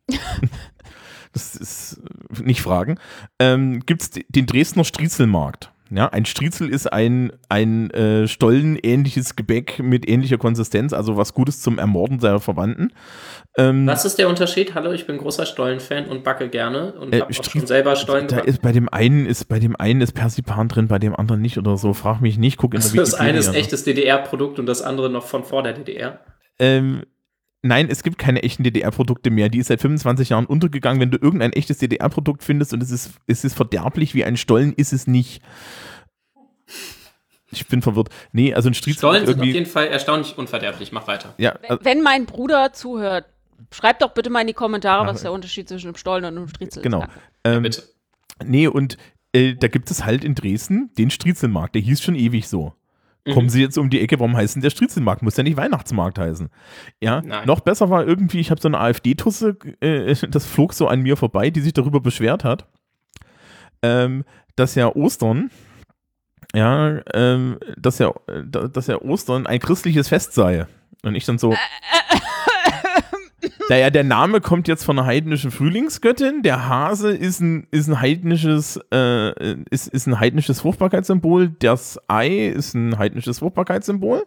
[1.33, 2.01] das ist
[2.39, 2.99] äh, nicht fragen.
[3.39, 5.71] Ähm, gibt's d- den Dresdner Striezelmarkt.
[5.91, 11.61] Ja, ein Striezel ist ein, ein äh, Stollen-ähnliches Gebäck mit ähnlicher Konsistenz, also was Gutes
[11.61, 12.91] zum Ermorden seiner Verwandten.
[13.57, 14.75] Ähm, Was ist der Unterschied?
[14.75, 18.27] Hallo, ich bin großer Stollen-Fan und backe gerne und Äh, habe auch schon selber Stollen
[18.29, 18.49] Da gebacken.
[18.51, 21.59] ist bei dem einen ist bei dem einen ist Persipan drin, bei dem anderen nicht
[21.59, 21.93] oder so.
[21.93, 25.11] Frag mich nicht, guck in der Also das eine ist echtes DDR-Produkt und das andere
[25.11, 26.21] noch von vor der DDR.
[26.59, 27.03] Ähm,
[27.65, 29.49] nein, es gibt keine echten DDR-Produkte mehr.
[29.49, 31.01] Die ist seit 25 Jahren untergegangen.
[31.01, 34.73] Wenn du irgendein echtes DDR-Produkt findest und es ist, es ist verderblich wie ein Stollen,
[34.73, 35.43] ist es nicht.
[37.51, 38.09] Ich bin verwirrt.
[38.33, 40.93] Nee, also ein Striezel Stollen ist sind auf jeden Fall erstaunlich unverderblich.
[40.93, 41.35] Mach weiter.
[41.39, 43.27] Ja, wenn, wenn mein Bruder zuhört,
[43.71, 46.37] schreibt doch bitte mal in die Kommentare, Ja, was der Unterschied zwischen einem Stollen und
[46.37, 47.03] einem Striezel genau.
[47.03, 47.09] ist.
[47.45, 47.83] Ähm, Bitte.
[48.45, 48.97] Nee, und
[49.33, 51.75] äh, da gibt es halt in Dresden den Striezelmarkt.
[51.75, 52.75] Der hieß schon ewig so.
[53.33, 55.23] Kommen Sie jetzt um die Ecke, warum heißt denn der Striezelmarkt?
[55.23, 56.51] Muss ja nicht Weihnachtsmarkt heißen.
[57.01, 57.47] Ja, Nein.
[57.47, 61.17] noch besser war irgendwie, ich habe so eine AfD-Tusse, äh, das flog so an mir
[61.17, 62.67] vorbei, die sich darüber beschwert hat,
[63.83, 64.25] ähm,
[64.57, 65.51] dass ja Ostern,
[66.55, 70.67] ja, ähm, dass ja, äh, da- dass ja Ostern ein christliches Fest sei.
[71.03, 71.55] Und ich dann so,
[73.69, 76.43] naja, der Name kommt jetzt von einer heidnischen Frühlingsgöttin.
[76.43, 81.49] Der Hase ist ein, ist ein heidnisches, äh, ist, ist ein heidnisches Fruchtbarkeitssymbol.
[81.59, 84.27] Das Ei ist ein heidnisches Fruchtbarkeitssymbol.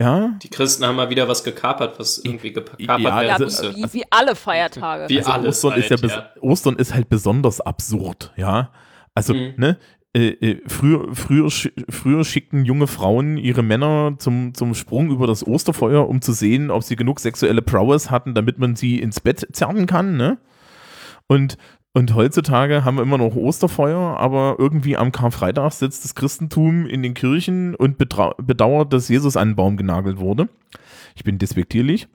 [0.00, 0.36] Ja.
[0.42, 3.76] Die Christen haben mal wieder was gekapert, was irgendwie gekapert Ja, werden also- musste.
[3.76, 5.08] wie, wie alle Feiertage.
[5.08, 6.42] Wie Also alles Ostern, ist ja halt, ja.
[6.42, 8.70] Ostern ist halt besonders absurd, ja.
[9.14, 9.54] Also, Mhm.
[9.58, 9.78] ne,
[10.14, 11.48] äh, äh, früher, früher,
[11.88, 16.70] früher schickten junge Frauen ihre Männer zum, zum Sprung über das Osterfeuer, um zu sehen,
[16.70, 20.38] ob sie genug sexuelle Prowess hatten, damit man sie ins Bett zerren kann, ne?
[21.28, 21.56] Und,
[21.94, 27.02] und heutzutage haben wir immer noch Osterfeuer, aber irgendwie am Karfreitag sitzt das Christentum in
[27.02, 30.50] den Kirchen und bedauert, dass Jesus an den Baum genagelt wurde.
[31.14, 32.08] Ich bin despektierlich.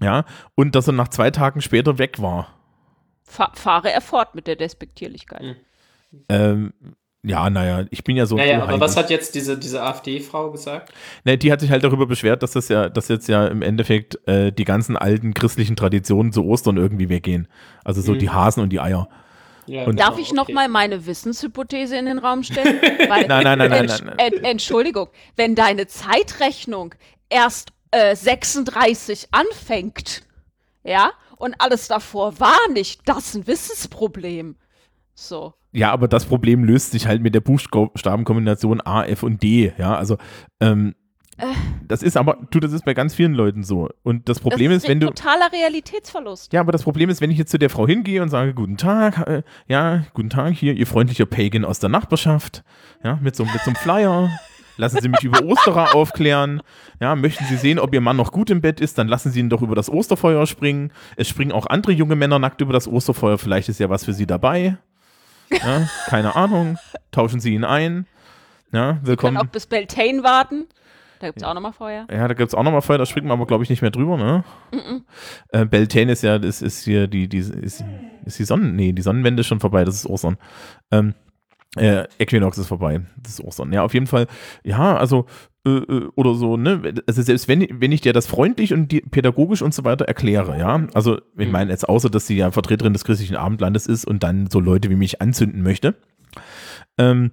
[0.00, 0.24] Ja,
[0.54, 2.54] und dass er nach zwei Tagen später weg war.
[3.24, 5.42] Fa fahre er fort mit der Despektierlichkeit.
[5.42, 5.56] Mhm.
[6.28, 6.72] Ähm,
[7.28, 8.36] Ja, naja, ich bin ja so.
[8.36, 10.92] Naja, aber was hat jetzt diese, diese AfD-Frau gesagt?
[11.24, 14.18] Ne, die hat sich halt darüber beschwert, dass das ja, dass jetzt ja im Endeffekt
[14.26, 17.46] äh, die ganzen alten christlichen Traditionen zu Ostern irgendwie weggehen.
[17.84, 18.18] Also so Mhm.
[18.18, 19.08] die Hasen und die Eier.
[19.66, 20.54] Ja, Und- Darf genau, ich noch okay.
[20.54, 22.80] mal meine Wissenshypothese in den Raum stellen?
[23.08, 24.32] Weil, Nein, nein, nein, nein, Entsch- nein, nein.
[24.32, 26.94] En- Entschuldigung, wenn deine Zeitrechnung
[27.28, 30.22] erst äh, 36 anfängt,
[30.84, 34.56] ja, und alles davor war nicht, das ist ein Wissensproblem.
[35.14, 35.52] So.
[35.72, 39.72] Ja, aber das Problem löst sich halt mit der Buchstabenkombination A, F und D.
[39.78, 40.16] Ja, also
[40.60, 40.94] ähm,
[41.86, 43.88] das ist aber, du, das ist bei ganz vielen Leuten so.
[44.02, 45.06] Und das Problem das ist, wenn du.
[45.06, 46.52] totaler Realitätsverlust.
[46.52, 48.76] Ja, aber das Problem ist, wenn ich jetzt zu der Frau hingehe und sage, guten
[48.76, 52.64] Tag, äh, ja, guten Tag, hier, ihr freundlicher Pagan aus der Nachbarschaft,
[53.04, 54.30] ja, mit so, mit so einem Flyer.
[54.76, 56.62] Lassen Sie mich über Osterer aufklären.
[57.00, 59.40] Ja, möchten Sie sehen, ob Ihr Mann noch gut im Bett ist, dann lassen Sie
[59.40, 60.92] ihn doch über das Osterfeuer springen.
[61.16, 63.38] Es springen auch andere junge Männer nackt über das Osterfeuer.
[63.38, 64.78] Vielleicht ist ja was für Sie dabei.
[65.50, 66.78] Ja, keine Ahnung.
[67.10, 68.06] Tauschen Sie ihn ein.
[68.72, 69.36] Ja, Können willkommen.
[69.38, 70.66] auch bis Beltane warten.
[71.20, 72.06] Da gibt es auch nochmal Feuer.
[72.10, 73.90] Ja, da gibt es auch nochmal Feuer, da springt man aber, glaube ich, nicht mehr
[73.90, 74.44] drüber, ne?
[75.48, 77.82] Äh, Beltane ist ja, das ist hier die, die, ist,
[78.24, 80.36] ist die Sonnen, nee, die Sonnenwende ist schon vorbei, das ist Ostern.
[80.92, 81.14] Ähm,
[81.76, 83.72] äh, Equinox ist vorbei, das ist Ostern.
[83.72, 84.26] Ja, auf jeden Fall,
[84.62, 85.26] ja, also,
[86.14, 86.94] oder so, ne?
[87.06, 90.86] Also selbst wenn, wenn ich dir das freundlich und pädagogisch und so weiter erkläre, ja,
[90.94, 91.52] also, ich Mhm.
[91.52, 94.90] meine jetzt außer, dass sie ja Vertreterin des christlichen Abendlandes ist und dann so Leute
[94.90, 95.94] wie mich anzünden möchte,
[96.98, 97.30] ähm,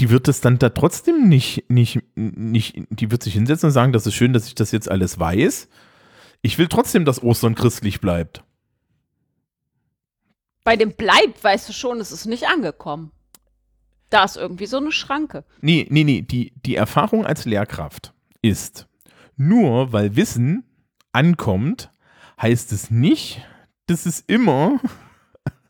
[0.00, 3.92] die wird es dann da trotzdem nicht, nicht, nicht, die wird sich hinsetzen und sagen,
[3.92, 5.68] das ist schön, dass ich das jetzt alles weiß.
[6.42, 8.42] Ich will trotzdem, dass Ostern christlich bleibt.
[10.64, 13.12] Bei dem bleibt, weißt du schon, es ist nicht angekommen.
[14.10, 15.44] Da ist irgendwie so eine Schranke.
[15.60, 18.12] Nee, nee, nee, die, die Erfahrung als Lehrkraft
[18.42, 18.86] ist,
[19.36, 20.64] nur weil Wissen
[21.12, 21.90] ankommt,
[22.40, 23.42] heißt es nicht,
[23.86, 24.78] dass es immer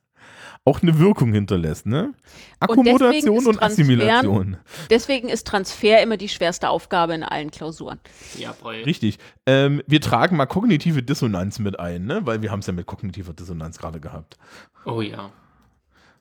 [0.64, 2.12] auch eine Wirkung hinterlässt, ne?
[2.58, 4.56] Akkommodation ist und, Assimilation.
[4.90, 8.00] Deswegen ist Transfer immer die schwerste Aufgabe in allen Klausuren.
[8.36, 8.82] Jawohl.
[8.84, 9.18] Richtig.
[9.46, 12.26] Ähm, wir tragen mal kognitive Dissonanz mit ein, ne?
[12.26, 14.36] Weil wir haben es ja mit kognitiver Dissonanz gerade gehabt.
[14.84, 15.30] Oh ja.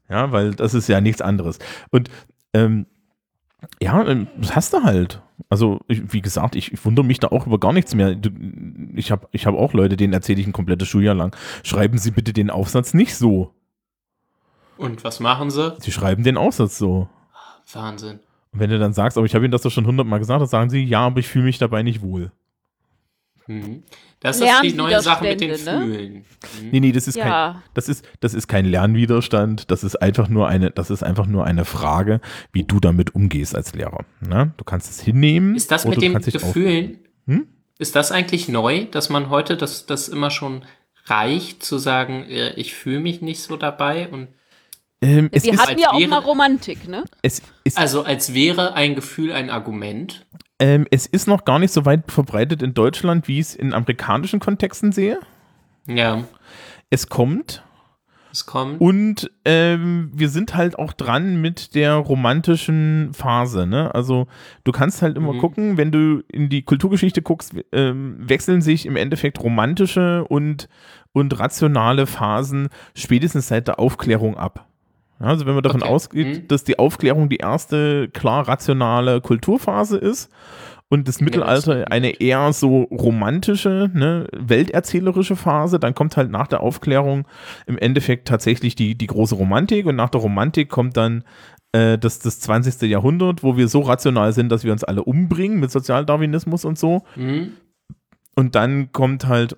[0.09, 1.59] Ja, weil das ist ja nichts anderes.
[1.91, 2.09] Und
[2.53, 2.85] ähm,
[3.81, 5.21] ja, ähm, das hast du halt.
[5.49, 8.15] Also, ich, wie gesagt, ich, ich wundere mich da auch über gar nichts mehr.
[8.95, 11.35] Ich habe ich hab auch Leute, denen erzähle ich ein komplettes Schuljahr lang.
[11.63, 13.53] Schreiben Sie bitte den Aufsatz nicht so.
[14.77, 15.75] Und was machen sie?
[15.79, 17.07] Sie schreiben den Aufsatz so.
[17.71, 18.19] Wahnsinn.
[18.51, 20.47] Und wenn du dann sagst, aber ich habe Ihnen das doch schon hundertmal gesagt, dann
[20.47, 22.31] sagen sie, ja, aber ich fühle mich dabei nicht wohl.
[23.47, 23.83] Mhm.
[24.19, 25.57] Das ist die neue Sache mit den ne?
[25.57, 26.13] Fühlen.
[26.15, 26.69] Mhm.
[26.71, 30.29] Nee, nee, das ist kein, Ja, Das ist, das ist kein Lernwiderstand, das ist einfach
[30.29, 34.03] nur eine, das ist einfach nur eine Frage, wie du damit umgehst als Lehrer.
[34.21, 34.53] Ne?
[34.57, 35.55] Du kannst es hinnehmen.
[35.55, 37.47] Ist das mit dich Gefühlen, Hm?
[37.77, 40.63] ist das eigentlich neu, dass man heute das, das immer schon
[41.05, 44.29] reicht, zu sagen, äh, ich fühle mich nicht so dabei und
[45.01, 47.03] Ähm, es, wir ist, hatten ja auch wäre- mal Romantik, ne?
[47.21, 50.25] es, ist, also als wäre ein Gefühl ein Argument.
[50.59, 53.73] Ähm, es ist noch gar nicht so weit verbreitet in Deutschland, wie ich es in
[53.73, 55.19] amerikanischen Kontexten sehe.
[55.87, 56.23] Ja,
[56.89, 57.61] Es kommt
[58.31, 58.81] es kommt.
[58.81, 63.65] und ähm, wir sind halt auch dran mit der romantischen Phase.
[63.67, 63.93] Ne?
[63.95, 64.27] Also
[64.65, 65.37] du kannst halt immer Mhm.
[65.39, 70.67] gucken, wenn du in die Kulturgeschichte guckst, ähm, wechseln sich im Endeffekt romantische und,
[71.13, 74.67] und rationale Phasen spätestens seit der Aufklärung ab.
[75.19, 75.91] Also wenn man davon Okay.
[75.91, 76.47] ausgeht, Mhm.
[76.47, 80.29] dass die Aufklärung die erste klar rationale Kulturphase ist
[80.89, 86.61] und das Mittelalter eine eher so romantische, ne, welterzählerische Phase, dann kommt halt nach der
[86.61, 87.25] Aufklärung
[87.65, 91.23] im Endeffekt tatsächlich die, die große Romantik und nach der Romantik kommt dann
[91.71, 92.81] äh, das, das 20.
[92.89, 97.03] Jahrhundert, wo wir so rational sind, dass wir uns alle umbringen mit Sozialdarwinismus und so.
[97.15, 97.53] Mhm.
[98.35, 99.55] Und dann kommt halt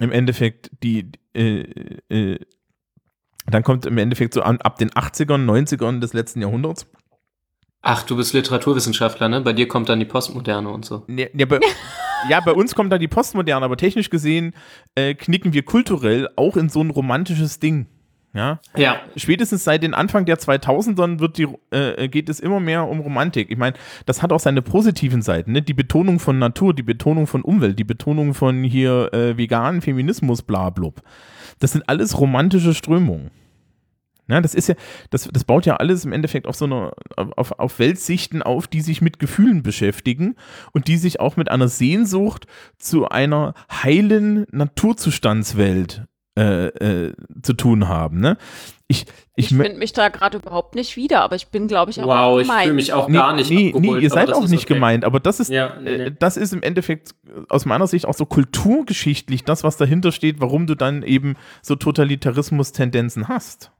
[0.00, 1.60] im Endeffekt die, äh,
[2.08, 2.38] äh,
[3.46, 6.86] dann kommt im Endeffekt so an, ab den 80ern, 90ern des letzten Jahrhunderts.
[7.82, 9.42] Ach, du bist Literaturwissenschaftler, ne?
[9.42, 11.04] Bei dir kommt dann die Postmoderne und so.
[11.06, 11.60] Ja, ja, bei,
[12.30, 14.54] ja, bei uns kommt da die Postmoderne, aber technisch gesehen
[14.94, 17.86] äh, knicken wir kulturell auch in so ein romantisches Ding.
[18.32, 22.88] Ja, Ja, spätestens seit den Anfang der 2000ern wird die, äh, geht es immer mehr
[22.88, 23.48] um Romantik.
[23.48, 23.76] Ich meine,
[24.06, 25.52] das hat auch seine positiven Seiten.
[25.52, 25.62] Ne?
[25.62, 30.42] Die Betonung von Natur, die Betonung von Umwelt, die Betonung von hier äh, veganen Feminismus,
[30.42, 31.00] bla blub.
[31.58, 33.30] Das sind alles romantische Strömungen.
[34.26, 34.74] Ja, das ist ja,
[35.10, 38.80] das, das baut ja alles im Endeffekt auf so einer, auf, auf Weltsichten auf, die
[38.80, 40.36] sich mit Gefühlen beschäftigen
[40.72, 42.46] und die sich auch mit einer Sehnsucht
[42.78, 47.12] zu einer heilen Naturzustandswelt äh, äh,
[47.42, 48.20] zu tun haben.
[48.20, 48.36] Ne?
[48.88, 49.06] Ich,
[49.36, 52.06] Ich, ich, finde mich da gerade überhaupt nicht wieder, aber ich bin, glaube ich, auch
[52.06, 52.64] wow, ich gemeint.
[52.64, 53.98] fühle mich auch nee, gar nicht nee, abgeholt.
[53.98, 54.74] nee, ihr seid auch nicht okay.
[54.74, 56.16] gemeint, aber das ist, Ja, nee, äh, nee.
[56.18, 60.40] das ist im Endeffekt äh, aus meiner Sicht auch so kulturgeschichtlich das, was dahinter steht,
[60.40, 63.70] warum du dann eben so Totalitarismus-Tendenzen hast.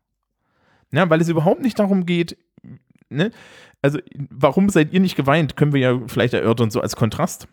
[0.93, 2.36] Ja, weil es überhaupt nicht darum geht,
[3.09, 3.31] ne?
[3.82, 3.98] Also,
[4.31, 5.56] warum seid ihr nicht geweint?
[5.56, 7.48] Können wir ja vielleicht erörtern, so als Kontrast.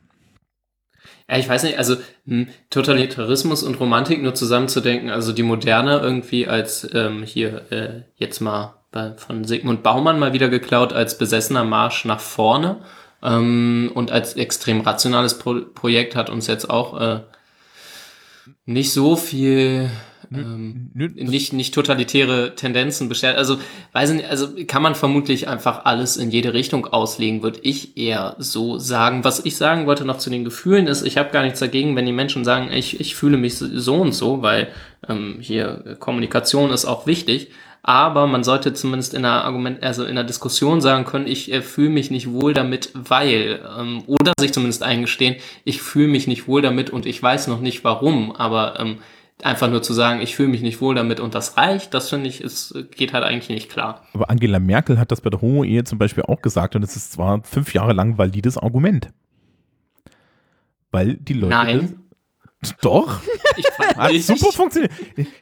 [1.32, 1.95] Ja, ich weiß nicht, also
[2.28, 8.41] hm, Totalitarismus und Romantik nur zusammenzudenken, also die Moderne irgendwie als ähm, hier äh, jetzt
[8.41, 12.82] mal bei, von Sigmund Baumann mal wieder geklaut als besessener Marsch nach vorne
[13.24, 17.22] ähm, und als extrem rationales Pro Projekt hat uns jetzt auch äh,
[18.66, 19.90] nicht so viel
[20.31, 23.38] ähm, nicht, nicht totalitäre Tendenzen beschert.
[23.38, 23.57] Also,
[23.93, 27.98] weiß ich nicht, also kann man vermutlich einfach alles in jede Richtung auslegen, würde ich
[27.98, 29.23] eher so sagen.
[29.23, 32.06] Was ich sagen wollte noch zu den Gefühlen ist, ich habe gar nichts dagegen, wenn
[32.06, 34.68] die Menschen sagen, ich, ich fühle mich so und so, weil
[35.07, 37.49] ähm, hier Kommunikation ist auch wichtig.
[37.84, 41.61] Aber man sollte zumindest in einer Argument, also in einer Diskussion sagen können, ich äh,
[41.61, 46.48] fühle mich nicht wohl damit, weil, ähm, oder sich zumindest eingestehen, ich fühle mich nicht
[46.48, 48.98] wohl damit und ich weiß noch nicht warum, aber ähm,
[49.46, 52.28] einfach nur zu sagen, ich fühle mich nicht wohl damit und das reicht, das finde
[52.30, 54.06] ich, ist, geht halt eigentlich nicht klar.
[54.14, 57.14] Aber Angela Merkel hat das bei der Homo-Ehe zum Beispiel auch gesagt und es ist
[57.14, 59.10] zwar fünf Jahre lang valides Argument.
[60.92, 61.50] Weil die Leute.
[61.50, 61.98] Nein,
[62.62, 63.22] Das, doch,
[63.58, 64.28] ich fand hat nicht.
[64.28, 64.92] super funktioniert.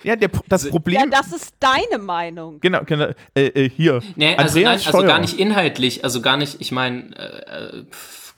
[0.04, 1.12] Ja, der, das Ja, Problem.
[1.12, 2.60] das ist deine Meinung.
[2.62, 4.02] genau, genau äh, äh, hier.
[4.16, 7.86] Nee, also, nein, also gar nicht inhaltlich, also gar nicht, ich meine, äh, äh,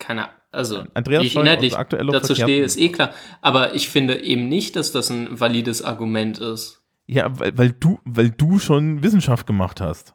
[0.02, 3.14] keine also Andreas wie ich inhaltlich aktueller dazu stehe, ist eh klar.
[3.42, 6.84] Aber ich finde eben nicht, dass das ein valides Argument ist.
[7.08, 10.14] Ja, weil, weil, du, weil du schon Wissenschaft gemacht hast.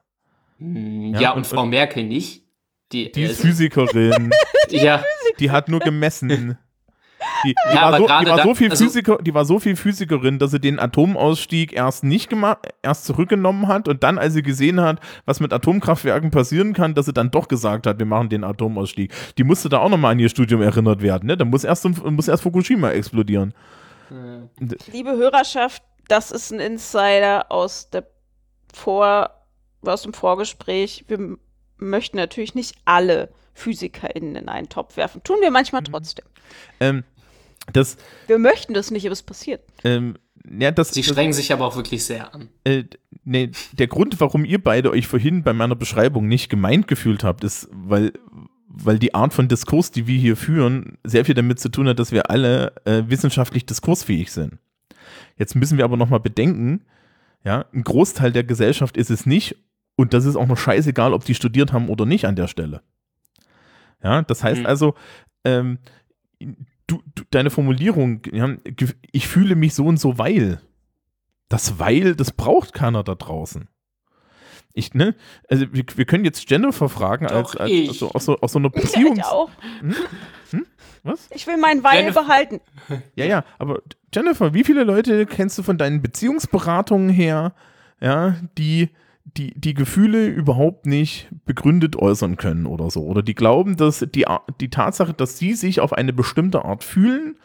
[0.58, 2.42] Hm, Ja, Ja, und- und, Frau Merkel nicht.
[2.92, 4.30] Die, Die äh, ist Physikerin,
[4.70, 5.02] ja,
[5.40, 6.56] die hat nur gemessen.
[7.44, 9.76] Die, die, Ja, war, so, die, war so viel also- Physiker, die war so viel
[9.76, 14.42] Physikerin, dass sie den Atomausstieg erst nicht gemacht, erst zurückgenommen hat und dann, als sie
[14.42, 18.28] gesehen hat, was mit Atomkraftwerken passieren kann, dass sie dann doch gesagt hat, wir machen
[18.28, 19.12] den Atomausstieg.
[19.38, 21.26] Die musste da auch nochmal an ihr Studium erinnert werden.
[21.26, 21.36] Ne?
[21.36, 23.54] Da muss erst, muss erst Fukushima explodieren.
[24.92, 28.06] Liebe Hörerschaft, das ist ein Insider aus der
[28.72, 29.30] Vor
[29.84, 31.04] aus dem Vorgespräch.
[31.08, 31.36] Wir
[31.76, 35.22] möchten natürlich nicht alle PhysikerInnen in einen Topf werfen.
[35.22, 36.24] Tun wir manchmal trotzdem.
[36.80, 37.04] Ähm,
[37.72, 39.62] das, Wir möchten das nicht, aber es passiert.
[39.84, 40.16] ähm,
[40.58, 42.48] ja, das, sie das, strengen sich aber auch wirklich sehr an.
[42.62, 42.84] Äh,
[43.24, 47.42] nee, der Grund, warum ihr beide euch vorhin bei meiner Beschreibung nicht gemeint gefühlt habt,
[47.42, 48.12] ist, weil,
[48.68, 51.98] weil die Art von Diskurs, die wir hier führen, sehr viel damit zu tun hat,
[51.98, 54.58] dass wir alle äh, wissenschaftlich diskursfähig sind.
[55.36, 56.84] Jetzt müssen wir aber nochmal bedenken,
[57.44, 59.56] ja, ein Großteil der Gesellschaft ist es nicht
[59.96, 62.82] und das ist auch noch scheißegal, ob die studiert haben oder nicht an der Stelle.
[64.02, 64.66] Ja, das heißt Hm.
[64.66, 64.94] also,
[65.44, 65.78] ähm,
[66.86, 68.56] du, du, deine Formulierung, ja,
[69.12, 70.60] ich fühle mich so und so, weil.
[71.48, 73.68] Das weil, das braucht keiner da draußen.
[74.72, 75.14] Ich, ne,
[75.48, 77.88] also wir, wir können jetzt Jennifer fragen, als, Doch als ich.
[77.88, 79.18] also aus, so, aus so einer Ja, Beziehungs...
[79.18, 79.50] ich auch.
[81.02, 81.28] Was?
[81.32, 82.60] Ich will meinen Weil Jennifer- behalten.
[83.14, 83.80] Ja, ja, aber
[84.12, 87.54] Jennifer, wie viele Leute kennst du von deinen Beziehungsberatungen her,
[88.00, 88.90] ja, die,
[89.36, 93.02] die, die Gefühle überhaupt nicht begründet äußern können oder so?
[93.04, 94.24] Oder die glauben, dass die,
[94.60, 97.36] die Tatsache, dass sie sich auf eine bestimmte Art fühlen,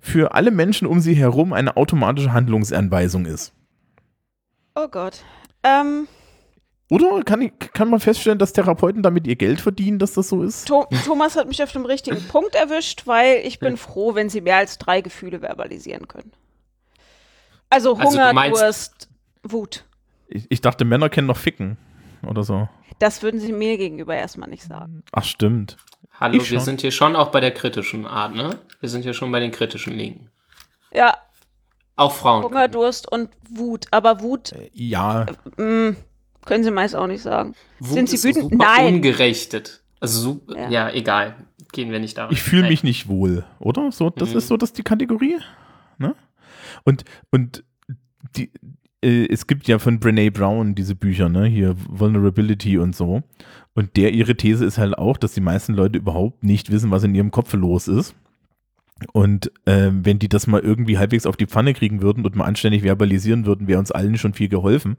[0.00, 3.52] für alle Menschen um sie herum eine automatische Handlungsanweisung ist.
[4.74, 5.22] Oh Gott.
[5.62, 6.06] Ähm,
[6.90, 10.42] Oder kann, ich, kann man feststellen, dass Therapeuten damit ihr Geld verdienen, dass das so
[10.42, 10.68] ist?
[10.68, 14.40] Tho Thomas hat mich auf dem richtigen Punkt erwischt, weil ich bin froh, wenn sie
[14.40, 16.32] mehr als drei Gefühle verbalisieren können.
[17.68, 19.08] Also Also du Hunger, meinst- Durst,
[19.42, 19.84] Wut.
[20.32, 21.76] Ich, ich dachte, Männer kennen noch Ficken
[22.26, 22.68] oder so.
[22.98, 25.02] Das würden sie mir gegenüber erstmal nicht sagen.
[25.12, 25.76] Ach, stimmt.
[26.18, 26.64] Hallo, Ich wir schon.
[26.64, 28.58] sind hier schon auch bei der kritischen Art, ne?
[28.80, 30.30] Wir sind hier schon bei den kritischen Linken.
[30.92, 31.14] Ja,
[31.96, 32.44] Auch Frauen.
[32.44, 33.86] Hunger, Durst und Wut.
[33.90, 35.26] Aber Wut Ja,
[35.56, 35.96] mh,
[36.46, 37.54] können sie meist auch nicht sagen.
[37.78, 38.44] Wut Sind sie ist wütend?
[38.52, 38.94] Super Nein.
[38.96, 39.82] ungerechtet.
[40.00, 40.68] Also, Ja.
[40.70, 40.90] ja.
[40.90, 41.34] egal.
[41.72, 42.32] Gehen wir nicht darauf.
[42.32, 43.92] ich fühle mich nicht wohl, oder?
[43.92, 44.38] So, das Mhm.
[44.38, 45.38] ist so das die Kategorie.
[45.98, 46.14] Ne?
[46.84, 47.62] Und, und
[48.36, 48.50] die,
[49.02, 51.46] äh, es gibt ja von Brene Brown diese Bücher, ne?
[51.46, 53.22] Hier Vulnerability und so.
[53.74, 57.04] Und der ihre These ist halt auch, dass die meisten Leute überhaupt nicht wissen, was
[57.04, 58.14] in ihrem Kopf los ist.
[59.12, 62.44] Und ähm, wenn die das mal irgendwie halbwegs auf die Pfanne kriegen würden und mal
[62.44, 64.96] anständig verbalisieren würden, wäre uns allen schon viel geholfen.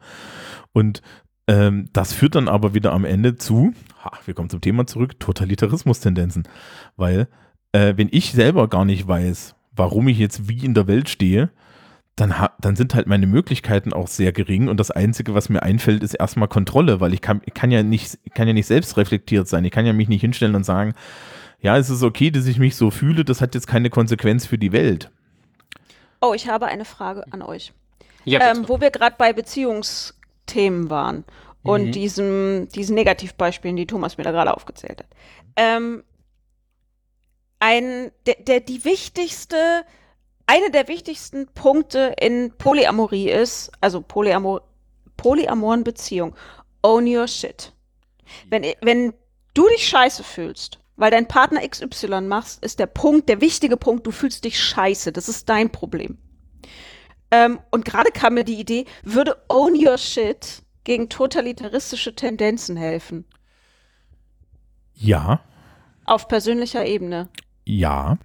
[0.74, 1.02] Und
[1.48, 3.74] ähm, das führt dann aber wieder am Ende zu,
[4.04, 6.44] ha, wir kommen zum Thema zurück, Totalitarismus-Tendenzen.
[6.96, 7.28] Weil,
[7.74, 11.52] äh, wenn ich selber gar nicht weiß, warum ich jetzt wie in der Welt stehe,
[12.22, 16.04] dann, dann sind halt meine Möglichkeiten auch sehr gering und das Einzige, was mir einfällt,
[16.04, 19.48] ist erstmal Kontrolle, weil ich kann, kann ja nicht, ich kann ja nicht selbst reflektiert
[19.48, 19.66] sein.
[19.66, 20.94] Ich kann ja mich nicht hinstellen und sagen,
[21.62, 24.60] ja, es ist okay, dass ich mich so fühle, das hat jetzt keine Konsequenz für
[24.60, 25.10] die Welt.
[26.22, 27.74] Oh, ich habe eine Frage an euch.
[28.24, 31.24] Ja, ähm, wo wir gerade bei Beziehungsthemen waren
[31.64, 31.92] und Mhm.
[31.92, 35.08] diesem, diesen Negativbeispielen, die Thomas mir da gerade aufgezählt hat.
[35.56, 36.04] Ähm,
[37.60, 39.56] ein, der, der, die wichtigste,
[40.48, 44.62] eine der wichtigsten Punkte in Polyamorie ist, also Polyamor,
[45.18, 46.36] polyamoren Beziehung.
[46.84, 47.74] Own your shit.
[48.50, 49.14] Wenn, wenn
[49.54, 54.06] du dich scheiße fühlst, weil dein Partner XY machst, ist der Punkt, der wichtige Punkt,
[54.06, 55.12] du fühlst dich scheiße.
[55.12, 56.18] Das ist dein Problem.
[57.32, 63.26] Ähm, und gerade kam mir die Idee, würde Own Your Shit gegen totalitaristische Tendenzen helfen?
[64.96, 65.42] Ja,
[66.06, 67.30] Auf persönlicher Ebene.
[67.66, 68.18] ja,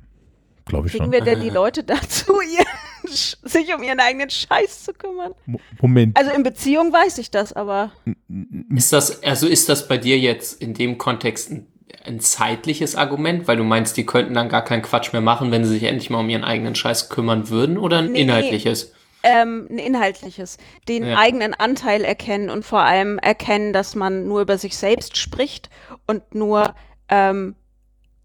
[0.66, 1.12] glaube ich Kriegen schon.
[1.12, 2.34] wir denn die Leute dazu,
[3.06, 5.32] sich um ihren eigenen Scheiß zu kümmern?
[5.46, 6.16] Mo- Moment.
[6.18, 7.92] Also in Beziehung weiß ich das, aber
[8.74, 11.66] Ist das, also ist das bei dir jetzt in dem Kontext ein,
[12.04, 15.64] ein zeitliches Argument, weil du meinst, die könnten dann gar keinen Quatsch mehr machen, wenn
[15.64, 18.92] sie sich endlich mal um ihren eigenen Scheiß kümmern würden oder ein Nee, inhaltliches?
[19.22, 20.58] ähm, ein inhaltliches.
[20.88, 21.16] Den Ja.
[21.18, 25.68] eigenen Anteil erkennen und vor allem erkennen, dass man nur über sich selbst spricht
[26.06, 26.74] und nur,
[27.08, 27.54] ähm,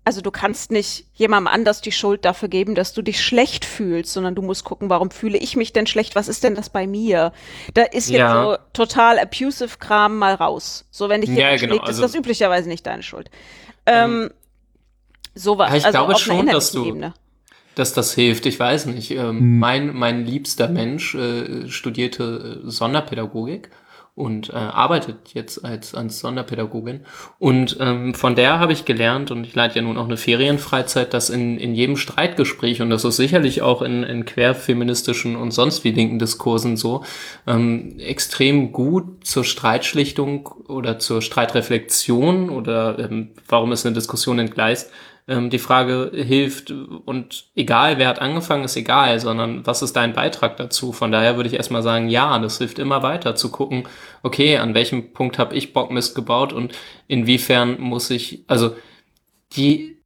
[0.04, 4.12] also du kannst nicht jemandem anders die Schuld dafür geben, dass du dich schlecht fühlst,
[4.14, 6.16] sondern du musst gucken, warum fühle ich mich denn schlecht?
[6.16, 7.32] Was ist denn das bei mir?
[7.76, 8.44] Da ist jetzt Ja.
[8.44, 10.86] so total abusive Kram mal raus.
[10.90, 13.30] So, wenn dich Ja, jemand genau, schlägt, also- ist das üblicherweise nicht deine Schuld.
[13.86, 14.32] Ähm,
[15.36, 15.70] sowas.
[15.70, 17.14] Ja, ich also glaube schon, dass du- Ebene.
[17.76, 18.46] dass das hilft.
[18.48, 19.12] Ich weiß nicht.
[19.12, 23.70] Ähm, mein, mein liebster Mensch äh, studierte äh, Sonderpädagogik
[24.14, 27.02] und äh, arbeitet jetzt als, als Sonderpädagogin.
[27.40, 31.14] Und ähm, von der habe ich gelernt, und ich leite ja nun auch eine Ferienfreizeit,
[31.14, 35.86] dass in, in jedem Streitgespräch, und das ist sicherlich auch in, in querfeministischen und sonst
[35.86, 37.06] wie linken Diskursen so,
[37.48, 44.92] ähm, extrem gut zur Streitschlichtung oder zur Streitreflexion oder ähm, warum ist eine Diskussion entgleist,
[45.32, 50.14] ähm, die Frage hilft und egal wer hat angefangen, ist egal, sondern was ist dein
[50.14, 50.92] Beitrag dazu?
[50.92, 53.88] Von daher würde ich erstmal sagen, ja, das hilft immer weiter zu gucken,
[54.24, 56.74] okay, an welchem Punkt habe ich Bockmist gebaut und
[57.08, 58.76] inwiefern muss ich, also
[59.54, 60.01] die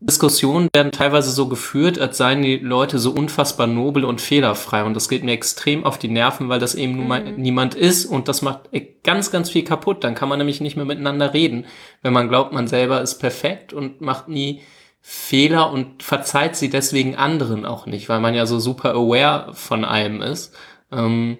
[0.00, 4.84] Diskussionen werden teilweise so geführt, als seien die Leute so unfassbar nobel und fehlerfrei.
[4.84, 8.06] Und das geht mir extrem auf die Nerven, weil das eben nun mal niemand ist
[8.06, 10.04] und das macht e- ganz, ganz viel kaputt.
[10.04, 11.66] Dann kann man nämlich nicht mehr miteinander reden,
[12.02, 14.60] wenn man glaubt, man selber ist perfekt und macht nie
[15.00, 19.84] Fehler und verzeiht sie deswegen anderen auch nicht, weil man ja so super aware von
[19.84, 20.54] allem ist.
[20.92, 21.38] Ähm,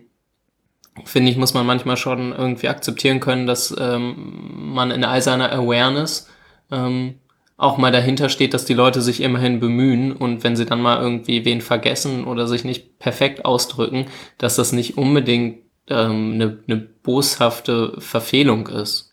[1.05, 5.53] finde ich, muss man manchmal schon irgendwie akzeptieren können, dass ähm, man in all seiner
[5.53, 6.29] Awareness
[6.73, 7.21] ähm,
[7.59, 11.03] auch mal dahinter steht, dass die Leute sich immerhin bemühen und wenn sie dann mal
[11.03, 14.07] irgendwie wen vergessen oder sich nicht perfekt ausdrücken,
[14.39, 19.13] dass das nicht unbedingt ähm, eine, eine boshafte Verfehlung ist.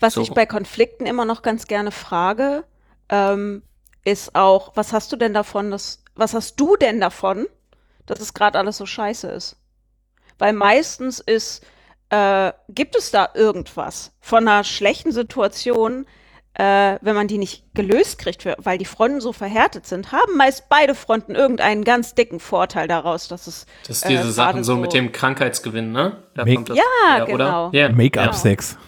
[0.00, 0.22] Was So.
[0.22, 2.64] ich bei Konflikten immer noch ganz gerne frage,
[3.10, 3.62] ähm,
[4.02, 7.46] ist auch, was hast du denn davon, dass, was hast du denn davon,
[8.06, 9.56] dass es gerade alles so scheiße ist?
[10.38, 11.62] Weil meistens ist,
[12.08, 16.06] äh, gibt es da irgendwas von einer schlechten Situation,
[16.58, 20.36] äh, wenn man die nicht gelöst kriegt, für, weil die Fronten so verhärtet sind, haben
[20.36, 24.32] meist beide Fronten irgendeinen ganz dicken Vorteil daraus, dass es Das ist äh, diese gerade
[24.34, 26.16] Sachen so mit dem Krankheitsgewinn, ne?
[26.34, 27.68] Da Make- kommt das Ja, genau.
[27.68, 27.78] Oder?
[27.78, 28.70] Ja, Make-up-Sex.
[28.72, 28.78] Zum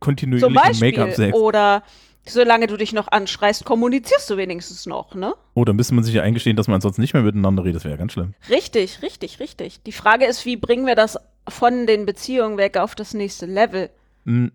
[0.00, 0.80] Kontinuierlichen.
[0.80, 1.34] Make-up-Sex.
[1.36, 1.82] Oder
[2.26, 5.34] solange du dich noch anschreist, kommunizierst du wenigstens noch, ne?
[5.54, 7.76] Oh, dann müsste man sich ja eingestehen, dass man ansonsten nicht mehr miteinander redet.
[7.76, 8.34] Das wäre ja ganz schlimm.
[8.48, 9.82] Richtig, richtig, richtig.
[9.82, 11.18] Die Frage ist, wie bringen wir das
[11.48, 13.90] von den Beziehungen weg auf das nächste Level?
[14.24, 14.52] Mm, Hm,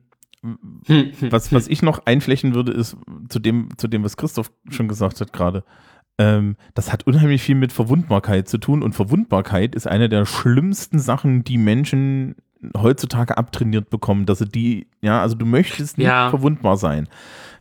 [1.29, 2.95] Was, was ich noch einflächen würde, ist
[3.29, 5.63] zu dem, zu dem was Christoph schon gesagt hat gerade.
[6.17, 10.99] Ähm, das hat unheimlich viel mit Verwundbarkeit zu tun und Verwundbarkeit ist eine der schlimmsten
[10.99, 12.35] Sachen, die Menschen
[12.75, 16.29] heutzutage abtrainiert bekommen, dass sie die, ja, also du möchtest nicht Ja.
[16.29, 17.07] verwundbar sein.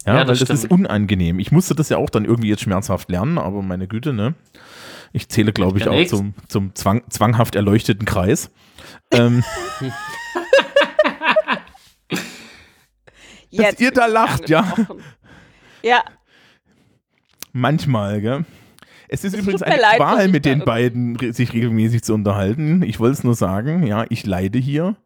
[0.06, 1.38] Ja, Ja, weil das das ist unangenehm.
[1.38, 4.34] Ich musste das ja auch dann irgendwie jetzt schmerzhaft lernen, aber meine Güte, ne?
[5.12, 8.50] Ich zähle, glaube ich, Ja, auch zum, zum zwang, zwanghaft erleuchteten Kreis.
[9.12, 9.44] Ähm,
[13.50, 14.74] Jetzt ihr da lacht, ja.
[15.82, 16.02] Ja,
[17.52, 18.44] Manchmal, gell?
[19.08, 22.82] Es ist Es übrigens eine leid, Qual, dass mit den beiden sich regelmäßig zu unterhalten.
[22.82, 24.96] Ich wollte es nur sagen, ja, ich leide hier.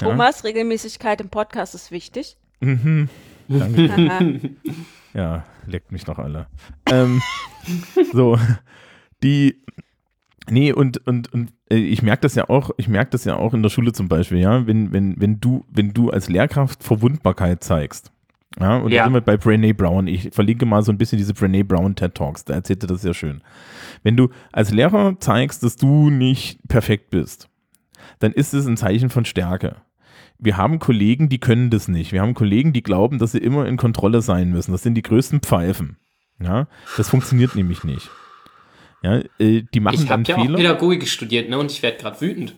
[0.00, 0.08] Ja.
[0.08, 2.36] Thomas, Regelmäßigkeit im Podcast ist wichtig.
[2.60, 3.08] Mhm.
[3.48, 4.40] Danke.
[5.14, 6.46] Ja, leckt mich doch alle.
[6.90, 7.22] ähm,
[8.12, 8.38] so,
[9.22, 9.62] die,
[10.46, 13.62] nee, und, und, und ich merke das ja auch, ich merke das ja auch in
[13.62, 18.12] der Schule zum Beispiel, ja, wenn, wenn, wenn du, wenn du als Lehrkraft Verwundbarkeit zeigst.
[18.58, 19.00] Ja, und Ja.
[19.02, 20.06] da sind wir bei Brené Brown.
[20.06, 23.02] Ich verlinke mal so ein bisschen diese Brené Brown TED Talks, da erzählt er das
[23.02, 23.42] sehr schön.
[24.02, 27.48] Wenn du als Lehrer zeigst, dass du nicht perfekt bist,
[28.20, 29.76] dann ist es ein Zeichen von Stärke.
[30.38, 32.12] Wir haben Kollegen, die können das nicht.
[32.12, 34.72] Wir haben Kollegen, die glauben, dass sie immer in Kontrolle sein müssen.
[34.72, 35.96] Das sind die größten Pfeifen.
[36.38, 36.68] Ja,
[36.98, 38.10] das funktioniert nämlich nicht.
[39.06, 40.56] Ja, äh, die machen Ich habe dann ja auch Fehler.
[40.58, 41.58] Pädagogik studiert, ne?
[41.58, 42.56] Und ich werde gerade wütend.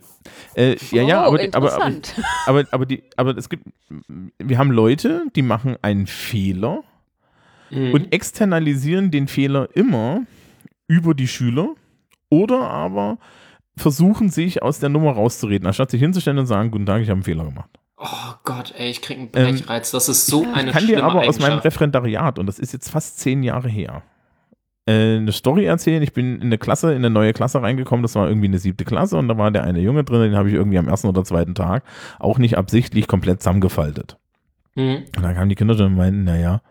[0.54, 1.92] Äh, ja, ja, Oh, aber, die- aber, aber,
[2.46, 3.64] aber, aber, die, aber es gibt,
[4.38, 6.82] wir haben Leute, die machen einen Fehler
[7.70, 7.92] Mhm.
[7.92, 10.22] und externalisieren den Fehler immer
[10.86, 11.74] über die Schüler
[12.30, 13.18] oder aber
[13.76, 17.16] versuchen, sich aus der Nummer rauszureden, anstatt sich hinzustellen und sagen, guten Tag, ich habe
[17.18, 17.68] einen Fehler gemacht.
[17.98, 18.06] Oh
[18.44, 19.90] Gott, ey, ich krieg einen Brechreiz.
[19.90, 21.58] das ist so eine Ich kann dir aber aus meinem.
[21.58, 24.02] Referendariat, und das ist jetzt fast zehn Jahre her,
[24.93, 26.02] eine Story erzählen.
[26.02, 28.85] Ich bin in eine Klasse, in eine neue Klasse reingekommen, das war irgendwie eine siebte
[28.85, 31.24] Klasse und da war der eine Junge drin, den habe ich irgendwie am ersten oder
[31.24, 31.85] zweiten Tag
[32.19, 34.16] auch nicht absichtlich komplett zusammengefaltet.
[34.74, 35.05] Mhm.
[35.16, 36.62] Und dann kamen die Kinder dann und meinten, naja,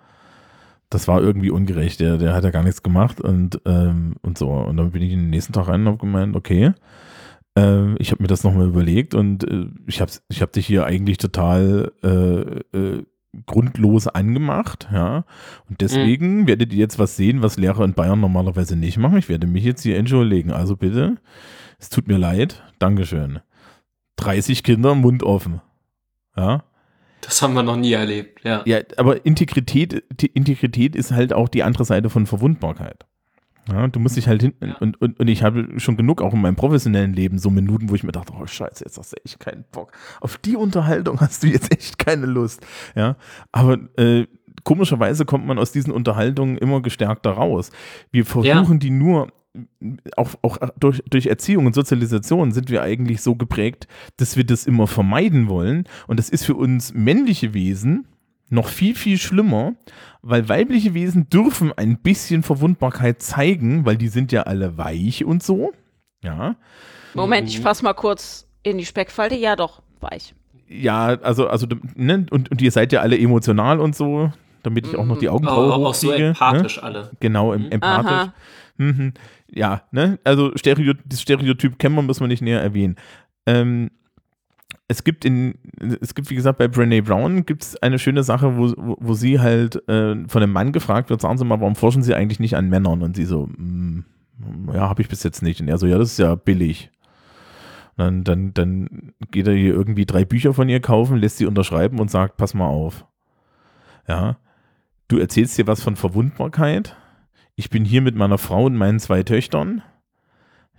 [0.89, 4.49] das war irgendwie ungerecht, der, der hat ja gar nichts gemacht und, ähm, und so.
[4.49, 6.72] Und dann bin ich den nächsten Tag rein und habe gemeint, okay,
[7.57, 10.85] äh, ich habe mir das nochmal überlegt und äh, ich habe ich hab dich hier
[10.85, 13.03] eigentlich total äh, äh,
[13.45, 15.26] grundlos angemacht, ja.
[15.69, 19.18] Und deswegen werdet ihr jetzt was sehen, was Lehrer in Bayern normalerweise nicht machen.
[19.18, 20.51] Ich werde mich jetzt hier entschuldigen.
[20.51, 21.18] Also bitte,
[21.80, 23.39] es tut mir leid, Dankeschön.
[24.18, 25.61] 30 Kinder, Mund offen.
[26.35, 26.64] Ja.
[27.22, 28.61] Das haben wir noch nie erlebt, ja.
[28.65, 30.03] Ja, aber Integrität,
[30.34, 33.05] Integrität ist halt auch die andere Seite von Verwundbarkeit.
[33.72, 36.41] Ja, du musst dich halt hinten, und, und, und ich habe schon genug auch in
[36.41, 39.39] meinem professionellen Leben so Minuten, wo ich mir dachte, oh Scheiße, jetzt hast du echt
[39.39, 39.91] keinen Bock.
[40.22, 42.65] Auf die Unterhaltung hast du jetzt echt keine Lust.
[42.95, 43.18] Ja,
[43.52, 44.26] aber äh,
[44.64, 47.72] komischerweise kommt man aus diesen Unterhaltungen immer gestärkter raus.
[48.11, 49.27] Wir versuchen die nur,
[50.15, 53.88] auch, auch durch, durch Erziehung und Sozialisation sind wir eigentlich so geprägt,
[54.18, 55.85] dass wir das immer vermeiden wollen.
[56.07, 58.07] Und das ist für uns männliche Wesen
[58.49, 59.73] noch viel, viel schlimmer,
[60.21, 65.43] weil weibliche Wesen dürfen ein bisschen Verwundbarkeit zeigen, weil die sind ja alle weich und
[65.43, 65.73] so.
[66.23, 66.55] Ja.
[67.13, 69.35] Moment, ich fass mal kurz in die Speckfalte.
[69.35, 70.33] Ja, doch, weich.
[70.69, 71.65] Ja, also, also,
[71.95, 74.31] ne, und, und ihr seid ja alle emotional und so,
[74.63, 76.83] damit ich auch noch die Oh, Augenbraue auch so hochkriege, empathisch Ne?
[76.83, 77.11] alle.
[77.21, 78.11] Genau, em- empathisch.
[78.11, 78.33] Aha.
[78.77, 79.13] Mhm.
[79.49, 80.19] Ja, ne?
[80.25, 82.97] Also Stereo, das Stereotyp kennen wir, müssen wir nicht näher erwähnen.
[83.45, 83.91] Ähm,
[84.88, 85.55] es gibt in,
[86.01, 89.39] es gibt, wie gesagt, bei Brené Brown gibt es eine schöne Sache, wo, wo, sie
[89.39, 92.55] halt äh, von einem Mann gefragt wird, sagen Sie mal, warum forschen Sie eigentlich nicht
[92.55, 93.01] an Männern?
[93.01, 94.05] Und sie so, "Mm,
[94.73, 95.59] ja, habe ich bis jetzt nicht.
[95.59, 96.89] Und er so, ja, das ist ja billig.
[97.97, 101.99] Dann, dann, dann geht er hier irgendwie drei Bücher von ihr kaufen, lässt sie unterschreiben
[101.99, 103.05] und sagt, pass mal auf.
[104.07, 104.38] Ja,
[105.07, 106.95] du erzählst dir was von Verwundbarkeit.
[107.55, 109.81] Ich bin hier mit meiner Frau und meinen zwei Töchtern.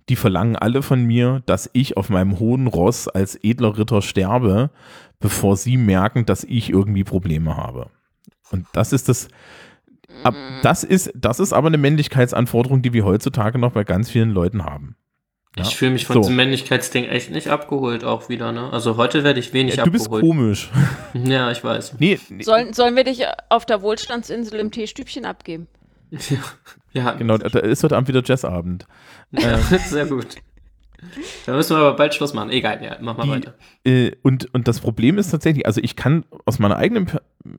[0.09, 4.71] Die verlangen alle von mir, dass ich auf meinem hohen Ross als edler Ritter sterbe,
[5.21, 7.91] bevor sie merken, dass ich irgendwie Probleme habe.
[8.51, 9.29] Und das ist das,
[10.25, 14.31] ab, das ist, das ist aber eine Männlichkeitsanforderung, die wir heutzutage noch bei ganz vielen
[14.31, 14.97] Leuten haben.
[15.57, 15.65] Ja.
[15.65, 16.21] Ich fühle mich von So.
[16.21, 18.71] diesem Männlichkeitsding echt nicht abgeholt auch wieder, ne?
[18.73, 20.23] Also heute werde ich wenig Ja, du bist abgeholt.
[20.25, 20.71] komisch.
[21.15, 21.97] Ja, ich weiß.
[21.99, 25.67] Nee, nee Sollen, sollen wir dich auf der Wohlstandsinsel im Teestübchen abgeben?
[26.93, 28.87] Ja, genau, da ist heute Abend wieder Jazzabend.
[29.31, 29.59] Ja,
[29.89, 30.37] sehr gut.
[31.47, 32.51] Da müssen wir aber bald Schluss machen.
[32.51, 33.55] Egal, ja, mach mal Die- weiter.
[33.85, 37.07] Äh, und, und das Problem ist tatsächlich, also ich kann aus meiner eigenen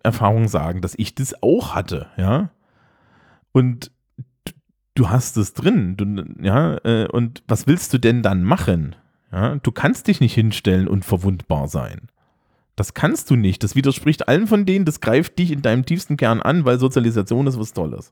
[0.03, 2.49] Erfahrung sagen, dass ich das auch hatte, ja.
[3.51, 3.91] Und
[4.45, 4.51] du,
[4.95, 8.95] du hast es drin, du, ja, äh, und was willst du denn dann machen?
[9.31, 12.09] Ja, du kannst dich nicht hinstellen und verwundbar sein.
[12.75, 13.63] Das kannst du nicht.
[13.63, 17.45] Das widerspricht allen von denen, das greift dich in deinem tiefsten Kern an, weil Sozialisation
[17.47, 18.11] ist was Tolles.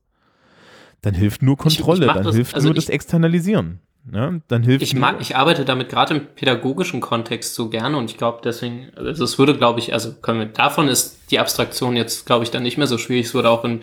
[1.01, 3.79] Dann hilft nur Ich- ich Kontrolle, mach dann das- hilft also nur das ich- Externalisieren.
[4.09, 8.09] Ja, dann hilft Ich mag, ich arbeite damit gerade im pädagogischen Kontext so gerne und
[8.09, 11.97] ich glaube deswegen, also es würde, glaube ich, also können wir, davon ist die Abstraktion
[11.97, 13.25] jetzt, glaube ich, dann nicht mehr so schwierig.
[13.25, 13.81] Es würde auch in,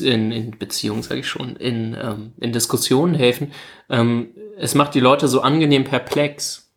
[0.00, 3.50] in, in Beziehungen, sage ich schon, in, ähm, in Diskussionen helfen.
[3.90, 6.70] Ähm, es macht die Leute so angenehm perplex,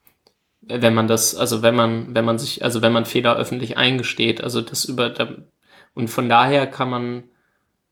[0.62, 4.44] wenn man das, also wenn man, wenn man sich, also wenn man Fehler öffentlich eingesteht,
[4.44, 5.14] also das über,
[5.94, 7.24] und von daher kann man,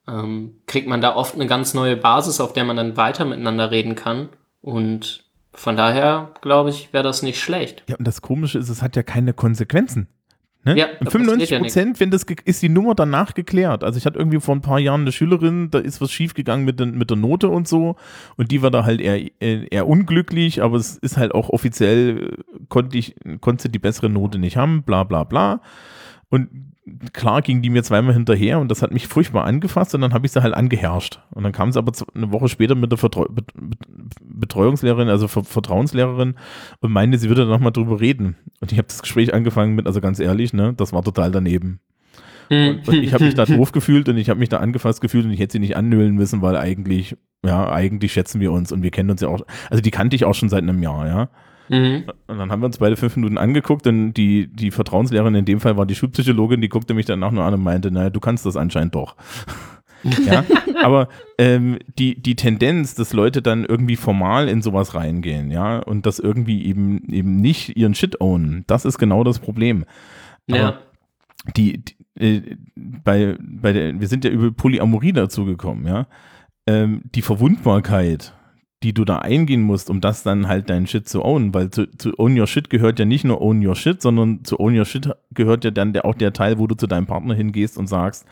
[0.09, 3.71] ähm, kriegt man da oft eine ganz neue Basis, auf der man dann weiter miteinander
[3.71, 4.29] reden kann.
[4.61, 5.23] Und
[5.53, 7.83] von daher, glaube ich, wäre das nicht schlecht.
[7.87, 10.07] Ja, und das Komische ist, es hat ja keine Konsequenzen.
[10.65, 10.77] Ne?
[10.77, 13.83] Ja, Und da 95 passiert ja Prozent, wenn das ist die Nummer danach geklärt.
[13.83, 16.79] Also ich hatte irgendwie vor ein paar Jahren eine Schülerin, da ist was schiefgegangen mit,
[16.79, 17.95] den, mit der Note und so.
[18.35, 22.65] Und die war da halt eher, eher unglücklich, aber es ist halt auch offiziell, äh,
[22.67, 25.61] konnte ich, konnte die bessere Note nicht haben, bla bla bla.
[26.29, 26.68] Und
[27.13, 30.25] klar ging die mir zweimal hinterher und das hat mich furchtbar angefasst und dann habe
[30.25, 31.19] ich sie halt angeherrscht.
[31.31, 33.79] Und dann kam sie aber eine Woche später mit der Vertreu Bet Bet
[34.21, 36.35] Betreuungslehrerin, also Ver Vertrauenslehrerin
[36.79, 38.35] und meinte, sie würde nochmal drüber reden.
[38.61, 41.79] Und ich habe das Gespräch angefangen mit, also ganz ehrlich, ne, das war total daneben.
[42.49, 45.25] Und, und ich habe mich da doof gefühlt und ich habe mich da angefasst gefühlt
[45.25, 48.81] und ich hätte sie nicht annölen müssen, weil eigentlich, ja, eigentlich schätzen wir uns und
[48.81, 51.29] wir kennen uns ja auch, also die kannte ich auch schon seit einem Jahr, ja.
[51.69, 52.05] Mhm.
[52.27, 55.59] Und dann haben wir uns beide fünf Minuten angeguckt und die, die Vertrauenslehrerin in dem
[55.59, 58.45] Fall war die Schulpsychologin, die guckte mich danach nur an und meinte, naja, du kannst
[58.45, 59.15] das anscheinend doch.
[60.25, 60.45] ja,
[60.81, 66.05] aber ähm, die, die Tendenz, dass Leute dann irgendwie formal in sowas reingehen, ja, und
[66.05, 69.85] das irgendwie eben, eben nicht ihren Shit ownen, das ist genau das Problem.
[70.47, 70.79] Ja.
[71.55, 76.07] Die, die äh, bei, bei der, wir sind ja über Polyamorie dazu gekommen, ja.
[76.65, 78.33] Ähm, die Verwundbarkeit,
[78.83, 81.89] die du da eingehen musst, um das dann halt dein Shit zu ownen, weil zu,
[81.97, 84.85] zu own your shit gehört ja nicht nur own your shit, sondern zu own your
[84.85, 87.87] shit gehört ja dann der, auch der Teil, wo du zu deinem Partner hingehst und
[87.87, 88.25] sagst,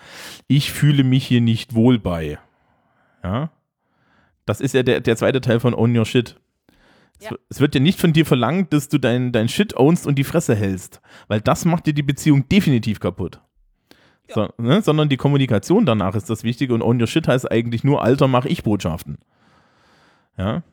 [0.48, 2.40] ich fühle mich hier nicht wohl bei.
[3.24, 3.52] Ja.
[4.46, 6.40] Das ist ja der, der zweite Teil von own your shit.
[7.20, 7.36] Es Ja.
[7.50, 10.24] Es wird ja nicht von dir verlangt, dass du dein, dein Shit ownst und die
[10.24, 13.42] Fresse hältst, weil das macht dir die Beziehung definitiv kaputt.
[14.30, 14.82] So, ne?
[14.82, 18.28] Sondern die Kommunikation danach ist das Wichtige und own your shit heißt eigentlich nur, Alter,
[18.28, 19.18] mach ich Botschaften.
[20.38, 20.64] Ja.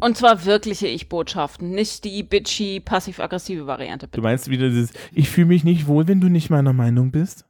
[0.00, 4.06] Und zwar wirkliche Ich-Botschaften, nicht die bitchy, passiv-aggressive Variante.
[4.06, 4.22] Du Bitte.
[4.22, 7.44] meinst wieder dieses, ich fühle mich nicht wohl, wenn du nicht meiner Meinung bist?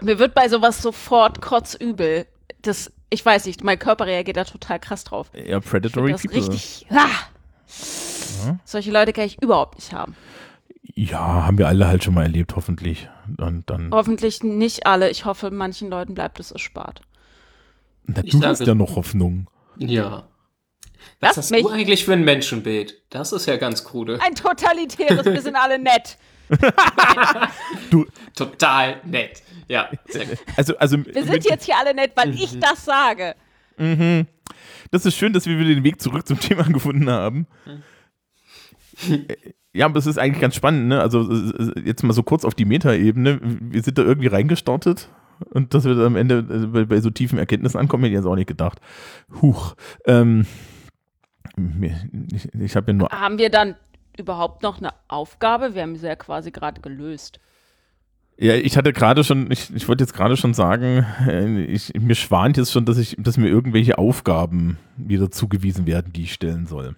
[0.00, 2.26] Mir wird bei sowas sofort kotzübel.
[2.62, 5.30] Das, ich weiß nicht, mein Körper reagiert da total krass drauf.
[5.34, 6.38] Ja, Ich predatory das people.
[6.38, 6.86] richtig.
[6.90, 7.08] Ah!
[8.64, 10.14] Solche Leute kann ich überhaupt nicht haben.
[10.94, 13.08] Ja, haben wir alle halt schon mal erlebt, hoffentlich.
[13.38, 15.10] Und dann, Hoffentlich nicht alle.
[15.10, 17.02] Ich hoffe, manchen Leuten bleibt es erspart.
[18.08, 19.48] Na, du sage- hast ja noch Hoffnung.
[19.76, 20.26] Ja.
[21.20, 21.30] Was?
[21.30, 21.62] Was hast Mich?
[21.62, 23.02] du eigentlich für ein Menschenbild?
[23.10, 24.20] Das ist ja ganz krude.
[24.20, 26.18] Ein totalitäres, wir sind alle nett.
[28.34, 29.42] Total nett.
[29.68, 30.38] Ja, sehr gut.
[30.56, 33.34] Also, also Wir sind jetzt hier alle nett, weil ich das sage.
[34.90, 37.46] das ist schön, dass wir wieder den Weg zurück zum Thema gefunden haben.
[39.72, 41.00] Ja, aber es ist eigentlich ganz spannend, ne?
[41.00, 41.30] Also
[41.84, 43.38] jetzt mal so kurz auf die Metaebene.
[43.42, 45.08] Wir sind da irgendwie reingestartet
[45.50, 48.18] und dass wir dann am Ende äh, bei, bei so tiefen Erkenntnissen ankommen, hätte ich
[48.18, 48.80] jetzt auch nicht gedacht.
[49.40, 49.74] Huch.
[50.06, 50.46] Ähm,
[52.32, 53.74] ich ich habe ja nur Haben wir dann
[54.16, 55.74] überhaupt noch eine Aufgabe?
[55.74, 57.40] Wir haben sie ja quasi gerade gelöst.
[58.40, 62.14] Ja, ich hatte gerade schon, ich, ich wollte jetzt gerade schon sagen, äh, ich, mir
[62.14, 66.66] schwant jetzt schon, dass ich, dass mir irgendwelche Aufgaben wieder zugewiesen werden, die ich stellen
[66.66, 66.94] soll.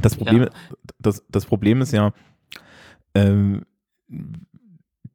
[0.00, 0.50] Das Problem, Ja.
[0.98, 2.12] das, das Problem ist ja,
[3.14, 3.66] ähm,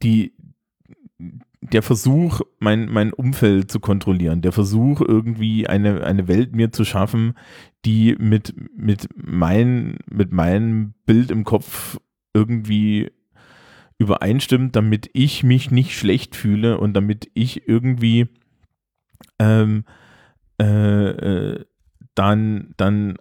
[0.04, 0.34] die,
[1.72, 6.84] der Versuch, mein, mein Umfeld zu kontrollieren, der Versuch, irgendwie eine, eine Welt mir zu
[6.84, 7.34] schaffen,
[7.86, 11.98] die mit, mit, mein, mit meinem Bild im Kopf
[12.34, 13.12] irgendwie
[13.98, 18.28] übereinstimmt, damit ich mich nicht schlecht fühle und damit ich irgendwie
[19.40, 19.84] ähm,
[20.60, 21.66] äh, äh,
[22.16, 23.18] dann, dann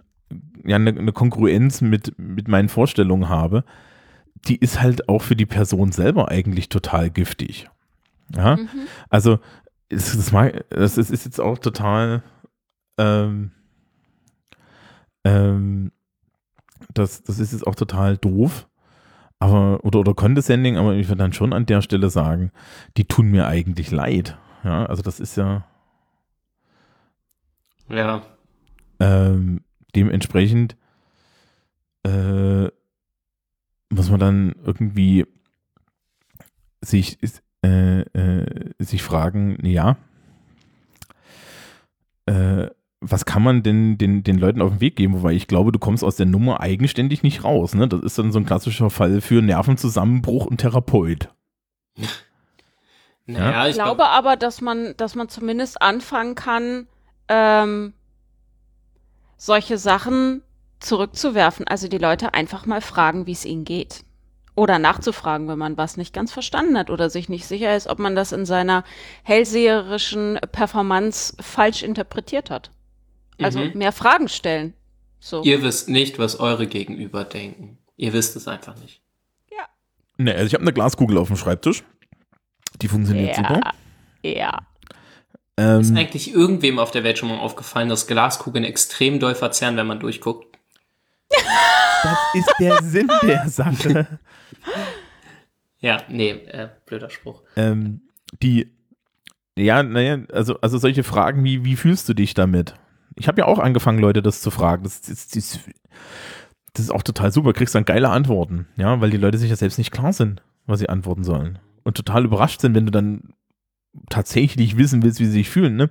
[0.64, 3.64] ja eine, eine Kongruenz mit, mit meinen Vorstellungen habe,
[4.46, 7.68] die ist halt auch für die Person selber eigentlich total giftig.
[8.34, 8.68] Ja, Mhm.
[9.09, 9.38] also
[9.88, 10.32] es, das,
[10.70, 12.22] das ist, ist jetzt auch total
[12.98, 13.52] ähm,
[15.24, 15.92] ähm,
[16.94, 18.68] das, das ist jetzt auch total doof,
[19.38, 22.50] aber oder, oder condescending, aber ich würde dann schon an der Stelle sagen,
[22.96, 24.36] die tun mir eigentlich leid.
[24.64, 25.64] Ja, also das ist ja
[27.88, 28.22] Ja.
[29.00, 29.62] ähm,
[29.94, 30.76] dementsprechend
[32.05, 32.68] äh,
[33.90, 35.24] muss man dann irgendwie
[36.80, 37.18] sich,
[37.64, 39.97] äh, äh, sich fragen, ja,
[42.26, 42.68] äh,
[43.01, 45.14] was kann man denn den, den Leuten auf den Weg geben?
[45.14, 47.74] Wobei ich glaube, du kommst aus der Nummer eigenständig nicht raus.
[47.74, 47.86] Ne?
[47.89, 51.28] Das ist dann so ein klassischer Fall für Nervenzusammenbruch und Therapeut.
[53.30, 56.86] Naja, Ich ich glaube aber, dass man, dass man zumindest anfangen kann,
[57.28, 57.93] ähm,
[59.36, 60.43] solche Sachen
[60.80, 61.68] zurückzuwerfen.
[61.68, 64.06] Also die Leute einfach mal fragen, wie es ihnen geht.
[64.59, 67.98] Oder nachzufragen, wenn man was nicht ganz verstanden hat oder sich nicht sicher ist, ob
[67.98, 68.82] man das in seiner
[69.22, 72.70] hellseherischen Performance falsch interpretiert hat.
[73.40, 73.72] Also Mhm.
[73.78, 74.74] mehr Fragen stellen.
[75.20, 75.43] So.
[75.43, 77.78] Ihr wisst nicht, was eure Gegenüber denken.
[77.97, 79.01] Ihr wisst es einfach nicht.
[80.20, 81.85] Ne, also ich habe eine Glaskugel auf dem Schreibtisch.
[82.82, 83.60] Die funktioniert super.
[84.24, 84.59] ja.
[85.56, 85.78] ja.
[85.78, 89.76] Ist Ähm, eigentlich irgendwem auf der Welt schon mal aufgefallen, dass Glaskugeln extrem doll verzerren,
[89.76, 90.59] wenn man durchguckt?
[91.30, 94.18] das ist der Sinn der Sache.
[95.80, 97.42] Ja, nee, äh, blöder Spruch.
[97.56, 98.00] ähm,
[98.42, 98.70] die,
[99.56, 102.74] ja, naja, also, also solche Fragen wie, wie fühlst du dich damit?
[103.14, 104.82] Ich habe ja auch angefangen, Leute das zu fragen.
[104.84, 105.58] Das, das, das,
[106.72, 107.52] das ist auch total super.
[107.52, 110.78] Kriegst dann geile Antworten, ja, weil die Leute sich ja selbst nicht klar sind, was
[110.80, 111.58] sie antworten sollen.
[111.84, 113.32] Und total überrascht sind, wenn du dann
[114.10, 115.90] tatsächlich wissen willst, wie sie sich fühlen, ne?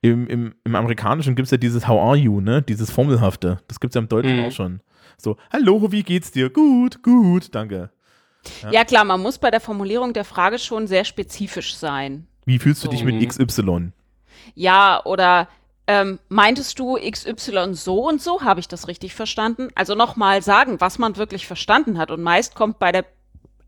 [0.00, 2.62] Im, im, im Amerikanischen gibt es ja dieses How are you, ne?
[2.62, 3.58] Dieses Formelhafte.
[3.68, 4.44] Das gibt es ja im Deutschen Mhm.
[4.44, 4.80] auch schon.
[5.18, 6.50] So, hallo, wie geht's dir?
[6.50, 7.90] Gut, gut, danke.
[8.70, 12.26] Ja, klar, man muss bei der Formulierung der Frage schon sehr spezifisch sein.
[12.44, 13.28] Wie fühlst du dich mit.
[13.28, 13.92] XY?
[14.54, 15.48] Ja, oder
[15.86, 18.42] ähm, meintest du XY so und so?
[18.42, 19.68] Habe ich das richtig verstanden?
[19.74, 22.10] Also nochmal sagen, was man wirklich verstanden hat.
[22.10, 23.04] Und meist kommt bei der,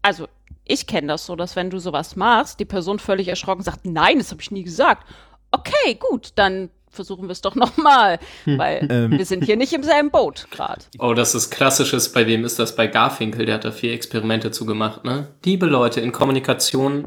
[0.03, 0.27] also
[0.65, 4.19] ich kenne das so, dass wenn du sowas machst, die Person völlig erschrocken sagt, nein,
[4.19, 5.07] das habe ich nie gesagt.
[5.53, 9.13] Okay, gut, dann versuchen wir es doch nochmal, weil Ähm.
[9.13, 10.83] wir sind hier nicht im selben Boot gerade.
[10.99, 12.75] Oh, das ist klassisches, bei wem ist das?
[12.75, 15.29] Bei Garfinkel, der hat da vier Experimente zugemacht, ne?
[15.45, 17.05] Liebe Leute, in Kommunikation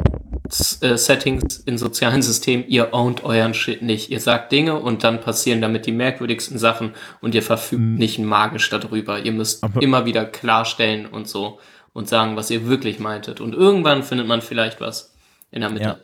[0.47, 4.09] S- äh, Settings in sozialen Systemen, ihr ownt euren Shit nicht.
[4.09, 8.67] Ihr sagt Dinge und dann passieren damit die merkwürdigsten Sachen und ihr verfügt nicht magisch
[8.69, 9.19] darüber.
[9.19, 11.59] Ihr müsst Aber- immer wieder klarstellen und so
[11.93, 13.41] und sagen, was ihr wirklich meintet.
[13.41, 15.13] Und irgendwann findet man vielleicht was
[15.51, 15.83] in der Mitte.
[15.83, 15.97] Ja.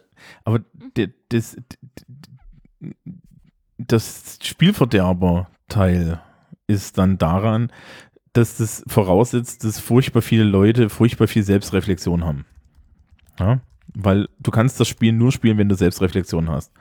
[0.43, 0.59] Aber
[1.29, 1.55] das,
[3.87, 6.21] das Spielverderber-Teil
[6.67, 7.71] ist dann daran,
[8.33, 12.45] dass das voraussetzt, dass furchtbar viele Leute furchtbar viel Selbstreflexion haben.
[13.39, 13.61] Ja?
[13.93, 16.71] Weil du kannst das Spiel nur spielen, wenn du Selbstreflexion hast.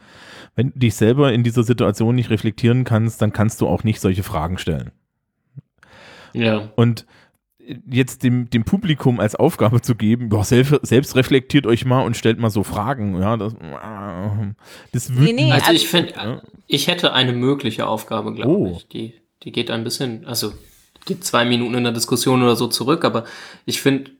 [0.56, 4.00] Wenn du dich selber in dieser Situation nicht reflektieren kannst, dann kannst du auch nicht
[4.00, 4.90] solche Fragen stellen.
[6.32, 6.70] Ja.
[6.74, 7.06] Und
[7.88, 12.16] jetzt dem, dem Publikum als Aufgabe zu geben, boah, selbst, selbst reflektiert euch mal und
[12.16, 13.54] stellt mal so Fragen, ja, das,
[14.92, 16.42] das Nee, nee, Also Also- ich finde, Ja.
[16.66, 18.74] ich hätte eine mögliche Aufgabe, glaube Oh.
[18.76, 18.88] ich.
[18.88, 20.52] Die, die geht ein bisschen, also
[21.06, 23.24] geht zwei Minuten in der Diskussion oder so zurück, aber
[23.66, 24.10] ich finde,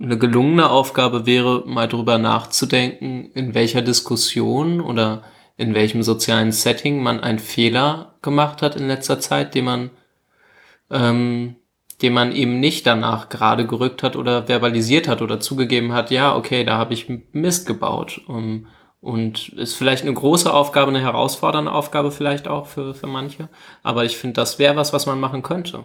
[0.00, 5.22] eine gelungene Aufgabe wäre, mal drüber nachzudenken, in welcher Diskussion oder
[5.56, 9.90] in welchem sozialen Setting man einen Fehler gemacht hat in letzter Zeit, den man,
[10.90, 11.56] ähm,
[12.02, 16.36] den man eben nicht danach gerade gerückt hat oder verbalisiert hat oder zugegeben hat, ja,
[16.36, 18.20] okay, da habe ich Mist gebaut.
[18.26, 18.66] Um,
[19.00, 23.48] und ist vielleicht eine große Aufgabe, eine herausfordernde Aufgabe vielleicht auch für, für manche.
[23.84, 25.84] Aber ich finde, das wäre was, was man machen könnte.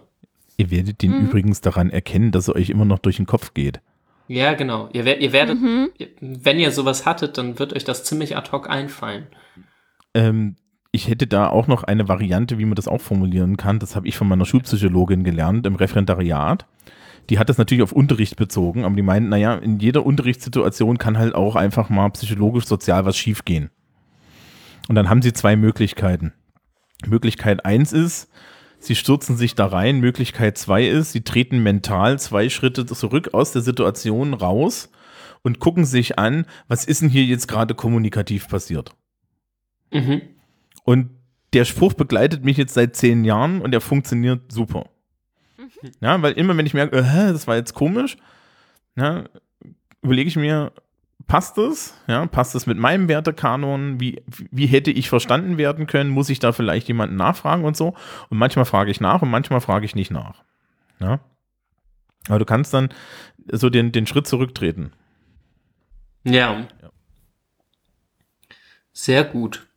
[0.58, 3.80] Ihr werdet den übrigens daran erkennen, dass er euch immer noch durch den Kopf geht.
[4.28, 4.90] Ja, genau.
[4.94, 5.58] Ihr, wer- ihr werdet,
[5.98, 9.28] ihr- wenn ihr sowas hattet, dann wird euch das ziemlich ad hoc einfallen.
[10.14, 10.56] Ähm,
[10.92, 13.80] ich hätte da auch noch eine Variante, wie man das auch formulieren kann.
[13.80, 16.66] Das habe ich von meiner Schulpsychologin gelernt im Referendariat.
[17.30, 21.18] Die hat das natürlich auf Unterricht bezogen, aber die meint, naja, in jeder Unterrichtssituation kann
[21.18, 23.70] halt auch einfach mal psychologisch, sozial was schiefgehen.
[24.90, 26.34] Und dann haben sie zwei Möglichkeiten.
[27.06, 28.30] Möglichkeit eins ist,
[28.80, 30.00] sie stürzen sich da rein.
[30.00, 34.90] Möglichkeit zwei ist, sie treten mental zwei Schritte zurück aus der Situation raus
[35.42, 38.94] und gucken sich an, was ist denn hier jetzt gerade kommunikativ passiert.
[39.94, 40.22] Mhm.
[40.84, 41.10] Und
[41.54, 44.86] der Spruch begleitet mich jetzt seit zehn Jahren und der funktioniert super.
[46.00, 48.18] Ja, weil immer wenn ich merke, äh, das war jetzt komisch,
[48.96, 49.26] ja,
[50.02, 50.72] überlege ich mir,
[51.28, 51.94] passt das?
[52.08, 54.00] Ja, passt das mit meinem Wertekanon?
[54.00, 56.10] Wie, wie hätte ich verstanden werden können?
[56.10, 57.96] Muss ich da vielleicht jemanden nachfragen und so?
[58.30, 60.44] Und manchmal frage ich nach und manchmal frage ich nicht nach.
[61.00, 61.20] Ja.
[62.28, 62.90] Aber du kannst dann
[63.52, 64.92] so den, den Schritt zurücktreten.
[66.24, 66.68] Ja.
[68.94, 69.68] Sehr gut.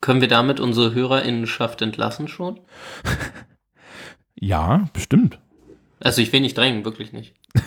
[0.00, 2.60] Können wir damit unsere Hörerinnenschaft entlassen schon?
[4.38, 5.38] Ja, bestimmt.
[5.98, 7.34] Also ich will nicht drängen, wirklich nicht.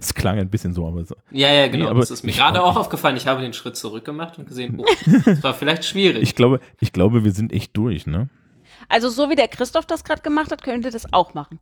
[0.00, 1.16] Es klang ein bisschen so, aber so.
[1.30, 1.84] Ja, ja, genau.
[1.84, 3.16] Nee, aber das ist mir gerade auch aufgefallen.
[3.16, 4.86] Ich habe den Schritt zurück gemacht und gesehen, oh,
[5.24, 6.22] das war vielleicht schwierig.
[6.22, 8.28] Ich glaube, ich glaube, wir sind echt durch, ne?
[8.88, 11.58] Also so wie der Christoph das gerade gemacht hat, könnt ihr das auch machen.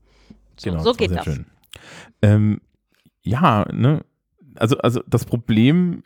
[0.57, 1.25] So, Genau, so das geht sehr das.
[1.25, 1.47] Schön.
[2.23, 2.61] Ähm,
[3.23, 4.05] ja, ne,
[4.57, 6.05] also, also das Problem,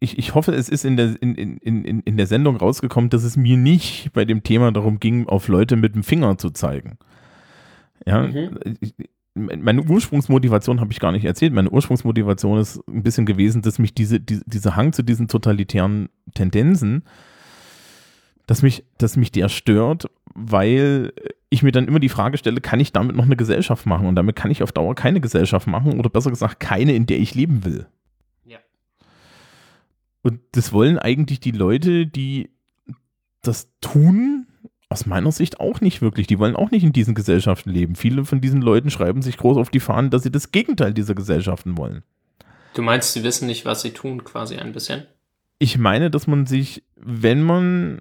[0.00, 3.22] ich, ich hoffe, es ist in der, in, in, in, in der Sendung rausgekommen, dass
[3.22, 6.98] es mir nicht bei dem Thema darum ging, auf Leute mit dem Finger zu zeigen.
[8.06, 8.58] Ja, Mhm.
[8.80, 8.94] ich,
[9.34, 11.52] meine Ursprungsmotivation habe ich gar nicht erzählt.
[11.52, 16.08] Meine Ursprungsmotivation ist ein bisschen gewesen, dass mich diese, diese, dieser Hang zu diesen totalitären
[16.34, 17.04] Tendenzen,
[18.46, 21.12] dass mich, dass mich der stört, weil
[21.50, 24.06] ich mir dann immer die Frage stelle, kann ich damit noch eine Gesellschaft machen?
[24.08, 27.20] Und damit kann ich auf Dauer keine Gesellschaft machen oder besser gesagt keine, in der
[27.20, 27.86] ich leben will.
[30.28, 32.50] Und das wollen eigentlich die Leute, die
[33.40, 34.46] das tun,
[34.90, 36.26] aus meiner Sicht auch nicht wirklich.
[36.26, 37.94] Die wollen auch nicht in diesen Gesellschaften leben.
[37.94, 41.14] Viele von diesen Leuten schreiben sich groß auf die Fahnen, dass sie das Gegenteil dieser
[41.14, 42.02] Gesellschaften wollen.
[42.74, 45.06] Du meinst, sie wissen nicht, was sie tun, quasi ein bisschen?
[45.58, 48.00] Ich meine, dass man sich, wenn man,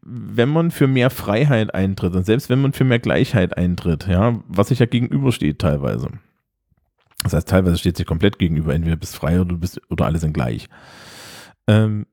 [0.00, 4.40] wenn man für mehr Freiheit eintritt und selbst wenn man für mehr Gleichheit eintritt, ja,
[4.48, 6.08] was sich ja gegenübersteht teilweise.
[7.24, 10.18] Das heißt, teilweise steht sich komplett gegenüber, entweder bist frei oder du bist oder alle
[10.18, 10.70] sind gleich.
[11.66, 12.06] Ähm,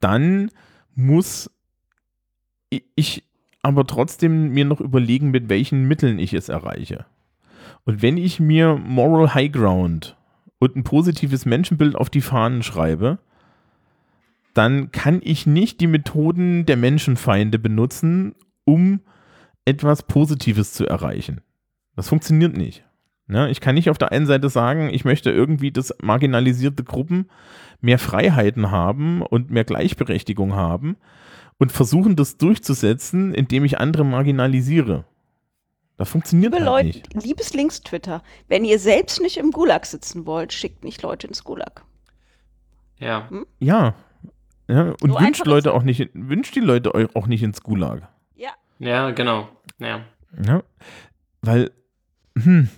[0.00, 0.50] dann
[0.94, 1.50] muss
[2.94, 3.24] ich
[3.62, 7.06] aber trotzdem mir noch überlegen, mit welchen Mitteln ich es erreiche.
[7.84, 10.16] Und wenn ich mir Moral High Ground
[10.58, 13.18] und ein positives Menschenbild auf die Fahnen schreibe,
[14.54, 18.34] dann kann ich nicht die Methoden der Menschenfeinde benutzen,
[18.64, 19.00] um
[19.66, 21.42] etwas Positives zu erreichen.
[21.94, 22.85] Das funktioniert nicht.
[23.26, 23.50] Ne?
[23.50, 27.28] Ich kann nicht auf der einen Seite sagen, ich möchte irgendwie, dass marginalisierte Gruppen
[27.80, 30.96] mehr Freiheiten haben und mehr Gleichberechtigung haben
[31.58, 35.04] und versuchen, das durchzusetzen, indem ich andere marginalisiere.
[35.96, 37.24] Das funktioniert Liebe halt Leute, nicht.
[37.24, 41.84] liebes Links-Twitter, wenn ihr selbst nicht im Gulag sitzen wollt, schickt nicht Leute ins Gulag.
[42.98, 43.28] Ja.
[43.58, 43.94] Ja.
[44.68, 48.08] ja und So wünscht Leute auch nicht, wünscht die Leute euch auch nicht ins Gulag.
[48.34, 48.50] Ja.
[48.78, 49.48] Ja, genau.
[49.78, 50.02] Ja.
[50.44, 50.62] Ja,
[51.40, 51.70] weil,
[52.38, 52.68] hm,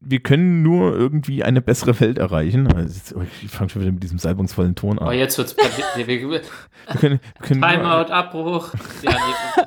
[0.00, 2.66] wir können nur irgendwie eine bessere Welt erreichen.
[2.72, 5.18] Also jetzt- oh, Ich fange schon wieder mit diesem salbungsvollen Ton Oh, an.
[5.18, 6.40] jetzt wird's wir, wir, Wir
[6.98, 8.72] können, wir können nur, Timeout, Abbruch.
[9.02, 9.16] Ja,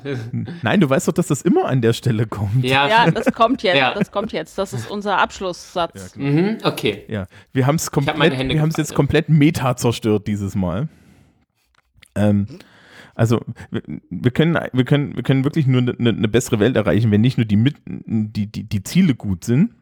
[0.04, 0.44] nee.
[0.62, 2.64] nein, du weißt doch, dass das immer an der Stelle kommt.
[2.64, 3.76] ja, Ja, das kommt jetzt.
[3.76, 3.94] Ja.
[3.94, 4.56] Das kommt jetzt.
[4.58, 6.16] Das ist unser Abschlusssatz.
[6.16, 7.04] Mhm, okay.
[7.08, 10.26] Ja, wir haben es hab meine komplett, Hände wir haben es jetzt komplett meta zerstört
[10.26, 10.88] dieses Mal.
[12.14, 12.46] Ähm,
[13.14, 13.40] also
[13.70, 17.36] wir, können, wir können, wir können wirklich nur eine, eine bessere Welt erreichen, wenn nicht
[17.36, 19.74] nur die, die, die, die Ziele gut sind.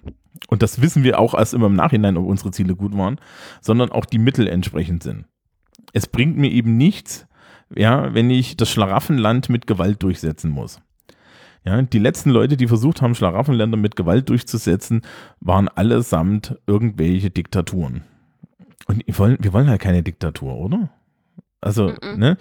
[0.49, 3.21] Und das wissen wir auch erst immer im Nachhinein, ob unsere Ziele gut waren,
[3.61, 5.27] sondern auch die Mittel entsprechend sind.
[5.93, 7.27] Es bringt mir eben nichts,
[7.75, 10.81] ja, wenn ich das Schlaraffenland mit Gewalt durchsetzen muss.
[11.65, 15.03] Ja, die letzten Leute, die versucht haben, Schlaraffenländer mit Gewalt durchzusetzen,
[15.41, 18.03] waren allesamt irgendwelche Diktaturen.
[18.87, 20.91] Und wir wollen, wir wollen halt keine Diktatur, oder?
[21.63, 22.19] Also, Mhm.
[22.19, 22.37] ne?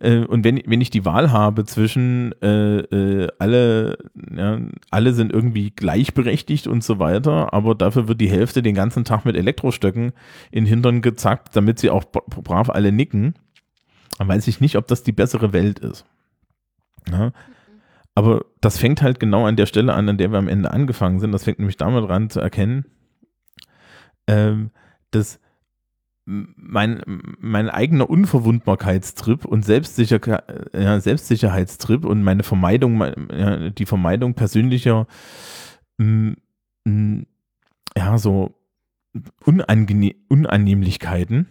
[0.00, 3.98] Äh, und wenn, wenn ich die Wahl habe zwischen äh, äh, alle,
[4.36, 4.58] ja,
[4.90, 9.24] alle sind irgendwie gleichberechtigt und so weiter, aber dafür wird die Hälfte den ganzen Tag
[9.24, 10.12] mit Elektrostöcken
[10.50, 13.34] in den Hintern gezackt, damit sie auch bra- brav alle nicken,
[14.18, 16.04] dann weiß ich nicht, ob das die bessere Welt ist.
[17.08, 17.30] Ja?
[18.16, 21.20] Aber das fängt halt genau an der Stelle an, an der wir am Ende angefangen
[21.20, 21.30] sind.
[21.32, 22.86] Das fängt nämlich damit an zu erkennen,
[24.26, 24.70] ähm,
[25.10, 25.38] dass
[26.26, 27.02] mein,
[27.38, 30.42] mein eigener Unverwundbarkeitstrip und Selbstsicher,
[30.72, 35.06] ja, Selbstsicherheitstrip und meine Vermeidung, ja, die Vermeidung persönlicher,
[35.98, 36.32] mm,
[36.84, 37.22] mm,
[37.96, 38.54] ja, so
[39.44, 41.46] Unannehmlichkeiten,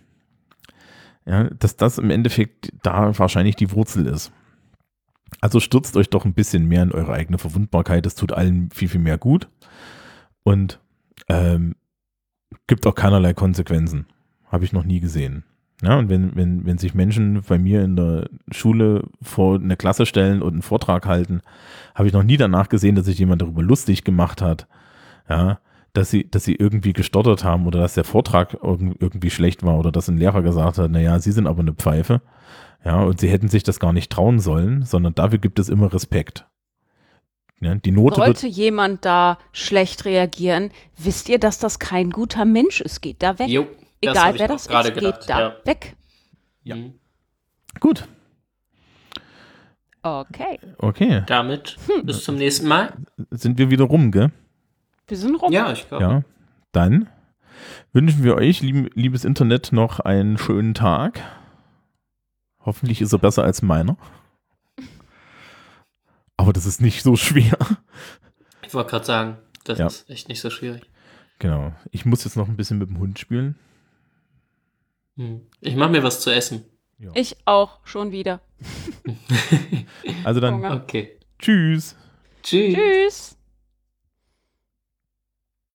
[1.26, 4.34] ja, dass das im Endeffekt da wahrscheinlich die Wurzel ist.
[5.40, 8.06] Also stürzt euch doch ein bisschen mehr in eure eigene Verwundbarkeit.
[8.06, 9.50] Das tut allen viel, viel mehr gut.
[10.44, 10.80] Und
[11.28, 11.76] ähm,
[12.68, 14.06] gibt auch keinerlei Konsequenzen.
[14.54, 15.44] Habe ich noch nie gesehen.
[15.82, 20.06] Ja, und wenn, wenn, wenn sich Menschen bei mir in der Schule vor eine Klasse
[20.06, 21.42] stellen und einen Vortrag halten,
[21.96, 24.68] habe ich noch nie danach gesehen, dass sich jemand darüber lustig gemacht hat.
[25.28, 25.60] Ja,
[25.94, 29.80] dass sie, dass sie irgendwie gestottert haben oder dass der Vortrag irg- irgendwie schlecht war
[29.80, 32.22] oder dass ein Lehrer gesagt hat, naja, sie sind aber eine Pfeife.
[32.86, 35.92] Ja, und sie hätten sich das gar nicht trauen sollen, sondern dafür gibt es immer
[35.92, 36.46] Respekt.
[37.60, 42.46] Ja, die Note wird, Sollte jemand da schlecht reagieren, wisst ihr, dass das kein guter
[42.46, 43.02] Mensch ist.
[43.02, 43.48] Geht da weg.
[43.48, 43.66] Jo,
[44.12, 45.56] Egal ich wer das gerade ist, gedacht, geht da ja.
[45.66, 45.96] weg.
[46.64, 46.76] Ja.
[46.76, 46.94] Mhm.
[47.80, 48.08] gut,
[50.06, 50.60] Okay.
[50.80, 52.94] okay, Damit bis zum nächsten Mal.
[53.32, 54.32] sind wir wieder rum, gell?
[55.08, 55.52] Wir sind rum.
[55.52, 56.04] Ja, ich glaube.
[56.04, 56.24] Ja,
[56.74, 57.08] dann
[57.94, 61.22] wünschen wir euch, lieb, liebes Internet, noch einen schönen Tag.
[62.66, 63.96] Hoffentlich ist er besser als meiner.
[66.36, 67.58] Aber das ist nicht so schwer.
[68.66, 69.88] Ich wollte gerade sagen, das Ja.
[69.88, 70.84] ist echt nicht so schwierig.
[71.40, 71.74] Genau.
[71.92, 73.56] Ich muss jetzt noch ein bisschen mit dem Hund spielen.
[75.18, 75.42] Hm.
[75.62, 76.66] Ich mache mir was zu essen.
[77.14, 78.42] Ich auch schon wieder.
[80.24, 80.64] Also dann.
[80.64, 81.20] Okay.
[81.40, 81.96] tschüss.
[82.42, 82.74] Tschüss.
[82.76, 83.33] Tschüss.